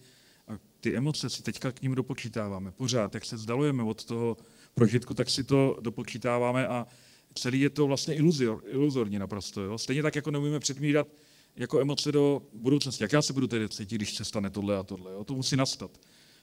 [0.47, 2.71] a ty emoce si teďka k ním dopočítáváme.
[2.71, 4.37] Pořád, jak se vzdalujeme od toho
[4.73, 6.87] prožitku, tak si to dopočítáváme a
[7.33, 9.61] celý je to vlastně iluzor, iluzorní naprosto.
[9.61, 9.77] Jo?
[9.77, 11.07] Stejně tak, jako neumíme předmírat
[11.55, 13.03] jako emoce do budoucnosti.
[13.03, 15.11] Jak já se budu tedy cítit, když se stane tohle a tohle.
[15.11, 15.23] Jo?
[15.23, 15.99] To musí nastat.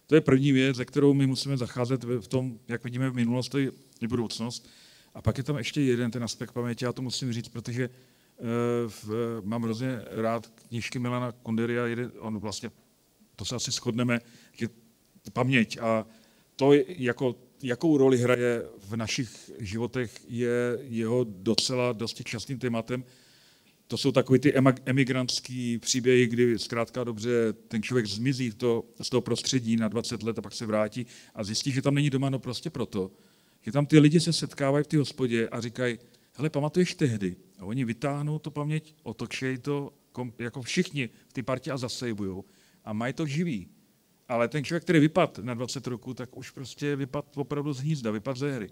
[0.07, 3.71] To je první věc, ze kterou my musíme zacházet v tom, jak vidíme v minulosti
[4.01, 4.69] i budoucnost.
[5.15, 8.43] A pak je tam ještě jeden ten aspekt paměti, já to musím říct, protože eh,
[8.89, 12.71] v, mám hrozně rád knížky Milana Kunderia, jeden, on vlastně,
[13.37, 14.21] to se asi shodneme,
[14.53, 14.69] že
[15.33, 16.07] paměť a
[16.57, 23.05] to, je jako, jakou roli hraje v našich životech, je jeho docela dosti častým tématem.
[23.87, 24.55] To jsou takový ty
[24.87, 30.39] emigrantský příběhy, kdy zkrátka dobře ten člověk zmizí to, z toho prostředí na 20 let
[30.39, 33.11] a pak se vrátí a zjistí, že tam není doma, no prostě proto,
[33.63, 35.99] že tam ty lidi se setkávají v té hospodě a říkají,
[36.33, 37.37] hele, pamatuješ tehdy?
[37.59, 39.93] A oni vytáhnou to paměť, otočejí to
[40.39, 42.45] jako všichni v té partě a zasejbujou
[42.85, 43.69] a mají to živý.
[44.31, 48.11] Ale ten člověk, který vypadl na 20 roku, tak už prostě vypadl opravdu z hnízda,
[48.11, 48.71] vypadl ze hry.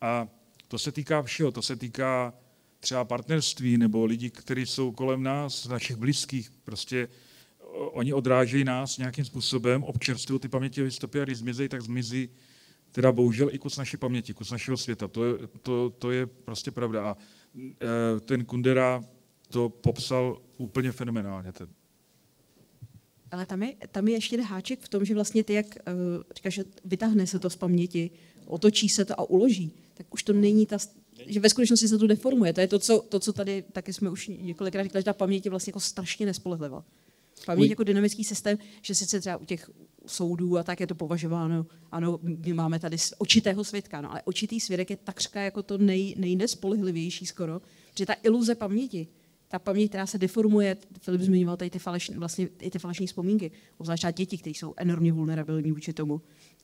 [0.00, 0.28] A
[0.68, 2.34] to se týká všeho, to se týká
[2.80, 6.50] třeba partnerství nebo lidí, kteří jsou kolem nás, našich blízkých.
[6.64, 7.08] Prostě
[7.72, 12.28] oni odrážejí nás nějakým způsobem, občerstvují ty paměťové stopy a když zmizí, tak zmizí
[12.92, 15.08] teda bohužel i kus naší paměti, kus našeho světa.
[15.08, 17.10] To je, to, to je prostě pravda.
[17.10, 17.16] A
[17.56, 19.04] e, ten Kundera
[19.48, 21.52] to popsal úplně fenomenálně.
[21.52, 21.68] Ten.
[23.30, 25.72] Ale tam je, tam je ještě jeden háček v tom, že vlastně ty, jak uh,
[26.36, 28.10] říkáš, že vytáhne se to z paměti,
[28.46, 30.78] otočí se to a uloží, tak už to není ta,
[31.26, 32.52] že ve skutečnosti se to deformuje.
[32.52, 35.44] To je to, co, to, co tady taky jsme už několikrát říkali, že ta paměť
[35.44, 36.84] je vlastně jako strašně nespolehlivá.
[37.46, 37.70] Paměť Uj.
[37.70, 39.70] jako dynamický systém, že sice třeba u těch
[40.06, 44.60] soudů a tak je to považováno, ano, my máme tady očitého svědka, no, ale očitý
[44.60, 47.60] svědek je takřka jako to nej, nejnespolehlivější skoro,
[47.98, 49.08] že ta iluze paměti,
[49.48, 53.50] ta paměť, která se deformuje, Filip zmiňoval tady ty falešné, vlastně i ty falešné vzpomínky,
[53.78, 56.20] obzvlášť děti, které jsou enormně vulnerabilní vůči tomu,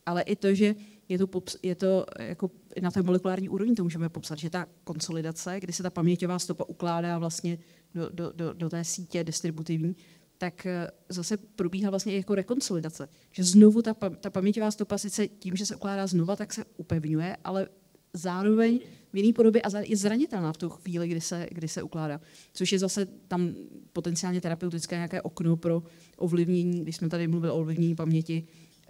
[0.07, 0.75] ale i to, že
[1.09, 2.51] je to, pops, je to jako
[2.83, 6.65] na té molekulární úrovni, to můžeme popsat, že ta konsolidace, kdy se ta paměťová stopa
[6.65, 7.59] ukládá vlastně
[7.95, 9.97] do, do, do, do té sítě distributivní,
[10.39, 13.09] tak eh, zase probíhá vlastně jako rekonsolidace.
[13.31, 17.37] Že znovu ta, ta paměťová stopa sice tím, že se ukládá znova, tak se upevňuje,
[17.45, 17.69] ale
[18.13, 18.81] zároveň
[19.15, 22.21] v jiné podobě a je zranitelná v tu chvíli, kdy se, kdy se ukládá.
[22.53, 23.55] Což je zase tam
[23.93, 25.83] potenciálně terapeutické nějaké okno pro
[26.17, 28.47] ovlivnění, když jsme tady mluvili o ovlivnění paměti,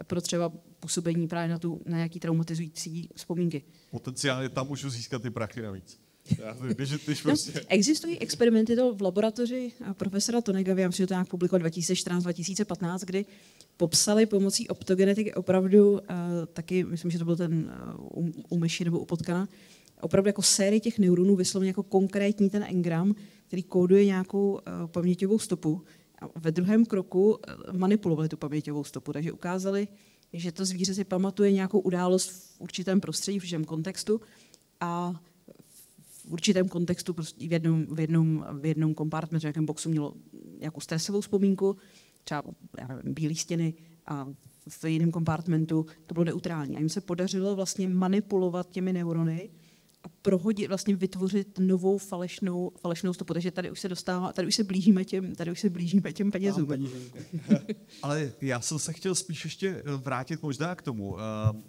[0.06, 3.62] pro třeba působení právě na, tu, na nějaký traumatizující vzpomínky.
[3.90, 6.00] Potenciálně tam můžu získat ty prachy navíc.
[6.76, 7.60] Když No, prostě...
[7.68, 12.98] existují experimenty to v laboratoři a profesora Tonega, já myslím, že to nějak publikoval 2014-2015,
[13.04, 13.26] kdy
[13.76, 15.98] popsali pomocí optogenetiky opravdu, uh,
[16.52, 19.48] taky, myslím, že to byl ten uh, u, u myši nebo u potkana,
[20.00, 23.14] opravdu jako sérii těch neuronů vysloveně jako konkrétní ten engram,
[23.46, 25.82] který kóduje nějakou uh, paměťovou stopu.
[26.22, 27.36] A ve druhém kroku uh,
[27.78, 29.88] manipulovali tu paměťovou stopu, takže ukázali,
[30.32, 34.20] že to zvíře si pamatuje nějakou událost v určitém prostředí, v určitém kontextu
[34.80, 35.20] a
[36.00, 40.14] v určitém kontextu, prostě v jednom, v jednom, v jednom kompartmentu, v nějakém boxu mělo
[40.60, 41.76] nějakou stresovou vzpomínku,
[42.24, 42.42] třeba
[42.80, 43.74] já nevím, bílé stěny
[44.06, 44.28] a
[44.68, 46.76] v jiném kompartmentu to bylo neutrální.
[46.76, 49.50] A jim se podařilo vlastně manipulovat těmi neurony
[50.04, 53.32] a prohodit, vlastně vytvořit novou falešnou, falešnou stopu.
[53.32, 56.30] Takže tady už se dostává, tady už se blížíme těm, tady už se blížíme těm
[56.30, 56.68] penězům.
[58.02, 61.22] Ale já jsem se chtěl spíš ještě eh, vrátit možná k tomu, eh,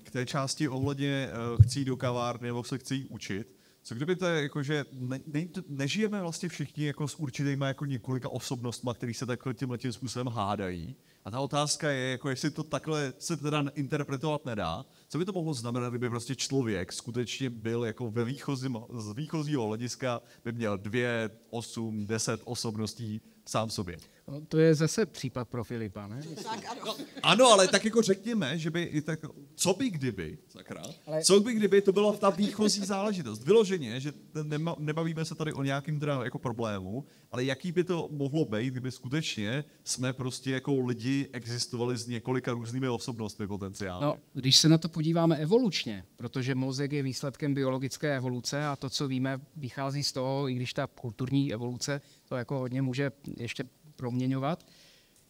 [0.03, 3.55] k té části ohledně eh, chci jít do kavárny nebo se chci jít učit.
[3.83, 7.85] Co kdyby to je, jako, že ne, ne, nežijeme vlastně všichni jako s určitýma jako
[7.85, 10.95] několika osobnostma, který se takhle tímhle tím způsobem hádají.
[11.25, 14.85] A ta otázka je, jako jestli to takhle se teda interpretovat nedá,
[15.15, 19.67] co by to mohlo znamenat, kdyby prostě člověk skutečně byl jako ve výchozím, z výchozího
[19.67, 23.97] hlediska by měl dvě, osm, deset osobností sám sobě.
[24.27, 26.21] No, to je zase případ pro Filipa, ne?
[27.23, 29.19] Ano, ale tak jako řekněme, že by i tak,
[29.55, 31.23] co by kdyby, sakra, ale...
[31.23, 33.43] co by kdyby to byla ta výchozí záležitost.
[33.43, 38.09] Vyloženě, že nema, nebavíme se tady o nějakým teda jako problému, ale jaký by to
[38.11, 44.05] mohlo být, kdyby skutečně jsme prostě jako lidi existovali s několika různými osobnostmi potenciálně.
[44.05, 48.89] No, když se na to podíváme evolučně, protože mozek je výsledkem biologické evoluce a to,
[48.89, 53.63] co víme, vychází z toho, i když ta kulturní evoluce to jako hodně může ještě
[53.95, 54.65] proměňovat.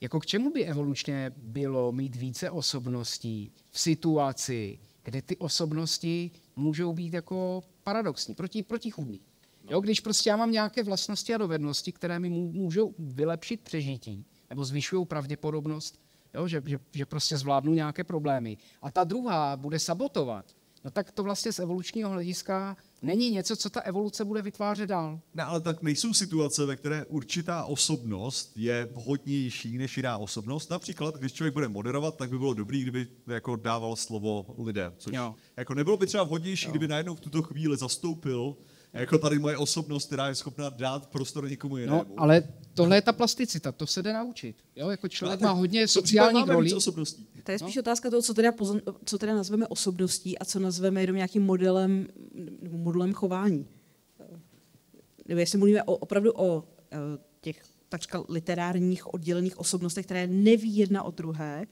[0.01, 6.93] Jako k čemu by evolučně bylo mít více osobností v situaci, kde ty osobnosti můžou
[6.93, 9.21] být jako paradoxní, proti, protichůdný.
[9.69, 14.25] Jo, když prostě já mám nějaké vlastnosti a dovednosti, které mi mů- můžou vylepšit přežití,
[14.49, 15.99] nebo zvyšují pravděpodobnost,
[16.33, 20.45] jo, že, že, že prostě zvládnu nějaké problémy, a ta druhá bude sabotovat,
[20.85, 25.19] no tak to vlastně z evolučního hlediska není něco, co ta evoluce bude vytvářet dál.
[25.33, 30.69] Ne, ale tak nejsou situace, ve které určitá osobnost je vhodnější než jiná osobnost.
[30.69, 34.93] Například, když člověk bude moderovat, tak by bylo dobrý, kdyby jako dával slovo lidem.
[34.97, 35.35] Což Jo.
[35.57, 38.55] jako nebylo by třeba vhodnější, kdyby najednou v tuto chvíli zastoupil
[39.01, 41.97] jako tady moje osobnost, která je schopná dát prostor někomu jinému.
[41.97, 42.43] No, ale
[42.73, 44.55] tohle je ta plasticita, to se jde naučit.
[44.75, 46.73] Jo, jako člověk má hodně sociálních rolí.
[46.73, 47.27] osobností.
[47.43, 51.01] To je spíš otázka toho, co teda, pozn- co teda nazveme osobností a co nazveme
[51.01, 52.07] jenom nějakým modelem,
[52.61, 53.67] nebo modelem chování.
[55.27, 56.97] Nebo jestli mluvíme o, opravdu o eh,
[57.41, 61.65] těch takřka literárních oddělených osobnostech, které neví jedna od druhé,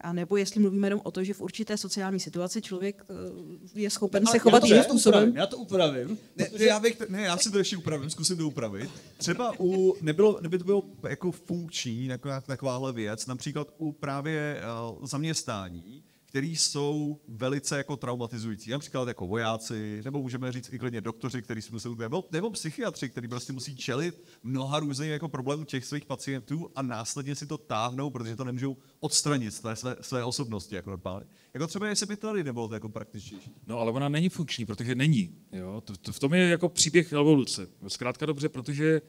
[0.00, 3.90] a nebo jestli mluvíme jenom o to, že v určité sociální situaci člověk eh, je
[3.90, 5.36] schopen se chovat jiným způsobem.
[5.36, 6.18] Já to upravím.
[6.36, 8.90] Ne, ne, já bych, ne, já si to ještě upravím, zkusím to upravit.
[9.16, 14.62] Třeba u, nebylo, neby to bylo jako funkční, taková, takováhle věc, například u právě
[14.98, 18.70] uh, zaměstnání, které jsou velice jako traumatizující.
[18.70, 23.08] Například jako vojáci, nebo můžeme říct i klidně doktoři, kteří si musí, nebo, nebo psychiatři,
[23.08, 27.58] kteří prostě musí čelit mnoha různých jako problémů těch svých pacientů a následně si to
[27.58, 30.74] táhnou, protože to nemůžou odstranit z té své, své osobnosti.
[30.74, 31.26] Jako, normálně.
[31.54, 33.52] jako třeba jestli by tady nebylo to jako praktičtější.
[33.66, 35.34] No ale ona není funkční, protože není.
[35.52, 35.80] Jo?
[35.84, 37.68] To, to, v tom je jako příběh evoluce.
[37.88, 39.00] Zkrátka dobře, protože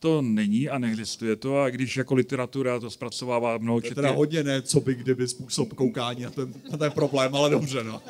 [0.00, 4.10] to není a neexistuje to a když jako literatura to zpracovává mnoho To je teda
[4.10, 8.02] hodně ne, co by kdyby způsob koukání na ten, na ten problém, ale dobře, no.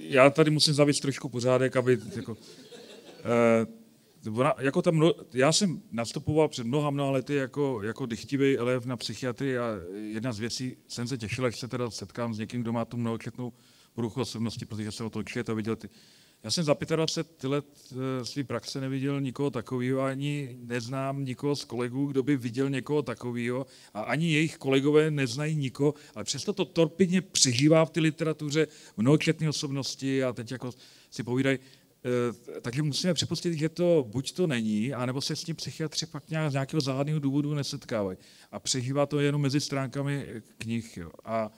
[0.00, 2.36] já tady musím zavít trošku pořádek, aby jako,
[3.24, 3.66] eh,
[4.58, 9.58] jako tam, já jsem nastupoval před mnoha, mnoha lety jako, jako dychtivý elev na psychiatrii
[9.58, 9.74] a
[10.12, 12.96] jedna z věcí, jsem se těšil, až se teda setkám s někým, kdo má tu
[12.96, 13.52] mnohočetnou
[13.94, 15.88] poruchu osobnosti, protože se o to to viděl ty.
[16.42, 21.64] Já jsem za 25 let eh, své praxe neviděl nikoho takového, ani neznám nikoho z
[21.64, 26.64] kolegů, kdo by viděl někoho takového a ani jejich kolegové neznají nikoho, ale přesto to
[26.64, 28.66] torpidně přežívá v té literatuře
[28.96, 30.70] mnohočetné osobnosti a teď jako
[31.10, 31.58] si povídají,
[32.04, 36.30] Eh, takže musíme připustit, že to buď to není, anebo se s tím psychiatři pak
[36.30, 38.18] nějak, z nějakého záhadného důvodu nesetkávají.
[38.52, 40.96] A přežívá to jenom mezi stránkami eh, knih.
[40.96, 41.10] Jo.
[41.24, 41.50] A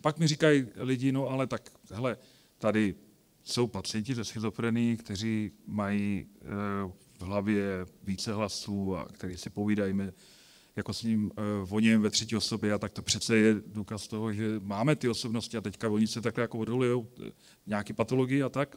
[0.00, 2.16] pak mi říkají lidi, no ale tak, hele,
[2.58, 2.94] tady
[3.44, 6.46] jsou pacienti ze schizofrenii, kteří mají eh,
[7.18, 9.94] v hlavě více hlasů a kteří si povídají
[10.76, 14.32] jako s ním eh, o ve třetí osobě a tak to přece je důkaz toho,
[14.32, 17.06] že máme ty osobnosti a teďka oni se takhle jako odhalují
[17.66, 18.76] nějaké patologii a tak.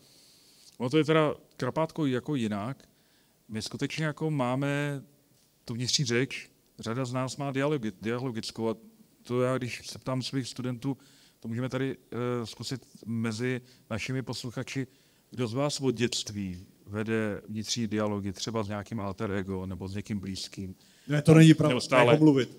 [0.78, 2.90] Ono to je teda krapátko jako jinak.
[3.48, 5.04] My skutečně jako máme
[5.66, 6.50] tu vnitřní řeč,
[6.80, 8.76] řada z nás má dialogi, dialogickou a
[9.24, 10.98] to já, když se ptám svých studentů,
[11.40, 14.88] to můžeme tady uh, zkusit mezi našimi posluchači,
[15.30, 19.96] kdo z vás od dětství vede vnitřní dialogy třeba s nějakým alter ego nebo s
[19.96, 20.76] někým blízkým.
[21.08, 22.58] Ne, to není pravda, jako mluvit.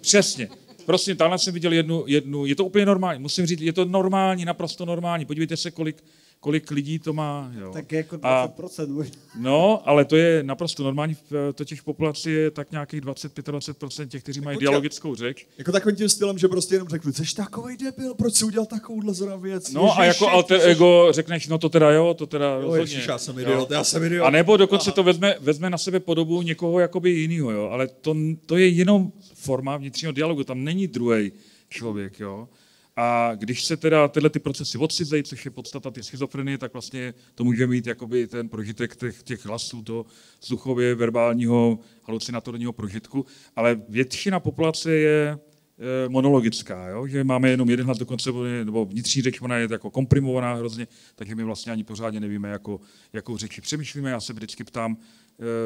[0.00, 0.48] Přesně.
[0.86, 4.44] Prosím, tamhle jsem viděl jednu, jednu, je to úplně normální, musím říct, je to normální,
[4.44, 5.24] naprosto normální.
[5.24, 6.04] Podívejte se, kolik,
[6.42, 7.52] kolik lidí to má.
[7.60, 7.70] Jo.
[7.72, 9.16] Tak jako A- 20% možná.
[9.40, 14.22] No, ale to je naprosto normální, v- totiž v populaci je tak nějakých 20-25% těch,
[14.22, 14.66] kteří mají počkej.
[14.68, 15.46] dialogickou řeč.
[15.58, 19.14] Jako takovým tím stylem, že prostě jenom řeknu, jsi takový debil, proč jsi udělal takovouhle
[19.14, 19.72] zrovna věc?
[19.72, 22.60] No a jako Ježiši, alter jsi- ego řekneš, no to teda jo, to teda Jo,
[22.60, 22.82] rozhodně.
[22.82, 23.42] ježiš, já jsem Jo.
[23.44, 24.26] idiot, já jsem idiot.
[24.26, 27.68] A nebo dokonce to vezme, vezme na sebe podobu někoho jakoby jiného, jo.
[27.72, 28.16] Ale to,
[28.46, 31.32] to je jenom forma vnitřního dialogu, tam není druhý
[31.68, 32.48] člověk, jo.
[32.96, 37.14] A když se teda tyhle ty procesy odcizejí, což je podstata ty schizofrenie, tak vlastně
[37.34, 40.06] to může mít jakoby ten prožitek těch, těch hlasů, toho
[40.40, 43.26] sluchově verbálního halucinatorního prožitku,
[43.56, 47.06] ale většina populace je eh, monologická, jo?
[47.06, 48.30] že máme jenom jeden hlas dokonce,
[48.64, 52.80] nebo vnitřní řeč, ona je jako komprimovaná hrozně, takže my vlastně ani pořádně nevíme, jako,
[53.12, 54.10] jakou řeči přemýšlíme.
[54.10, 54.96] Já se vždycky ptám,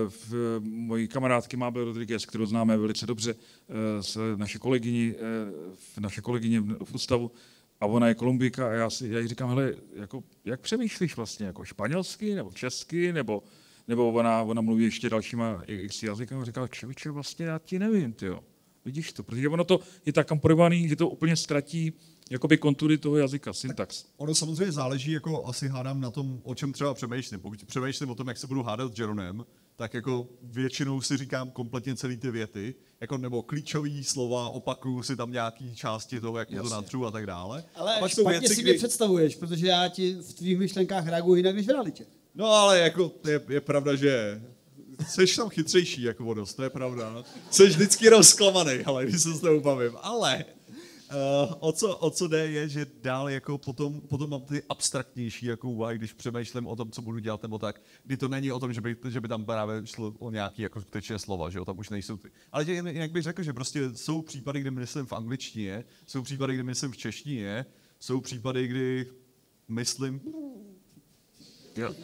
[0.08, 5.14] v mojí kamarádky Mábel Rodriguez, kterou známe velice dobře, eh, s naše kolegyni,
[5.96, 7.30] eh, naše kolegyně v ústavu,
[7.80, 11.46] a ona je Kolumbika a já, si, já jí říkám, hele, jako, jak přemýšlíš vlastně,
[11.46, 13.42] jako španělsky nebo česky, nebo,
[13.88, 18.44] nebo ona, ona mluví ještě dalšíma x jazykama, říká, čeviče, vlastně já ti nevím, tyjo.
[18.84, 21.92] Vidíš to, protože ono to je tak komponovaný, že to úplně ztratí
[22.30, 24.04] jakoby kontury toho jazyka, syntax.
[24.16, 27.40] Ono samozřejmě záleží, jako asi hádám na tom, o čem třeba přemýšlím.
[27.40, 29.44] Pokud přemýšlím o tom, jak se budu hádat s Jeronem,
[29.76, 35.16] tak jako většinou si říkám kompletně celý ty věty, jako nebo klíčové slova, opakuju si
[35.16, 37.64] tam nějaký části toho, jak to natřu a tak dále.
[37.74, 41.06] Ale A pak špatně věci, si kdy- mě představuješ, protože já ti v tvých myšlenkách
[41.06, 42.06] reaguji jinak než v realitě.
[42.34, 44.42] No ale jako je, je pravda, že
[45.08, 47.12] jsi tam chytřejší jako o dost, to je pravda.
[47.12, 47.24] No.
[47.50, 49.92] Jsi vždycky rozklamaný, ale když se s tebou bavím.
[50.02, 50.44] Ale
[51.10, 55.46] uh, o, co, o co jde je, že dál jako potom, potom mám ty abstraktnější
[55.46, 58.60] jako úvahy, když přemýšlím o tom, co budu dělat nebo tak, kdy to není o
[58.60, 61.64] tom, že by, že by tam právě šlo o nějaký jako skutečné slova, že jo,
[61.64, 62.30] tam už nejsou ty.
[62.52, 66.54] Ale tě, jinak bych řekl, že prostě jsou případy, kdy myslím v angličtině, jsou případy,
[66.54, 67.66] kdy myslím v češtině,
[68.00, 69.06] jsou případy, kdy
[69.68, 70.20] myslím
[71.76, 71.94] Jo.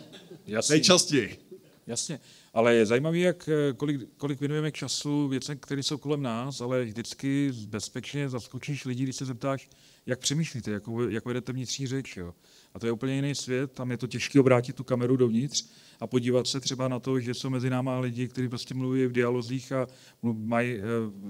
[0.46, 0.72] Jasně.
[0.72, 1.38] nejčastěji.
[1.86, 2.20] Jasně,
[2.54, 6.84] ale je zajímavé, jak, eh, kolik, kolik věnujeme času věcem, které jsou kolem nás, ale
[6.84, 9.70] vždycky bezpečně zaskočíš lidi, když se zeptáš,
[10.06, 12.16] jak přemýšlíte, jak, jak vedete vnitřní řeč.
[12.16, 12.34] Jo.
[12.74, 15.64] A to je úplně jiný svět, tam je to těžké obrátit tu kameru dovnitř
[16.00, 19.12] a podívat se třeba na to, že jsou mezi náma lidi, kteří prostě mluví v
[19.12, 19.86] dialozích a
[20.22, 20.82] mají eh,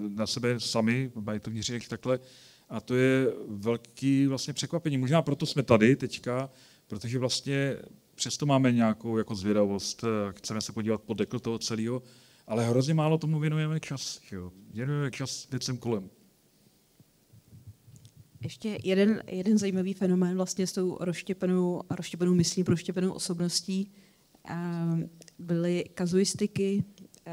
[0.09, 2.21] na sebe sami, mají to vnitřní řeč takhle.
[2.69, 4.99] A to je velký vlastně překvapení.
[4.99, 6.51] Možná proto jsme tady teďka,
[6.87, 7.77] protože vlastně
[8.23, 12.03] přesto máme nějakou jako zvědavost, eh, chceme se podívat pod dekl toho celého,
[12.47, 14.21] ale hrozně málo tomu věnujeme čas.
[14.33, 14.53] Jo.
[14.71, 16.11] Věnujeme čas věcem kolem.
[18.41, 23.93] Ještě jeden, jeden zajímavý fenomén vlastně s tou rozštěpenou, rozštěpenou myslí, rozštěpenou osobností
[24.49, 24.55] eh,
[25.39, 26.85] byly kazuistiky.
[27.27, 27.33] eh,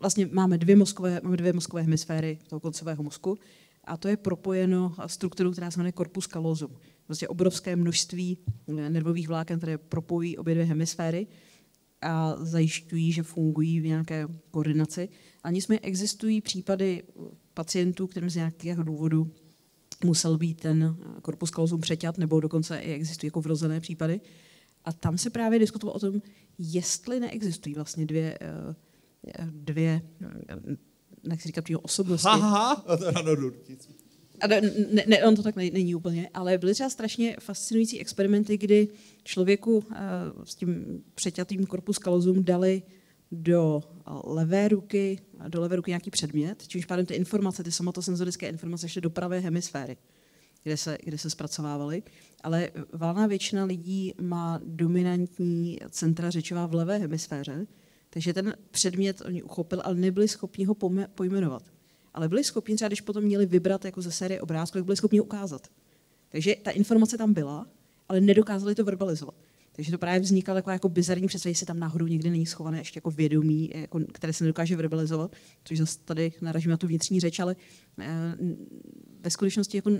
[0.00, 3.38] Vlastně máme dvě mozkové, máme dvě mozkové hemisféry toho koncového mozku
[3.84, 6.76] a to je propojeno strukturou, která se jmenuje corpus callosum.
[7.08, 8.38] Vlastně obrovské množství
[8.68, 11.26] eh, nervových vláken, které propojí obě dvě hemisféry
[12.02, 15.08] a zajišťují, že fungují v nějaké koordinaci.
[15.42, 17.02] A nicméně existují případy
[17.54, 19.30] pacientů, kterým z nějakého důvodu
[20.04, 24.20] musel být ten corpus callosum přeťat, nebo dokonce i existují jako vrozené případy.
[24.84, 26.22] A tam se právě diskutovalo o tom,
[26.58, 30.02] jestli neexistují vlastně dvě, eh, dvě
[30.48, 30.76] eh,
[31.30, 32.28] jak se říká, přímo osobnosti.
[32.28, 33.88] Haha, a to no, nic.
[34.40, 34.60] A ne,
[35.06, 38.88] ne, on to tak ne, není úplně, ale byly třeba strašně fascinující experimenty, kdy
[39.24, 39.84] člověku uh,
[40.44, 42.82] s tím přeťatým corpus callosum dali
[43.32, 45.18] do eh, levé ruky,
[45.48, 49.38] do levé ruky nějaký předmět, čímž pádem ty informace, ty somatosenзorické informace šly do pravé
[49.38, 49.96] hemisféry,
[50.62, 52.02] kde se, kde se zpracovávaly.
[52.42, 57.66] Ale valná většina lidí má dominantní centra řečová v levé hemisféře,
[58.10, 60.76] takže ten předmět oni uchopil, ale nebyli schopni ho
[61.14, 61.62] pojmenovat.
[62.14, 65.20] Ale byli schopni, třeba když potom měli vybrat jako ze série obrázků, tak byli schopni
[65.20, 65.68] ukázat.
[66.28, 67.66] Takže ta informace tam byla,
[68.08, 69.34] ale nedokázali to verbalizovat.
[69.78, 72.98] Takže to právě vznikalo taková jako bizarní představa, jestli tam náhodou někdy není schované ještě
[72.98, 77.38] jako vědomí, jako, které se nedokáže verbalizovat, což zase tady naražíme na tu vnitřní řeč,
[77.38, 77.56] ale
[77.98, 78.36] eh,
[79.20, 79.90] ve skutečnosti jako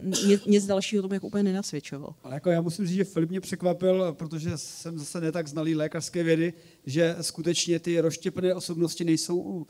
[0.46, 2.14] nic, dalšího tomu jako úplně nenasvědčoval.
[2.22, 6.22] Ale jako já musím říct, že Filip mě překvapil, protože jsem zase netak znalý lékařské
[6.22, 6.52] vědy,
[6.86, 9.66] že skutečně ty rozštěpené osobnosti nejsou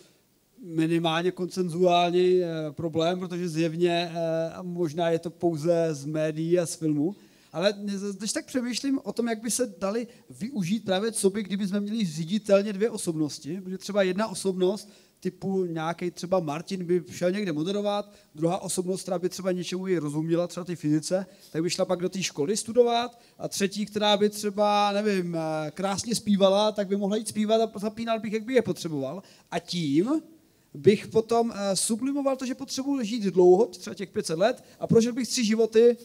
[0.62, 6.74] minimálně koncenzuální eh, problém, protože zjevně eh, možná je to pouze z médií a z
[6.74, 7.16] filmu,
[7.52, 7.74] Ale
[8.18, 11.80] když tak přemýšlím o tom, jak by se dali využít právě co by, kdyby jsme
[11.80, 14.88] měli ředitelně dvě osobnosti, protože třeba jedna osobnost
[15.20, 19.98] typu nějaký třeba Martin by šel někde moderovat, druhá osobnost, která by třeba něčemu i
[19.98, 24.16] rozuměla, třeba té fyzice, tak by šla pak do té školy studovat a třetí, která
[24.16, 28.44] by třeba, nevím, eh, krásně zpívala, tak by mohla jít zpívat a zapínal bych, jak
[28.44, 29.22] by je potřeboval.
[29.50, 30.22] A tím
[30.74, 35.12] bych potom eh, sublimoval to, že potřebuji žít dlouho, třeba těch 500 let, a prožil
[35.12, 35.96] bych tři životy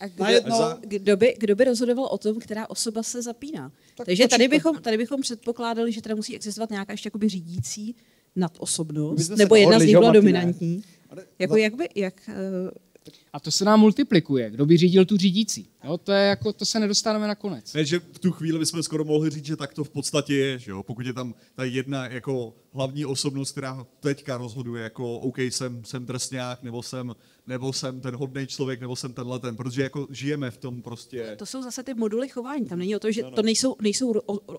[0.00, 0.58] A kdo, najednou.
[0.80, 3.68] kdo, by, kdo by rozhodoval o tom, která osoba se zapíná?
[3.68, 7.28] Tak Tak Takže tady bychom, tady bychom předpokládali, že tady musí existovat nějaká ještě jakoby
[7.28, 7.96] řídící
[8.36, 10.82] nadosobnost, nebo jedna z nich byla dominantní.
[11.38, 12.34] Jako jak by, jak, eh,
[13.32, 14.50] A to se nám multiplikuje.
[14.50, 15.66] Kdo by řídil tu řídící?
[15.84, 17.74] Jo, to, je jako, to se nedostaneme na konec.
[17.74, 20.58] Ne, že v tu chvíli bychom skoro mohli říct, že tak to v podstatě je,
[20.58, 20.82] že jo?
[20.82, 26.06] pokud je tam ta jedna jako hlavní osobnost, která teďka rozhoduje, jako OK, jsem, jsem
[26.06, 27.14] drsňák, nebo jsem,
[27.50, 31.36] nebo jsem ten hodný člověk, nebo jsem tenhle ten, protože jako žijeme v tom prostě.
[31.38, 32.66] to jsou zase ty moduly chování.
[32.66, 34.12] Tam není o to, že to nejsou, nejsou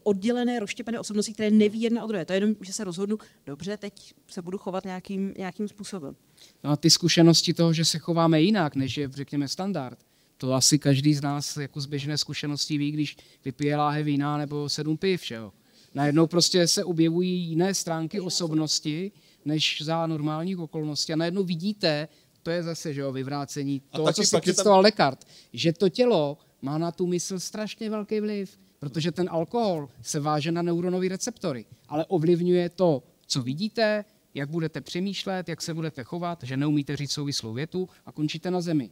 [0.04, 2.26] oddělené, rozštěpené osobnosti, které neví jedna od druhé.
[2.26, 6.16] To je jenom, že se rozhodnu, dobře, teď se budu chovat nějakým, nějakým způsobem.
[6.64, 10.00] No a ty zkušenosti toho, že se chováme jinak, než je, řekněme, standard,
[10.38, 14.70] to asi každý z nás jako z běžné zkušenosti ví, když vypije láhe vína nebo
[14.70, 15.52] sedm piv, že jo.
[15.94, 19.12] Najednou prostě se objevují jiné stránky osobnosti,
[19.46, 21.14] než za normálních okolností.
[21.14, 22.08] A najednou vidíte,
[22.44, 25.74] to je zase, že jo, vyvrácení A toho, co si je tam- představoval Descartes, že
[25.74, 30.62] to tělo má na tu mysl strašně velký vliv, protože ten alkohol se váže na
[30.62, 36.58] neuronové receptory, ale ovlivňuje to, co vidíte, jak budete přemýšlet, jak se budete chovat, že
[36.58, 38.90] neumíte říct souvislou větu a končíte na zemi.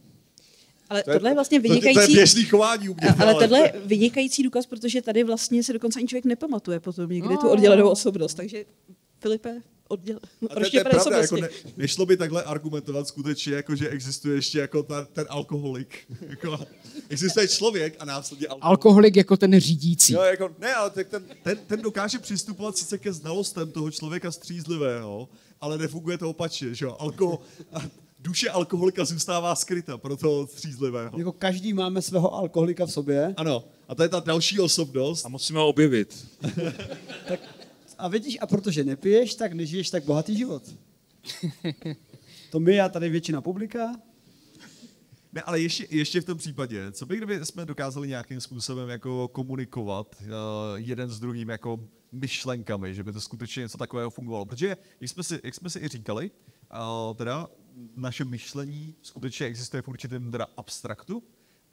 [0.88, 2.12] Ale tohle je vlastně to, to je vynikající...
[2.14, 3.08] běžný chování u mě.
[3.08, 7.10] A- Ale tohle je vynikající důkaz, protože tady vlastně se dokonce ani člověk nepamatuje potom
[7.10, 7.50] někdy tu No.
[7.52, 8.34] oddělenou osobnost.
[8.34, 8.64] Takže
[9.20, 9.60] Filipe,
[9.90, 10.18] odděl...
[10.50, 14.34] A to, to je pravda, jako ne, nešlo by takhle argumentovat skutečně, jako že existuje
[14.34, 15.98] ještě jako ta, ten alkoholik.
[16.28, 16.58] jako,
[17.08, 18.64] existuje člověk a následně alkoholik.
[18.64, 20.12] Alkoholik jako ten řídící.
[20.12, 24.30] Jo, jako, ne, ale tak ten, ten, ten dokáže přistupovat sice ke znalostem toho člověka
[24.30, 25.28] střízlivého,
[25.60, 26.96] ale nefunguje to opačně, že jo?
[26.98, 27.40] Alko,
[27.72, 27.80] a
[28.20, 31.18] duše alkoholika zůstává skryta pro toho střízlivého.
[31.18, 33.34] Jako každý máme svého alkoholika v sobě.
[33.36, 35.24] Ano, a to je ta další osobnost.
[35.24, 36.26] A musíme ho objevit.
[38.00, 40.62] A vidíš, a protože nepiješ, tak nežiješ tak bohatý život.
[42.50, 44.00] To my a tady většina publika.
[45.32, 49.28] Ne, ale ještě, ještě v tom případě, co by kdyby jsme dokázali nějakým způsobem jako
[49.28, 50.28] komunikovat uh,
[50.76, 51.80] jeden s druhým jako
[52.12, 54.44] myšlenkami, že by to skutečně něco takového fungovalo.
[54.44, 56.30] Protože, jak jsme si, jak jsme si i říkali,
[57.10, 57.48] uh, teda
[57.96, 61.22] naše myšlení skutečně existuje v určitém teda abstraktu,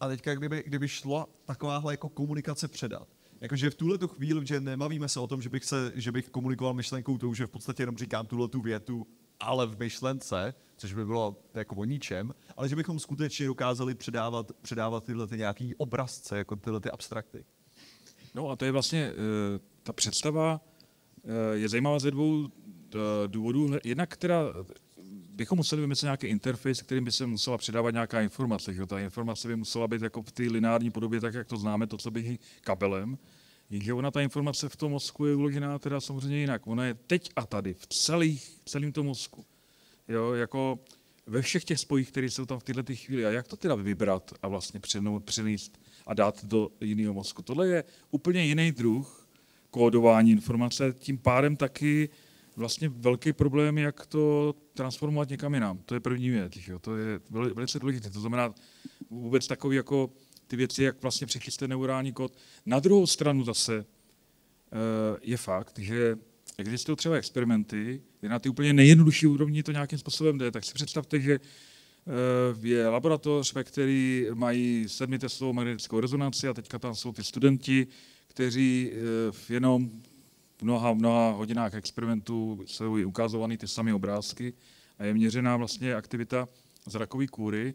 [0.00, 3.08] a teďka kdyby, kdyby šla takováhle jako komunikace předat.
[3.40, 6.28] Jakože v tuhle tu chvíli, že nemavíme se o tom, že bych, se, že bych
[6.28, 9.06] komunikoval myšlenkou tou, že v podstatě jenom říkám tuhle tu větu,
[9.40, 14.52] ale v myšlence, což by bylo jako o ničem, ale že bychom skutečně dokázali předávat,
[14.62, 17.44] předávat tyhle ty nějaký obrazce, jako tyhle ty abstrakty.
[18.34, 20.60] No a to je vlastně, eh, ta představa
[21.24, 23.70] eh, je zajímavá ze dvou eh, důvodů.
[23.84, 24.42] Jednak teda
[25.38, 28.74] bychom museli vymyslet nějaký interface, kterým by se musela předávat nějaká informace.
[28.74, 28.86] Že?
[28.86, 31.98] Ta informace by musela být jako v té lineární podobě, tak jak to známe, to,
[31.98, 33.18] co běží kabelem.
[33.70, 36.66] Jenže ona, ta informace v tom mozku je uložená teda samozřejmě jinak.
[36.66, 39.44] Ona je teď a tady, v celých, celém tom mozku.
[40.08, 40.78] Jo, jako
[41.26, 43.26] ve všech těch spojích, které jsou tam v této chvíli.
[43.26, 44.80] A jak to teda vybrat a vlastně
[45.24, 47.42] přenést a dát do jiného mozku?
[47.42, 49.28] Tohle je úplně jiný druh
[49.70, 52.08] kódování informace, tím pádem taky
[52.58, 55.78] vlastně velký problém, jak to transformovat někam jinam.
[55.78, 56.78] To je první věc, jo?
[56.78, 58.10] to je veli- velice důležité.
[58.10, 58.54] To znamená
[59.10, 60.10] vůbec takový jako
[60.46, 62.36] ty věci, jak vlastně přečistit neurální kód.
[62.66, 66.16] Na druhou stranu zase eh, je fakt, že
[66.58, 70.50] existují třeba experimenty, kde na ty úplně nejjednodušší úrovni to nějakým způsobem jde.
[70.50, 76.78] Tak si představte, že eh, je laboratoř, ve který mají sedmitestovou magnetickou rezonanci a teďka
[76.78, 77.86] tam jsou ty studenti,
[78.28, 79.90] kteří eh, jenom
[80.62, 84.52] mnoha, mnoha hodinách experimentů jsou ukázovány ty samé obrázky
[84.98, 86.48] a je měřená vlastně aktivita
[86.86, 87.74] zrakové kůry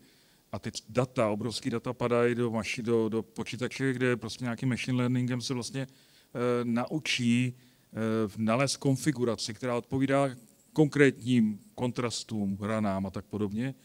[0.51, 4.97] a ty data, obrovský data padají do, maši, do, do počítače, kde prostě nějakým machine
[4.97, 5.87] learningem se vlastně e,
[6.63, 7.53] naučí e,
[8.37, 10.29] nalézt konfiguraci, která odpovídá
[10.73, 13.75] konkrétním kontrastům, ranám a tak podobně.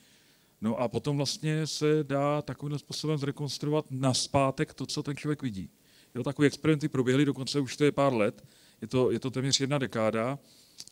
[0.60, 5.42] No a potom vlastně se dá takovým způsobem zrekonstruovat na zpátek to, co ten člověk
[5.42, 5.70] vidí.
[6.14, 8.44] Jo, takové experimenty proběhly, dokonce už to je pár let,
[8.82, 10.38] je to, je to téměř jedna dekáda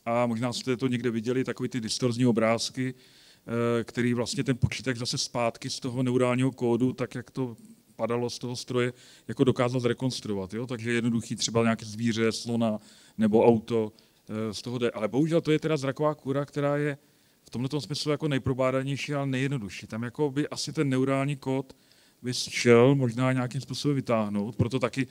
[0.05, 4.97] a možná jste to někde viděli, takové ty distorzní obrázky, eh, který vlastně ten počítač
[4.97, 7.57] zase zpátky z toho neurálního kódu, tak jak to
[7.97, 8.93] padalo z toho stroje,
[9.29, 10.55] jako dokázal zrekonstruovat.
[10.55, 10.67] Jo?
[10.67, 12.79] Takže jednoduchý třeba nějaké zvíře, slona
[13.19, 13.93] nebo auto
[14.29, 14.91] eh, z toho jde.
[14.91, 16.99] Ale bohužel to je teda zraková kůra, která je
[17.43, 19.87] v tomto smyslu jako nejprobádanější, ale nejjednodušší.
[19.87, 21.77] Tam jako by asi ten neurální kód
[22.23, 25.07] bys šel možná nějakým způsobem vytáhnout, proto taky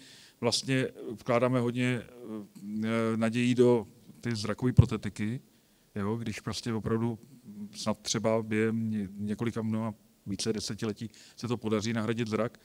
[0.46, 3.88] vlastně vkládáme hodně eh, nadějí do
[4.22, 5.42] ty zrakové protetiky,
[5.96, 7.20] jo, když prostě opravdu
[7.72, 9.94] snad třeba během ně- několika mnoha
[10.26, 12.58] více desetiletí se to podaří nahradit zrak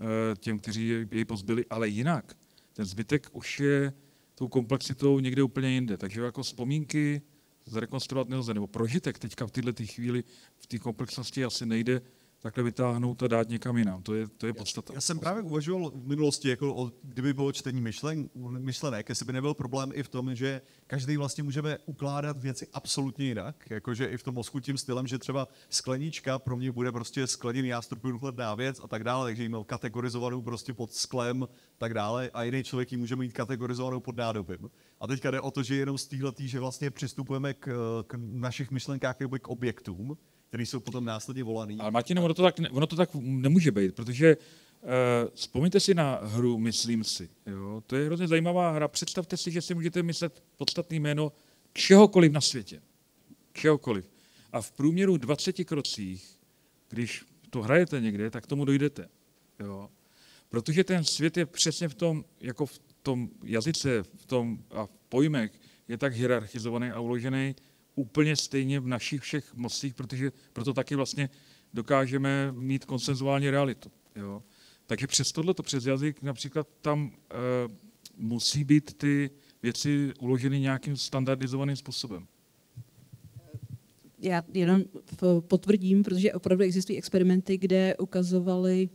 [0.00, 0.04] eh,
[0.36, 2.36] těm, kteří jej- jej pozbyli, ale jinak
[2.72, 3.92] ten zbytek už je
[4.34, 5.96] tou komplexitou někde úplně jinde.
[5.96, 7.22] Takže jako vzpomínky
[7.66, 10.24] zrekonstruovat nelze, nebo prožitek teďka v této chvíli
[10.56, 12.00] v té komplexnosti asi nejde
[12.42, 14.02] takhle vytáhnout a dát někam jinam.
[14.02, 14.94] To je, to je podstata.
[14.94, 18.28] Já jsem právě uvažoval v minulosti, jako o, kdyby bylo čtení myšlen,
[18.58, 23.26] myšlenek, jestli by nebyl problém i v tom, že každý vlastně můžeme ukládat věci absolutně
[23.26, 23.70] jinak.
[23.70, 27.68] Jakože i v tom mozku tím stylem, že třeba sklenička pro mě bude prostě skleněný
[27.68, 28.00] nástroj
[28.56, 32.64] věc a tak dále, takže ji měl kategorizovanou prostě pod sklem tak dále a jiný
[32.64, 34.70] člověk ji může mít kategorizovanou pod nádobím.
[35.00, 37.68] A teďka jde o to, že jenom z téhle, že vlastně přistupujeme k,
[38.06, 40.16] k našich myšlenkách k objektům,
[40.48, 41.78] které jsou potom následně volaný.
[41.78, 44.90] Ale Martin, ono to tak, ono to tak nemůže být, protože uh,
[45.34, 47.28] vzpomeňte si na hru Myslím si.
[47.46, 47.82] Jo?
[47.86, 48.88] To je hrozně zajímavá hra.
[48.88, 51.32] Představte si, že si můžete myslet podstatný jméno
[51.72, 52.82] čehokoliv na světě.
[53.52, 54.10] Čehokoliv.
[54.52, 56.38] A v průměru 20 krocích,
[56.88, 59.08] když to hrajete někde, tak tomu dojdete.
[59.60, 59.90] Jo?
[60.48, 64.90] Protože ten svět je přesně v tom, jako v tom jazyce, v tom a v
[65.08, 65.52] pojmech,
[65.88, 67.54] je tak hierarchizovaný a uložený
[67.98, 71.30] úplně stejně v našich všech mozcích, protože proto taky vlastně
[71.74, 73.90] dokážeme mít konsenzuální realitu.
[74.16, 74.42] Jo?
[74.86, 77.34] Takže přes tohleto, přes jazyk například tam e,
[78.16, 79.30] musí být ty
[79.62, 82.26] věci uloženy nějakým standardizovaným způsobem.
[84.18, 84.82] já jenom
[85.40, 88.88] potvrdím, protože opravdu existují experimenty, kde ukazovali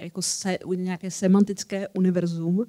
[0.00, 2.66] jako se, nějaké semantické univerzum,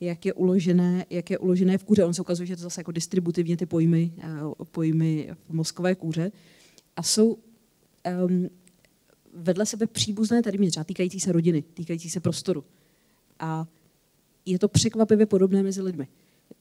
[0.00, 2.04] jak je uložené, jak je uložené v kůře.
[2.04, 4.28] On se ukazuje, že to zase jako distributivně ty pojmy, eh,
[4.70, 6.32] pojmy v mozkové kůře.
[6.96, 7.38] A jsou
[8.26, 8.50] um,
[9.34, 12.64] vedle sebe příbuzné termíny, třeba týkající se rodiny, týkající se prostoru.
[13.38, 13.66] A
[14.46, 16.08] je to překvapivě podobné mezi lidmi.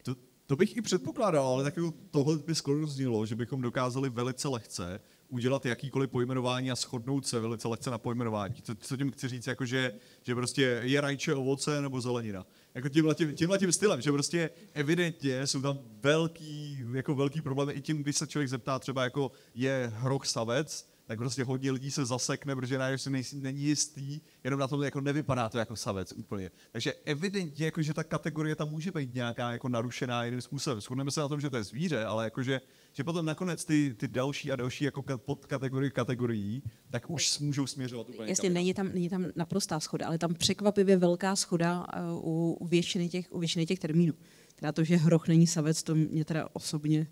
[0.04, 0.16] To,
[0.46, 4.48] to bych i předpokládal, ale tak jako tohle by skoro znělo, že bychom dokázali velice
[4.48, 5.00] lehce
[5.30, 8.56] udělat jakýkoliv pojmenování a shodnout se velice lehce na pojmenování.
[8.62, 12.46] Co, co tím chci říct, jako že, že prostě je rajče, ovoce nebo zelenina.
[12.76, 17.74] Jako tímhle tím, tímhle tím stylem, že prostě evidentně jsou tam velký, jako velký problémy
[17.74, 21.92] i tím, když se člověk zeptá třeba jako je hroch savec, tak prostě hodně lidí
[21.92, 25.76] se zasekne, protože najednou si nejsi, není jistý, jenom na tom jako nevypadá to jako
[25.76, 26.52] savec úplně.
[26.72, 30.82] Takže evidentně, jako, že ta kategorie tam může být nějaká jako narušená jiným způsobem.
[30.82, 32.62] Shodneme se na tom, že to je zvíře, ale jakože,
[32.94, 37.68] že potom nakonec ty, ty další a další jako ka- podkategorie kategorií, tak už můžou
[37.68, 42.00] směřovat úplně Jasně, není tam, není tam naprostá schoda, ale tam překvapivě velká schoda eh,
[42.14, 44.14] u, u, většiny těch, u většiny těch termínů.
[44.56, 47.08] Teda to, že hroch není savec, to mě teda osobně...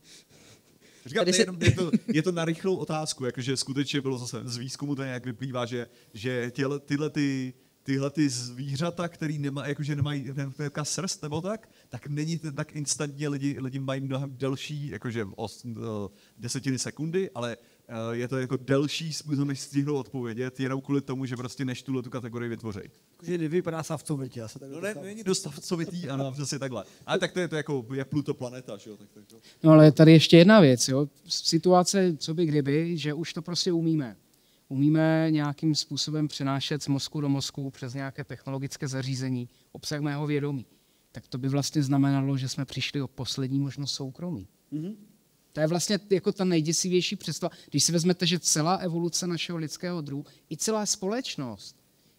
[1.06, 4.42] Říkám, Tady se- jenom, je, to, je to na rychlou otázku, jakože skutečně bylo zase
[4.46, 7.54] z výzkumu to nějak vyplývá, že, že těle, tyhle ty
[7.88, 12.76] tyhle ty zvířata, který nemá, jakože nemají nějaká srst nebo tak, tak není to tak
[12.76, 15.74] instantně lidi, lidi mají mnohem delší, jakože os, uh,
[16.38, 21.26] desetiny sekundy, ale uh, je to jako delší způsob, než stihnou odpovědět, jenom kvůli tomu,
[21.26, 22.80] že prostě než tuhle tu kategorii vytvoří.
[23.24, 24.40] Že nevypadá savcovitě.
[24.40, 26.84] Já se tak No ne, není dost sovitý, ano, přesně takhle.
[27.06, 28.98] Ale tak to je to jako, je Pluto planeta, že jo?
[28.98, 29.36] Tak, tak, to.
[29.64, 31.08] No ale tady ještě jedna věc, jo.
[31.28, 34.16] Situace, co by kdyby, že už to prostě umíme.
[34.70, 40.66] Umíme nějakým způsobem přenášet z mozku do mozku přes nějaké technologické zařízení obsah mého vědomí.
[41.12, 44.48] Tak to by vlastně znamenalo, že jsme přišli o poslední možnost soukromí.
[44.74, 44.96] Mm-hmm.
[45.54, 47.56] To je vlastně jako ta nejděsivější představa.
[47.70, 51.76] Když si vezmete, že celá evoluce našeho lidského druhu i celá společnost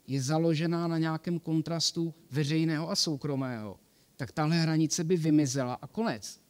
[0.07, 3.81] je založená na nějakém kontrastu veřejného a soukromého,
[4.17, 6.41] tak tahle hranice by vymizela a konec.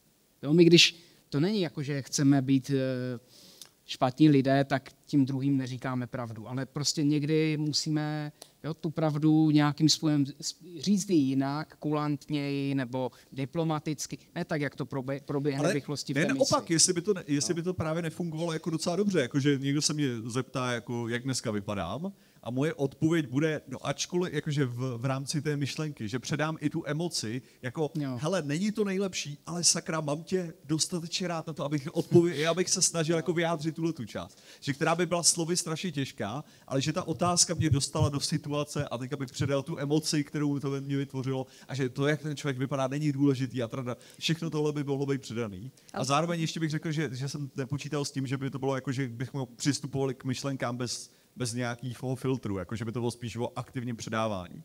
[0.42, 3.18] Jo, my když to není jako, že chceme být eh,
[3.88, 6.48] špatní lidé, tak tím druhým neříkáme pravdu.
[6.48, 8.32] Ale prostě někdy musíme
[8.64, 10.24] jo, tu pravdu nějakým způsobem
[10.78, 16.26] říct jinak, kulantněji nebo diplomaticky, ne tak, jak to probě- proběhne v rychlosti v ne,
[16.26, 16.54] té misi.
[16.68, 19.94] jestli by, to, ne- jestli by to právě nefungovalo jako docela dobře, jakože někdo se
[19.94, 22.12] mě zeptá, jako, jak dneska vypadám,
[22.42, 26.70] a moje odpověď bude, no ačkoliv jakože v, v rámci té myšlenky, že předám i
[26.70, 28.18] tu emoci, jako, Jo.
[28.22, 32.68] hele, není to nejlepší, ale sakra, mám tě dostatečně rád na to, abych, odpověděl, abych
[32.68, 34.38] se snažil jako vyjádřit tuhle tu část.
[34.60, 38.88] Že která by byla slovy strašně těžká, ale že ta otázka mě dostala do situace
[38.88, 42.22] a teď bych předal tu emoci, kterou to ve mně vytvořilo a že to, jak
[42.22, 45.72] ten člověk vypadá, není důležitý a teda všechno tohle by mohlo být předaný.
[45.92, 48.74] A zároveň ještě bych řekl, že, že jsem nepočítal s tím, že by to bylo
[48.74, 53.10] jako, že bychom přistupovali k myšlenkám bez, bez nějakého filtru, jako že by to bylo
[53.10, 54.62] spíš o aktivním předávání.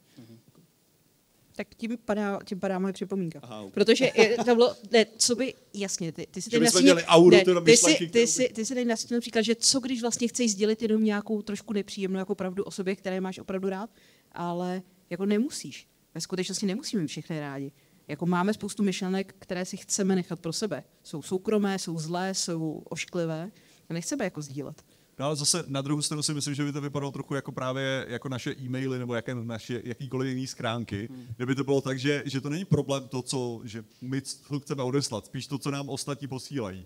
[1.55, 3.39] Tak tím padá, tím padá moje připomínka.
[3.43, 3.73] Aha, ok.
[3.73, 7.45] Protože je, to bylo, ne, co by, jasně, ty, ty si bychom nastínil- auru ne,
[7.45, 10.51] ty, myšlenky, si, ty, si, ty si tady nastínil příklad, že co když vlastně chceš
[10.51, 13.89] sdělit jenom nějakou trošku nepříjemnou jako pravdu o sobě, které máš opravdu rád
[14.33, 15.87] ale jako nemusíš.
[16.15, 17.71] Ve skutečnosti nemusíme mít všechny rádi.
[18.07, 20.83] Jako máme spoustu myšlenek, které si chceme nechat pro sebe.
[21.03, 23.51] Jsou soukromé, jsou zlé, jsou ošklivé
[23.89, 24.83] a nechceme jako sdílet.
[25.19, 28.05] No ale zase na druhou stranu si myslím, že by to vypadalo trochu jako právě
[28.09, 31.27] jako naše e-maily nebo jaké naše jakýkoliv jiný schránky, hmm.
[31.37, 34.59] kde by to bylo tak, že, že to není problém to, co že my co
[34.59, 36.85] chceme odeslat, spíš to, co nám ostatní posílají.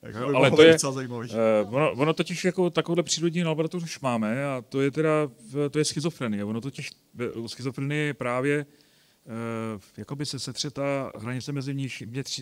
[0.00, 4.00] Tak Jo, by ale to je, uh, ono, ono totiž jako takovouhle přírodní laboratoř už
[4.00, 5.30] máme a to je teda,
[5.70, 6.44] to je schizofrenie.
[6.44, 6.90] Ono totiž,
[7.34, 11.72] u schizofrenie je právě uh, jakoby se setřetá hranice mezi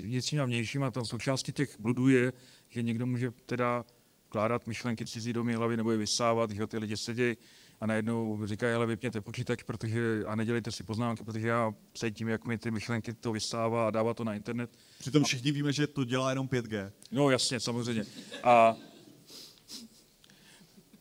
[0.02, 2.32] vnitřním a vnějším a tam součástí těch bludů je,
[2.68, 3.84] že někdo může teda
[4.32, 7.36] vkládat myšlenky cizí do mé hlavy nebo je vysávat, že ty lidi sedí
[7.80, 12.44] a najednou říkají, ale vypněte počítač protože, a nedělejte si poznámky, protože já cítím, jak
[12.44, 14.70] mi ty myšlenky to vysává a dává to na internet.
[14.98, 16.90] Přitom všichni víme, že to dělá jenom 5G.
[17.10, 18.04] No jasně, samozřejmě.
[18.42, 18.76] A,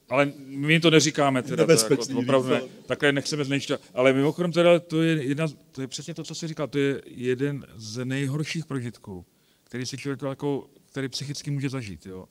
[0.10, 3.82] ale my to neříkáme teda, to, jako, opravdu ne, takhle nechceme znejšťovat.
[3.94, 7.02] Ale mimochodem teda to je, jedna, to je přesně to, co jsi říkal, to je
[7.06, 9.26] jeden z nejhorších prožitků,
[9.64, 12.06] který si člověk jako, který psychicky může zažít.
[12.06, 12.26] Jo.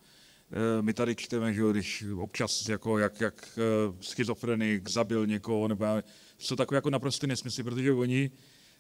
[0.53, 3.63] Eh, My tady čteme, že když občas jako jak, jak eh,
[4.01, 6.03] schizofrenik zabil někoho, nebo já-
[6.39, 8.31] jsou takové jako naprosté nesmysly, protože oni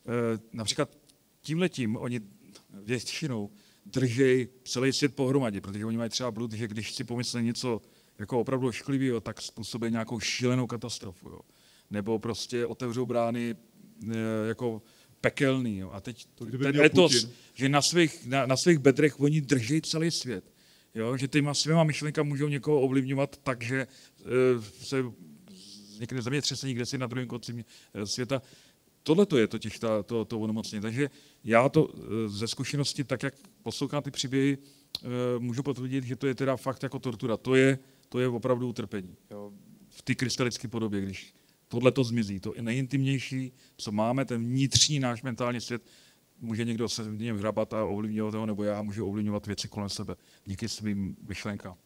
[0.07, 0.99] eh, například
[1.43, 2.21] tímhletím, oni
[2.83, 3.51] většinou
[3.87, 7.81] držej celý svět pohromadě, protože oni mají třeba blud, že když si pomyslí něco
[8.19, 11.29] jako opravdu ošklivého, tak způsobí nějakou šílenou katastrofu.
[11.29, 11.41] Jo.
[11.91, 13.57] Nebo prostě otevřou brány
[14.49, 14.83] jako
[15.21, 15.79] pekelný.
[15.79, 15.91] Jo.
[15.93, 17.37] A teď to, ten etos, Putin.
[17.55, 20.45] že na svých, na, na svých bedrech oni drží celý svět.
[20.95, 24.27] Jo, že těma svýma myšlenkama můžou někoho ovlivňovat tak, že eh,
[24.62, 25.05] se
[26.01, 27.65] někde zemětřesení, kde si na druhém konci
[27.95, 28.43] eh, světa.
[29.03, 30.83] Tohle to je totiž ta, to, to onemocnění.
[30.83, 31.11] Takže
[31.45, 34.59] já to eh, ze zkušenosti, tak jak poslouchám ty příběhy,
[35.39, 37.37] můžu potvrdit, že to je teda fakt jako tortura.
[37.37, 39.17] To je, to je opravdu utrpení.
[39.31, 39.53] Jo.
[39.89, 41.35] V té krystalické podobě, když
[41.69, 45.83] tohle to zmizí, to je nejintimnější, co máme, ten vnitřní náš mentální svět,
[46.41, 49.89] může někdo se v něm hrabat a ovlivňovat ho, nebo já můžu ovlivňovat věci kolem
[49.89, 51.77] sebe díky svým myšlenkám.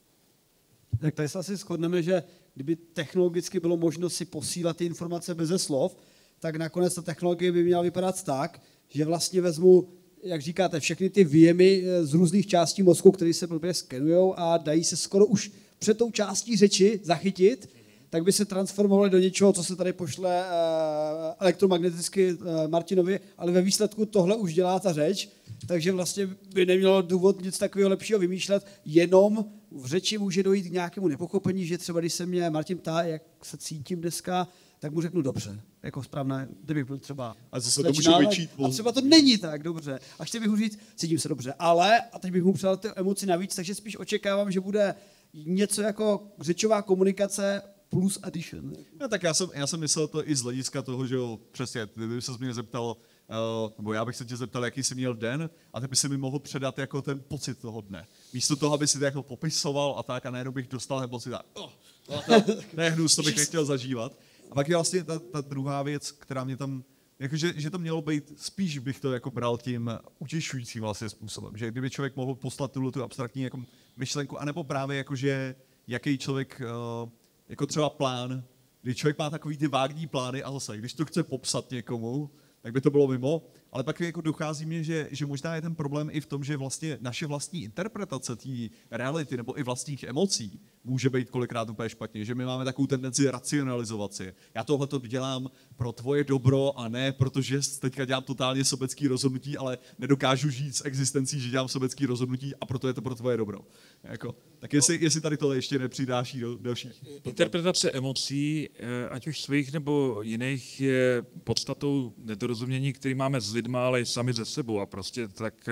[1.01, 2.22] Tak tady se asi shodneme, že
[2.55, 5.97] kdyby technologicky bylo možno si posílat ty informace bez slov,
[6.40, 9.89] tak nakonec ta technologie by měla vypadat tak, že vlastně vezmu,
[10.22, 14.56] jak říkáte, všechny ty výjemy eh, z různých částí mozku, které se blbě skenují a
[14.56, 17.70] dají se skoro už před tou částí řeči zachytit,
[18.14, 23.52] tak by se transformovaly do něčeho, co se tady pošle eh, elektromagneticky eh, Martinovi, ale
[23.52, 25.28] ve výsledku tohle už dělá ta řeč,
[25.66, 30.72] takže vlastně by nemělo důvod nic takového lepšího vymýšlet, jenom v řeči může dojít k
[30.72, 35.00] nějakému nepochopení, že třeba když se mě Martin ptá, jak se cítím dneska, tak mu
[35.00, 39.00] řeknu dobře, jako správné, kdybych byl třeba A zase to může vyčít A třeba to
[39.00, 39.98] není tak dobře.
[40.18, 42.88] A chtěl bych mu říct, cítím se dobře, ale, a teď bych mu přidal ty
[42.96, 44.94] emoci navíc, takže spíš očekávám, že bude
[45.34, 47.62] něco jako řečová komunikace
[47.94, 48.72] plus addition.
[49.00, 51.88] No, tak já jsem, já jsem myslel to i z hlediska toho, že jo, přesně,
[51.94, 55.50] kdyby se mě zeptal, uh, nebo já bych se tě zeptal, jaký jsi měl den,
[55.72, 58.06] a ty by si mi mohl předat jako ten pocit toho dne.
[58.32, 61.34] Místo toho, aby si to jako popisoval a tak, a najednou bych dostal ten pocit,
[61.34, 61.70] a, oh,
[62.06, 62.52] oh, to,
[62.82, 64.18] je hnus, to bych nechtěl zažívat.
[64.50, 66.84] A pak je vlastně ta, ta druhá věc, která mě tam,
[67.18, 71.70] jakože, že to mělo být, spíš bych to jako bral tím utěšujícím vlastně způsobem, že
[71.70, 73.64] kdyby člověk mohl poslat tuhle tu abstraktní jako
[73.96, 75.54] myšlenku, anebo právě jakože,
[75.86, 76.62] jaký člověk,
[77.04, 77.10] uh,
[77.48, 78.44] jako třeba plán,
[78.82, 82.30] kdy člověk má takový ty vágní plány a zase, když to chce popsat někomu,
[82.60, 83.42] tak by to bylo mimo,
[83.72, 86.56] ale pak jako dochází mě, že, že možná je ten problém i v tom, že
[86.56, 92.24] vlastně naše vlastní interpretace té reality nebo i vlastních emocí může být kolikrát úplně špatně,
[92.24, 94.35] že my máme takovou tendenci racionalizovat si.
[94.55, 99.56] Já tohle to dělám pro tvoje dobro a ne, protože teďka dělám totálně sobecký rozhodnutí,
[99.56, 103.36] ale nedokážu žít s existencí, že dělám sobecký rozhodnutí a proto je to pro tvoje
[103.36, 103.61] dobro.
[104.02, 107.05] Jako, tak jestli, jestli tady tohle ještě nepřidáší do dalších.
[107.24, 113.86] Interpretace emocí, eh, ať už svých nebo jiných, je podstatou nedorozumění, který máme s lidma,
[113.86, 114.81] ale i sami ze sebou.
[114.81, 115.69] A prostě tak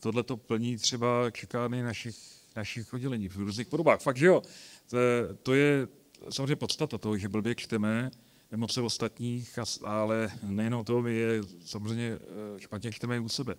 [0.00, 2.16] tohle to plní třeba čekány našich,
[2.56, 4.00] našich oddělení v různých podobách.
[4.00, 4.42] Fakt, že jo.
[4.90, 4.96] To,
[5.42, 5.88] to je
[6.30, 8.10] samozřejmě podstata toho, že blbě čteme
[8.50, 13.54] emoce ostatních, ale nejenom to, my je samozřejmě eh, špatně čteme i u sebe.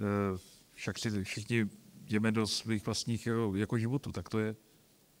[0.00, 0.38] Eh,
[0.74, 4.56] Však si všichni jdeme do svých vlastních jako, jako životů, tak to je,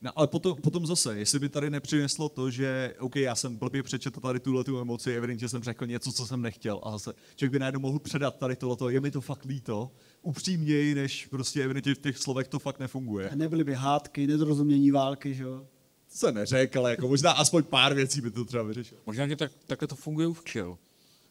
[0.02, 3.82] No, ale potom, potom zase, jestli by tady nepřineslo to, že OK, já jsem blbě
[3.82, 7.52] přečetl tady tuhle tu emoci, evidentně jsem řekl něco, co jsem nechtěl a zase člověk
[7.52, 9.90] by najednou mohl předat tady tohleto, je mi to fakt líto,
[10.22, 13.30] upřímněji, než prostě evidentně v těch slovech to fakt nefunguje.
[13.30, 15.66] A nebyly by hádky, nedorozumění války, že jo?
[16.12, 19.00] To se neřekl, ale jako možná aspoň pár věcí by to třeba vyřešilo.
[19.06, 20.78] Možná, že tak, takhle to funguje u včel,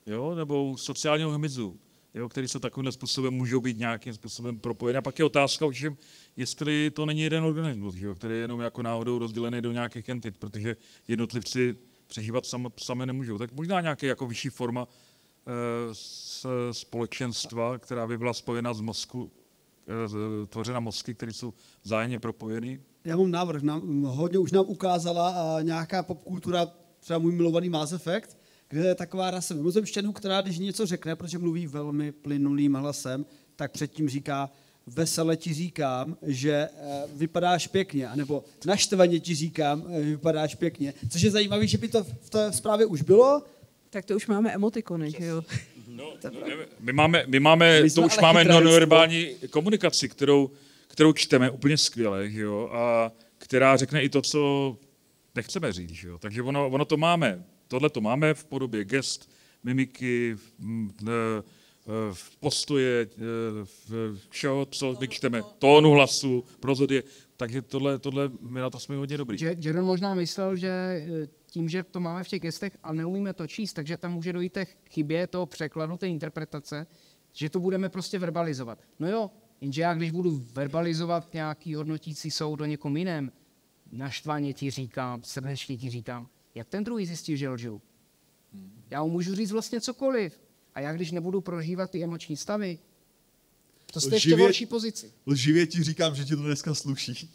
[0.06, 0.36] jo?
[0.36, 1.80] nebo u sociálního hmyzu,
[2.14, 2.30] jo?
[2.30, 5.00] který se takovým způsobem můžou být nějakým způsobem propojené.
[5.00, 5.98] A pak je otázka, ovšem,
[6.38, 8.16] jestli to není jeden organismus, že jo?
[8.16, 10.76] který je jenom jako náhodou rozdělený do nějakých entit, protože
[11.08, 11.76] jednotlivci
[12.08, 13.38] přežívat sam, samé nemůžou.
[13.38, 14.88] Tak možná nějaká jako vyšší forma
[15.48, 15.52] eh,
[15.94, 19.32] s, společenstva, která by byla spojena z mozku,
[19.88, 21.54] eh, tvořena mozky, které jsou
[21.84, 22.82] vzájemně propojeny.
[23.06, 26.68] Já mám návrh, nám, hodně už nám ukázala a nějaká popkultura,
[27.00, 28.38] třeba můj milovaný Mass Effect,
[28.70, 33.26] kde je taková rasa mimozemštěnů, která když něco řekne, protože mluví velmi plynulým hlasem,
[33.56, 34.50] tak předtím říká,
[34.88, 40.94] vesele ti říkám, že eh, vypadáš pěkně, anebo naštvaně ti říkám, eh, vypadáš pěkně.
[41.10, 43.44] Což je zajímavé, že by to v té zprávě už bylo.
[43.90, 45.44] Tak to už máme emotikony, že jo?
[45.88, 46.14] No,
[46.80, 50.52] my máme, my máme My to už máme nonverbální komunikaci, kterou,
[50.88, 54.78] kterou čteme úplně skvěle, že jo, a která řekne i to, co
[55.36, 56.18] nechceme říct, že jo.
[56.18, 57.44] Takže ono, ono to máme.
[57.68, 59.30] Tohle to máme v podobě gest,
[59.64, 60.52] mimiky, v,
[61.08, 61.44] e, e,
[62.40, 63.08] postoje, e,
[63.90, 67.04] v všeho, co my čteme, tónu hlasu, prozodie.
[67.38, 69.38] Takže tohle, tohle my na to jsme hodně dobrý.
[69.38, 73.34] Že Jaron možná myslel, že eh, tím, že to máme v těch gestech a neumíme
[73.34, 76.88] to číst, takže tam může dojít k chybě toho překladu, té interpretace,
[77.34, 78.80] že to budeme prostě verbalizovat.
[79.00, 79.32] No jo,
[79.62, 83.32] jenže já když budu verbalizovat nějaký hodnotící soud o někom jiném,
[83.92, 87.82] naštvaně ti říkám, srdečně ti říkám, jak ten druhý zjistí, že lžu?
[88.90, 90.42] Já mu můžu říct vlastně cokoliv.
[90.76, 92.80] A já když nebudu prožívat ty emoční stavy,
[93.94, 95.12] to jste ještě v Lživě- horší pozici.
[95.28, 97.30] Lživě ti říkám, že ti to dneska sluší.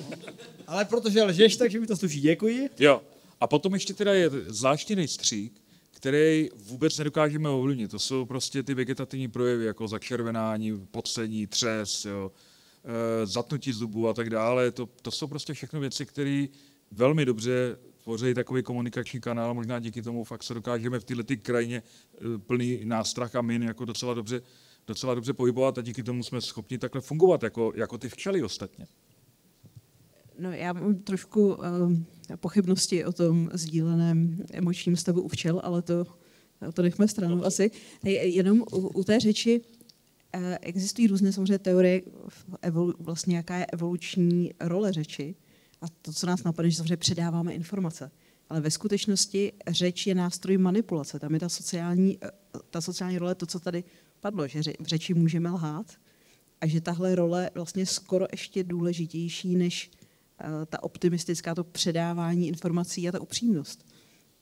[0.66, 2.20] Ale protože lžeš, takže mi to sluší.
[2.20, 2.70] Děkuji.
[2.78, 3.02] Jo.
[3.44, 5.60] A potom ještě teda je zvláštní rejstřík,
[5.90, 7.90] který vůbec nedokážeme ovlivnit.
[7.90, 12.32] To jsou prostě ty vegetativní projevy, jako začervenání, pocení, třes, jo,
[13.22, 14.70] e, zatnutí zubů a tak dále.
[14.70, 16.46] To, to jsou prostě všechno věci, které
[16.90, 19.54] velmi dobře tvoří takový komunikační kanál.
[19.54, 23.84] Možná díky tomu fakt se dokážeme v této krajině e, plný nástrah a min jako
[23.84, 24.42] docela dobře,
[24.86, 28.86] docela dobře pohybovat a díky tomu jsme schopni takhle fungovat jako, jako ty včely ostatně.
[30.38, 31.56] No, já mám trošku uh,
[32.36, 36.06] pochybnosti o tom sdíleném emočním stavu u včel, ale to,
[36.74, 37.70] to nechme stranou asi.
[38.04, 42.02] Jenom u, u té řeči uh, existují různé samozřejmě teorie,
[42.62, 45.34] evolu, vlastně jaká je evoluční role řeči.
[45.80, 48.10] A to, co nás napadne, že samozřejmě předáváme informace.
[48.48, 51.18] Ale ve skutečnosti řeč je nástroj manipulace.
[51.18, 52.30] Tam je ta sociální, eh,
[52.70, 53.84] ta sociální role, to, co tady
[54.20, 55.92] padlo, že v řeči můžeme lhát
[56.60, 60.03] a že tahle role vlastně je skoro ještě důležitější než eh,
[60.66, 63.86] ta optimistická, to předávání informací a ta upřímnost.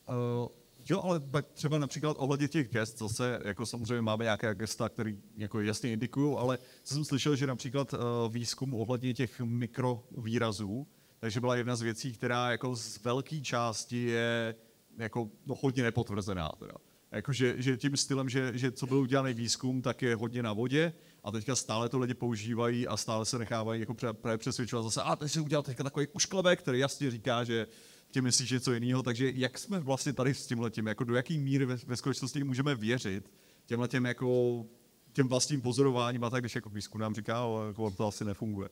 [0.08, 0.48] Uh,
[0.90, 5.12] jo, ale pak třeba například ohledně těch gest, zase jako samozřejmě máme nějaké gesta, které
[5.36, 7.98] jako jasně indikují, ale co jsem slyšel, že například uh,
[8.32, 10.86] výzkum ohledně těch mikrovýrazů,
[11.18, 14.54] takže byla jedna z věcí, která jako z velké části je
[14.98, 16.52] jako no, hodně nepotvrzená.
[16.58, 16.74] Teda.
[17.12, 20.52] Jako, že, že tím stylem, že, že co byl udělaný výzkum, tak je hodně na
[20.52, 20.92] vodě
[21.24, 25.16] a teďka stále to lidi používají a stále se nechávají jako právě přesvědčovat zase, a
[25.16, 27.66] teď si udělal teďka takový ušklebek, který jasně říká, že
[28.10, 31.38] tím myslíš něco jiného, takže jak jsme vlastně tady s tímhle tím, jako do jaký
[31.38, 33.32] míry ve, ve skutečnosti můžeme věřit
[33.66, 34.64] těmhle těm jako
[35.12, 38.68] těm vlastním pozorováním a tak, když jako výzkum nám říká, ale jako to asi nefunguje.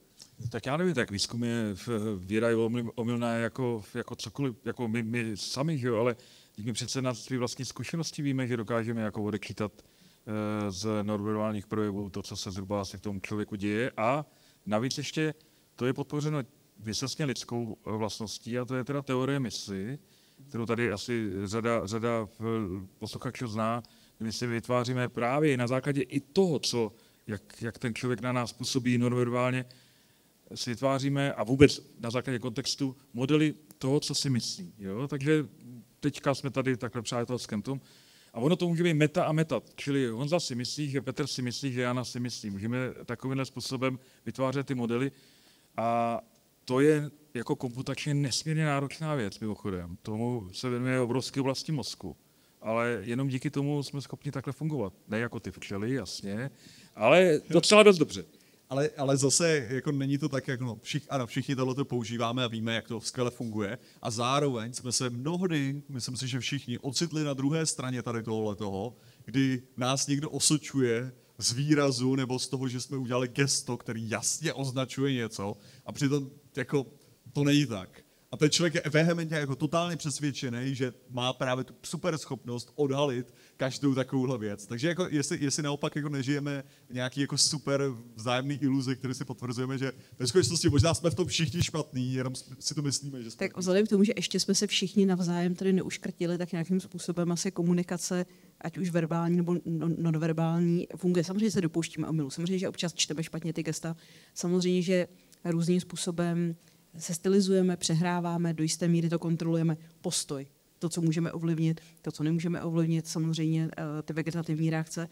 [0.50, 4.88] Tak já nevím, tak výzkum je v- víra je omyl- omylná jako, jako cokoliv, jako
[4.88, 6.16] my, my sami, že jo, ale
[6.62, 9.72] my přece na své vlastní zkušenosti víme, že dokážeme jako odečítat
[10.68, 14.26] z nonverbálních projevů to, co se zhruba asi v tom člověku děje a
[14.66, 15.34] navíc ještě
[15.76, 16.42] to je podpořeno
[16.78, 19.98] vysostně lidskou eh, vlastností a to je teda teorie mysli,
[20.48, 22.44] kterou tady asi řada, řada eh,
[22.98, 23.82] posluchačů zná,
[24.20, 26.92] my si vytváříme právě na základě i toho, co,
[27.26, 29.64] jak, jak ten člověk na nás působí nonverbálně,
[30.54, 34.74] si vytváříme a vůbec na základě kontextu modely toho, co si myslí.
[34.78, 35.08] Jo?
[35.08, 35.46] Takže
[36.00, 37.80] teďka jsme tady takhle přátelském tom.
[38.32, 39.60] A ono to může být meta a meta.
[39.74, 42.50] Čili Honza si myslí, že Petr si myslí, že Jana si myslí.
[42.50, 45.12] Můžeme takovýmhle způsobem vytvářet ty modely
[45.76, 46.20] a
[46.64, 49.96] to je jako komputačně nesmírně náročná věc, mimochodem.
[50.02, 52.16] Tomu se věnuje obrovské oblasti mozku.
[52.62, 54.92] Ale jenom díky tomu jsme schopni takhle fungovat.
[55.08, 56.50] Ne jako ty včely, jasně,
[56.94, 58.24] ale docela dost dobře.
[58.70, 62.44] Ale, ale zase jako není to tak, jak no, všich, ano, všichni tohle to používáme
[62.44, 63.78] a víme, jak to skvěle funguje.
[64.02, 68.56] A zároveň jsme se mnohdy, myslím si, že všichni, ocitli na druhé straně tady tohle
[68.56, 74.10] toho, kdy nás někdo osočuje z výrazu nebo z toho, že jsme udělali gesto, který
[74.10, 75.56] jasně označuje něco
[75.86, 76.86] a přitom jako
[77.32, 78.02] to není tak.
[78.32, 83.34] A ten člověk je vehementně jako totálně přesvědčený, že má právě tu super schopnost odhalit
[83.60, 84.66] každou takovouhle věc.
[84.66, 87.82] Takže jako jestli, jestli naopak jako nežijeme nějaký jako super
[88.14, 92.34] vzájemný iluzi, které si potvrzujeme, že ve skutečnosti možná jsme v tom všichni špatní, jenom
[92.58, 93.38] si to myslíme, že jsme.
[93.38, 97.32] Tak vzhledem k tomu, že ještě jsme se všichni navzájem tady neuškrtili, tak nějakým způsobem
[97.32, 98.26] asi komunikace,
[98.60, 101.24] ať už verbální nebo non- nonverbální, funguje.
[101.24, 103.96] Samozřejmě se dopouštíme omylu, samozřejmě, že občas čteme špatně ty gesta,
[104.34, 105.08] samozřejmě, že
[105.44, 106.56] různým způsobem
[106.98, 109.76] se stylizujeme, přehráváme, do jisté míry to kontrolujeme.
[110.00, 110.46] Postoj.
[110.80, 115.08] To, co můžeme ovlivnit, to, co nemůžeme ovlivnit, samozřejmě eh, ty vegetativní reakce,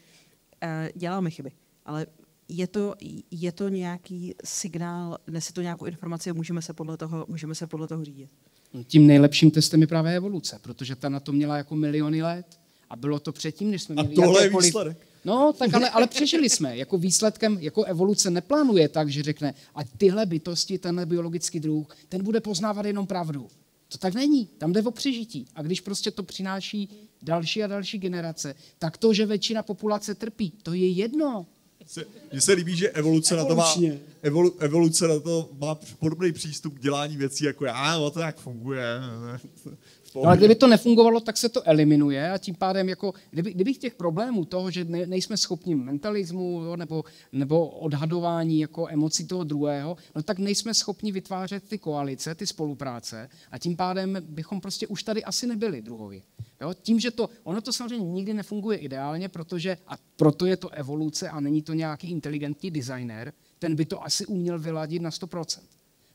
[0.61, 1.51] eh, děláme chyby.
[1.85, 2.05] Ale
[2.49, 2.95] je to,
[3.31, 7.67] je to nějaký signál, nese to nějakou informaci a můžeme se podle toho, můžeme se
[7.67, 8.29] podle toho řídit.
[8.83, 12.59] Tím nejlepším testem je právě evoluce, protože ta na to měla jako miliony let
[12.89, 14.97] a bylo to předtím, než jsme A měli tohle je jakékoliv- výsledek.
[15.25, 16.77] No, tak ale, ale přežili jsme.
[16.77, 22.23] Jako výsledkem, jako evoluce neplánuje tak, že řekne, a tyhle bytosti, tenhle biologický druh, ten
[22.23, 23.47] bude poznávat jenom pravdu.
[23.89, 24.45] To tak není.
[24.45, 25.45] Tam jde o přežití.
[25.55, 26.89] A když prostě to přináší
[27.21, 31.45] další a další generace, tak to, že většina populace trpí, to je jedno.
[32.31, 33.75] Mně se líbí, že evoluce na to má,
[34.21, 38.37] evolu, evoluce na to má podobný přístup k dělání věcí, jako já, no to jak
[38.39, 38.85] funguje.
[40.09, 43.53] V No, ale kdyby to nefungovalo, tak se to eliminuje a tím pádem, jako, kdyby,
[43.53, 49.27] kdybych těch problémů toho, že ne, nejsme schopni mentalismu jo, nebo, nebo odhadování jako emocí
[49.27, 54.61] toho druhého, no tak nejsme schopni vytvářet ty koalice, ty spolupráce a tím pádem bychom
[54.61, 56.23] prostě už tady asi nebyli druhovi.
[56.61, 56.73] Jo?
[56.81, 61.29] Tím, že to, ono to samozřejmě nikdy nefunguje ideálně, protože, a proto je to evoluce
[61.29, 65.61] a není to nějaký inteligentní designer, ten by to asi uměl vyladit na 100%.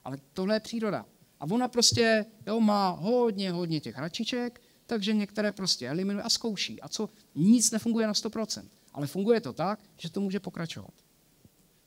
[0.04, 1.06] Ale tohle je příroda.
[1.44, 6.80] A ona prostě jo, má hodně, hodně těch hračiček, takže některé prostě eliminuje a zkouší.
[6.80, 7.08] A co?
[7.34, 8.64] Nic nefunguje na 100%.
[8.92, 10.90] Ale funguje to tak, že to může pokračovat.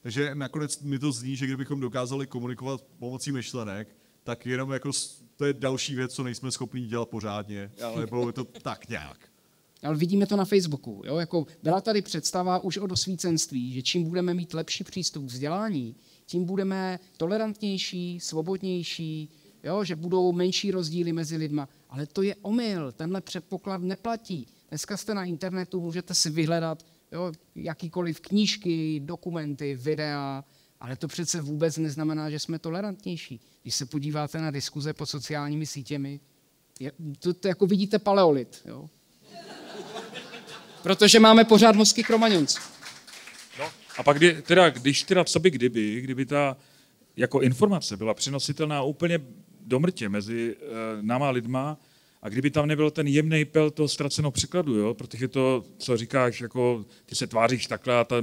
[0.01, 4.91] Takže nakonec mi to zní, že kdybychom dokázali komunikovat pomocí myšlenek, tak jenom jako
[5.35, 9.29] to je další věc, co nejsme schopni dělat pořádně, ale bylo by to tak nějak.
[9.83, 11.01] Ale vidíme to na Facebooku.
[11.05, 11.17] Jo?
[11.17, 15.95] Jako byla tady představa už o dosvícenství, že čím budeme mít lepší přístup k vzdělání,
[16.25, 19.29] tím budeme tolerantnější, svobodnější,
[19.63, 19.83] jo?
[19.83, 21.69] že budou menší rozdíly mezi lidma.
[21.89, 24.47] Ale to je omyl, tenhle předpoklad neplatí.
[24.69, 30.43] Dneska jste na internetu, můžete si vyhledat jo, jakýkoliv knížky, dokumenty, videa,
[30.79, 33.39] ale to přece vůbec neznamená, že jsme tolerantnější.
[33.61, 36.19] Když se podíváte na diskuze pod sociálními sítěmi,
[36.79, 38.61] je, to, to jako vidíte paleolit.
[38.65, 38.89] Jo?
[40.83, 42.59] Protože máme pořád mozky kromaňonců.
[43.97, 46.57] A pak, kdy, teda, když teda co by kdyby, kdyby ta
[47.15, 49.19] jako informace byla přenositelná úplně
[49.67, 50.71] do mrtě mezi uh,
[51.01, 51.77] náma lidma
[52.21, 54.93] a kdyby tam nebyl ten jemný pel toho ztraceného překladu, jo?
[54.93, 58.15] protože to, co říkáš, jako ty se tváříš takhle a ta,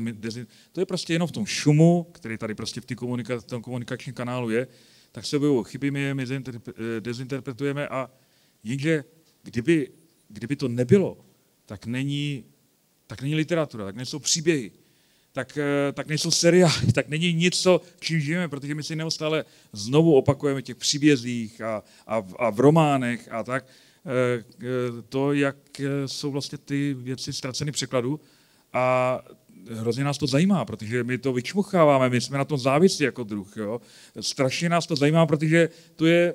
[0.73, 4.15] to je prostě jenom v tom šumu, který tady prostě v, komunika, v tom komunikačním
[4.15, 4.67] kanálu je,
[5.13, 8.11] tak se objevují chyby, my je my eh, dezinterpretujeme a
[8.63, 9.05] jenže
[9.43, 9.91] kdyby,
[10.29, 11.25] kdyby to nebylo,
[11.67, 12.45] tak není,
[13.07, 14.73] tak není literatura, tak nejsou příběhy,
[15.35, 19.45] tak, eh, tak nejsou seriály, tak není nic, co čím žijeme, protože my si neustále
[19.73, 24.65] znovu opakujeme těch příbězích a, a, a v románech a tak, eh, eh,
[25.09, 25.57] to, jak
[26.07, 28.21] jsou vlastně ty věci ztraceny překladu
[28.73, 29.21] a
[29.71, 33.57] hrozně nás to zajímá, protože my to vyčmucháváme, my jsme na tom závislí jako druh.
[33.57, 33.81] Jo?
[34.21, 36.35] Strašně nás to zajímá, protože to je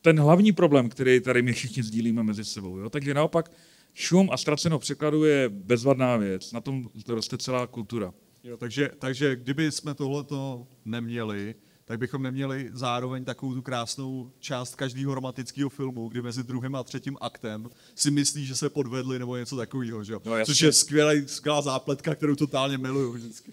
[0.00, 2.78] ten hlavní problém, který tady my všichni sdílíme mezi sebou.
[2.78, 2.90] Jo?
[2.90, 3.50] Takže naopak
[3.94, 6.52] šum a ztraceno překladu je bezvadná věc.
[6.52, 8.14] Na tom roste celá kultura.
[8.44, 11.54] Jo, takže, takže kdyby jsme tohleto neměli,
[11.84, 16.82] tak bychom neměli zároveň takovou tu krásnou část každého romantického filmu, kdy mezi druhým a
[16.82, 20.12] třetím aktem si myslí, že se podvedli nebo něco takového, že?
[20.12, 20.22] jo?
[20.24, 20.54] No, jasně.
[20.54, 23.52] Což je skvělý, skvělá zápletka, kterou totálně miluju vždycky.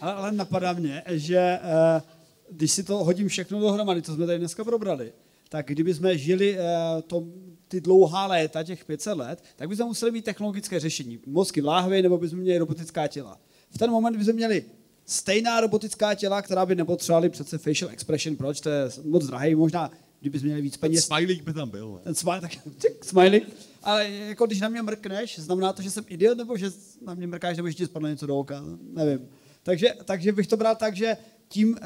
[0.00, 2.02] Ale, ale napadá mě, že eh,
[2.50, 5.12] když si to hodím všechno dohromady, co jsme tady dneska probrali,
[5.48, 6.62] tak kdyby jsme žili eh,
[7.06, 7.24] to,
[7.68, 11.18] ty dlouhá léta, těch 500 let, tak bychom museli mít technologické řešení.
[11.26, 13.40] Mozky v láhvi, nebo bychom měli robotická těla.
[13.70, 14.64] V ten moment bychom měli
[15.06, 18.36] stejná robotická těla, která by nepotřebovaly přece facial expression.
[18.36, 18.60] Proč?
[18.60, 19.54] To je moc drahý.
[19.54, 19.90] Možná,
[20.20, 21.92] kdyby měli víc peněz, Smiley by tam byl.
[21.92, 22.00] ne?
[22.04, 22.50] ten smiley, tak
[23.02, 23.42] smiley.
[23.82, 26.70] Ale jako když na mě mrkneš, znamená to, že jsem idiot, nebo že
[27.06, 29.28] na mě mrkáš, nebo že ti spadne něco do oka, nevím.
[29.62, 31.16] Takže, takže bych to bral tak, že
[31.48, 31.78] tím, uh,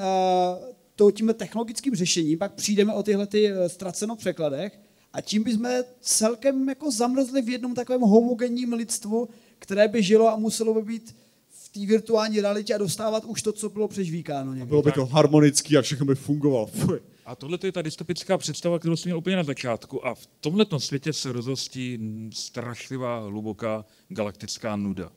[0.96, 4.80] to, tím technologickým řešením pak přijdeme o tyhle ty uh, ztraceno překladech
[5.12, 5.70] a tím bychom
[6.01, 9.28] celkem jako zamrzli v jednom takovém homogenním lidstvu,
[9.59, 11.16] které by žilo a muselo by být
[11.48, 14.68] v té virtuální realitě a dostávat už to, co bylo přežvíkáno někdy.
[14.68, 16.66] Bylo by to harmonický a všechno by fungovalo.
[16.66, 17.01] Fuj.
[17.26, 20.06] A tohle je ta dystopická představa, kterou jsem měl úplně na začátku.
[20.06, 21.98] A v tomhle světě se rozhostí
[22.32, 25.12] strašlivá, hluboká galaktická nuda.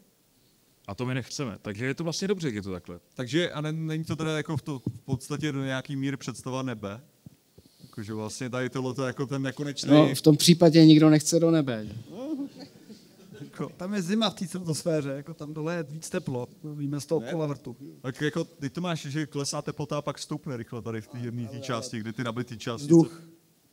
[0.88, 1.58] A to my nechceme.
[1.62, 3.00] Takže je to vlastně dobře, že je to takhle.
[3.14, 6.62] Takže a ne, není to teda jako v, to, v podstatě do nějaký míry představa
[6.62, 7.02] nebe?
[7.96, 9.92] Jakože vlastně tady tohle je jako ten nekonečný...
[9.92, 11.86] No, v tom případě nikdo nechce do nebe.
[11.86, 11.94] že?
[13.42, 17.06] Jako, tam je zima v té stratosféře, jako tam dole je víc teplo, víme z
[17.06, 17.76] toho kolavrtu.
[18.02, 21.20] Tak jako, ty to máš, že klesá teplota a pak stoupne rychle tady v té
[21.20, 22.84] jedné té části, kdy ty nabitý části.
[22.84, 23.22] Vzduch.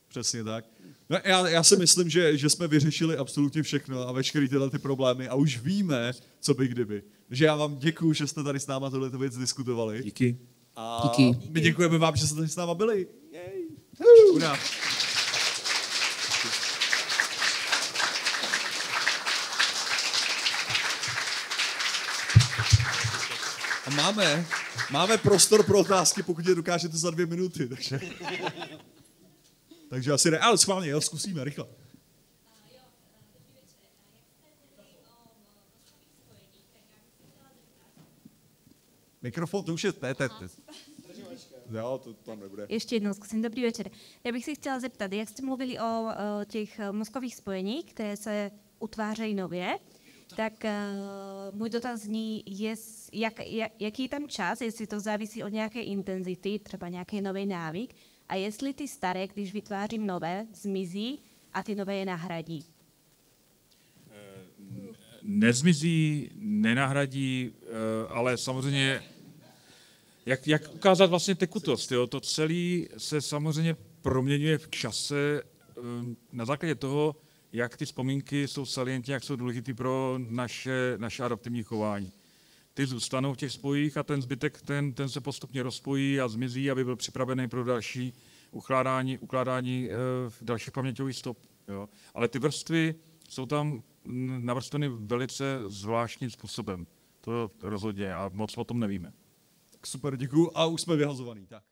[0.09, 0.65] Přesně tak.
[1.11, 4.78] No, já, já si myslím, že, že jsme vyřešili absolutně všechno a veškeré tyhle ty
[4.78, 7.03] problémy a už víme, co by kdyby.
[7.28, 10.03] Takže já vám děkuju, že jste tady s náma tohle věc diskutovali.
[10.03, 10.39] Díky.
[10.77, 11.39] A Díky.
[11.51, 13.07] my děkujeme vám, že jste tady s náma byli.
[23.86, 24.47] A máme,
[24.90, 27.69] máme prostor pro otázky, pokud je dokážete za dvě minuty.
[27.69, 28.01] Takže,
[29.89, 31.66] takže asi ne, ale schválně, jo, zkusíme, rychle.
[39.23, 40.35] Mikrofon, to už je, ne, to, to,
[41.70, 42.66] Jo, to tam nebude.
[42.68, 43.43] Ještě jednou zkusím.
[43.43, 43.90] Dobrý večer.
[44.24, 48.16] Já bych se chtěla zeptat, jak jste mluvili o, o těch eh, mozkových spojeních, které
[48.16, 49.78] se utvářejí nově,
[50.36, 55.44] tak uh, můj dotaz zní, jest, jak, jak, jaký je tam čas, jestli to závisí
[55.44, 57.94] od nějaké intenzity, třeba nějaký nový návyk,
[58.28, 61.18] a jestli ty staré, když vytvářím nové, zmizí
[61.52, 62.64] a ty nové je nahradí.
[65.22, 67.66] nezmizí, nenahradí, eh,
[68.09, 69.02] ale samozřejmě,
[70.27, 72.07] jak, jak ukázat vlastně tekutost, jo?
[72.07, 75.81] to celé se samozřejmě proměňuje v čase eh,
[76.32, 77.16] na základě toho,
[77.53, 82.12] jak ty vzpomínky jsou salientní, jak jsou důležité pro naše, naše adaptivní chování.
[82.74, 86.70] Ty zůstanou v těch spojích a ten zbytek, ten, ten se postupně rozpojí a zmizí,
[86.70, 88.12] aby byl připravený pro další
[88.51, 89.94] ukládání, ukládání e,
[90.43, 91.39] dalších paměťových stop.
[91.69, 91.89] Jo?
[92.15, 92.94] Ale ty vrstvy
[93.28, 93.82] jsou tam
[94.39, 96.86] navrstveny velice zvláštním způsobem.
[97.20, 99.12] To rozhodně a moc o tom nevíme.
[99.87, 101.47] Super, děkuju a už jsme vyhazovaný.
[101.47, 101.72] Tak.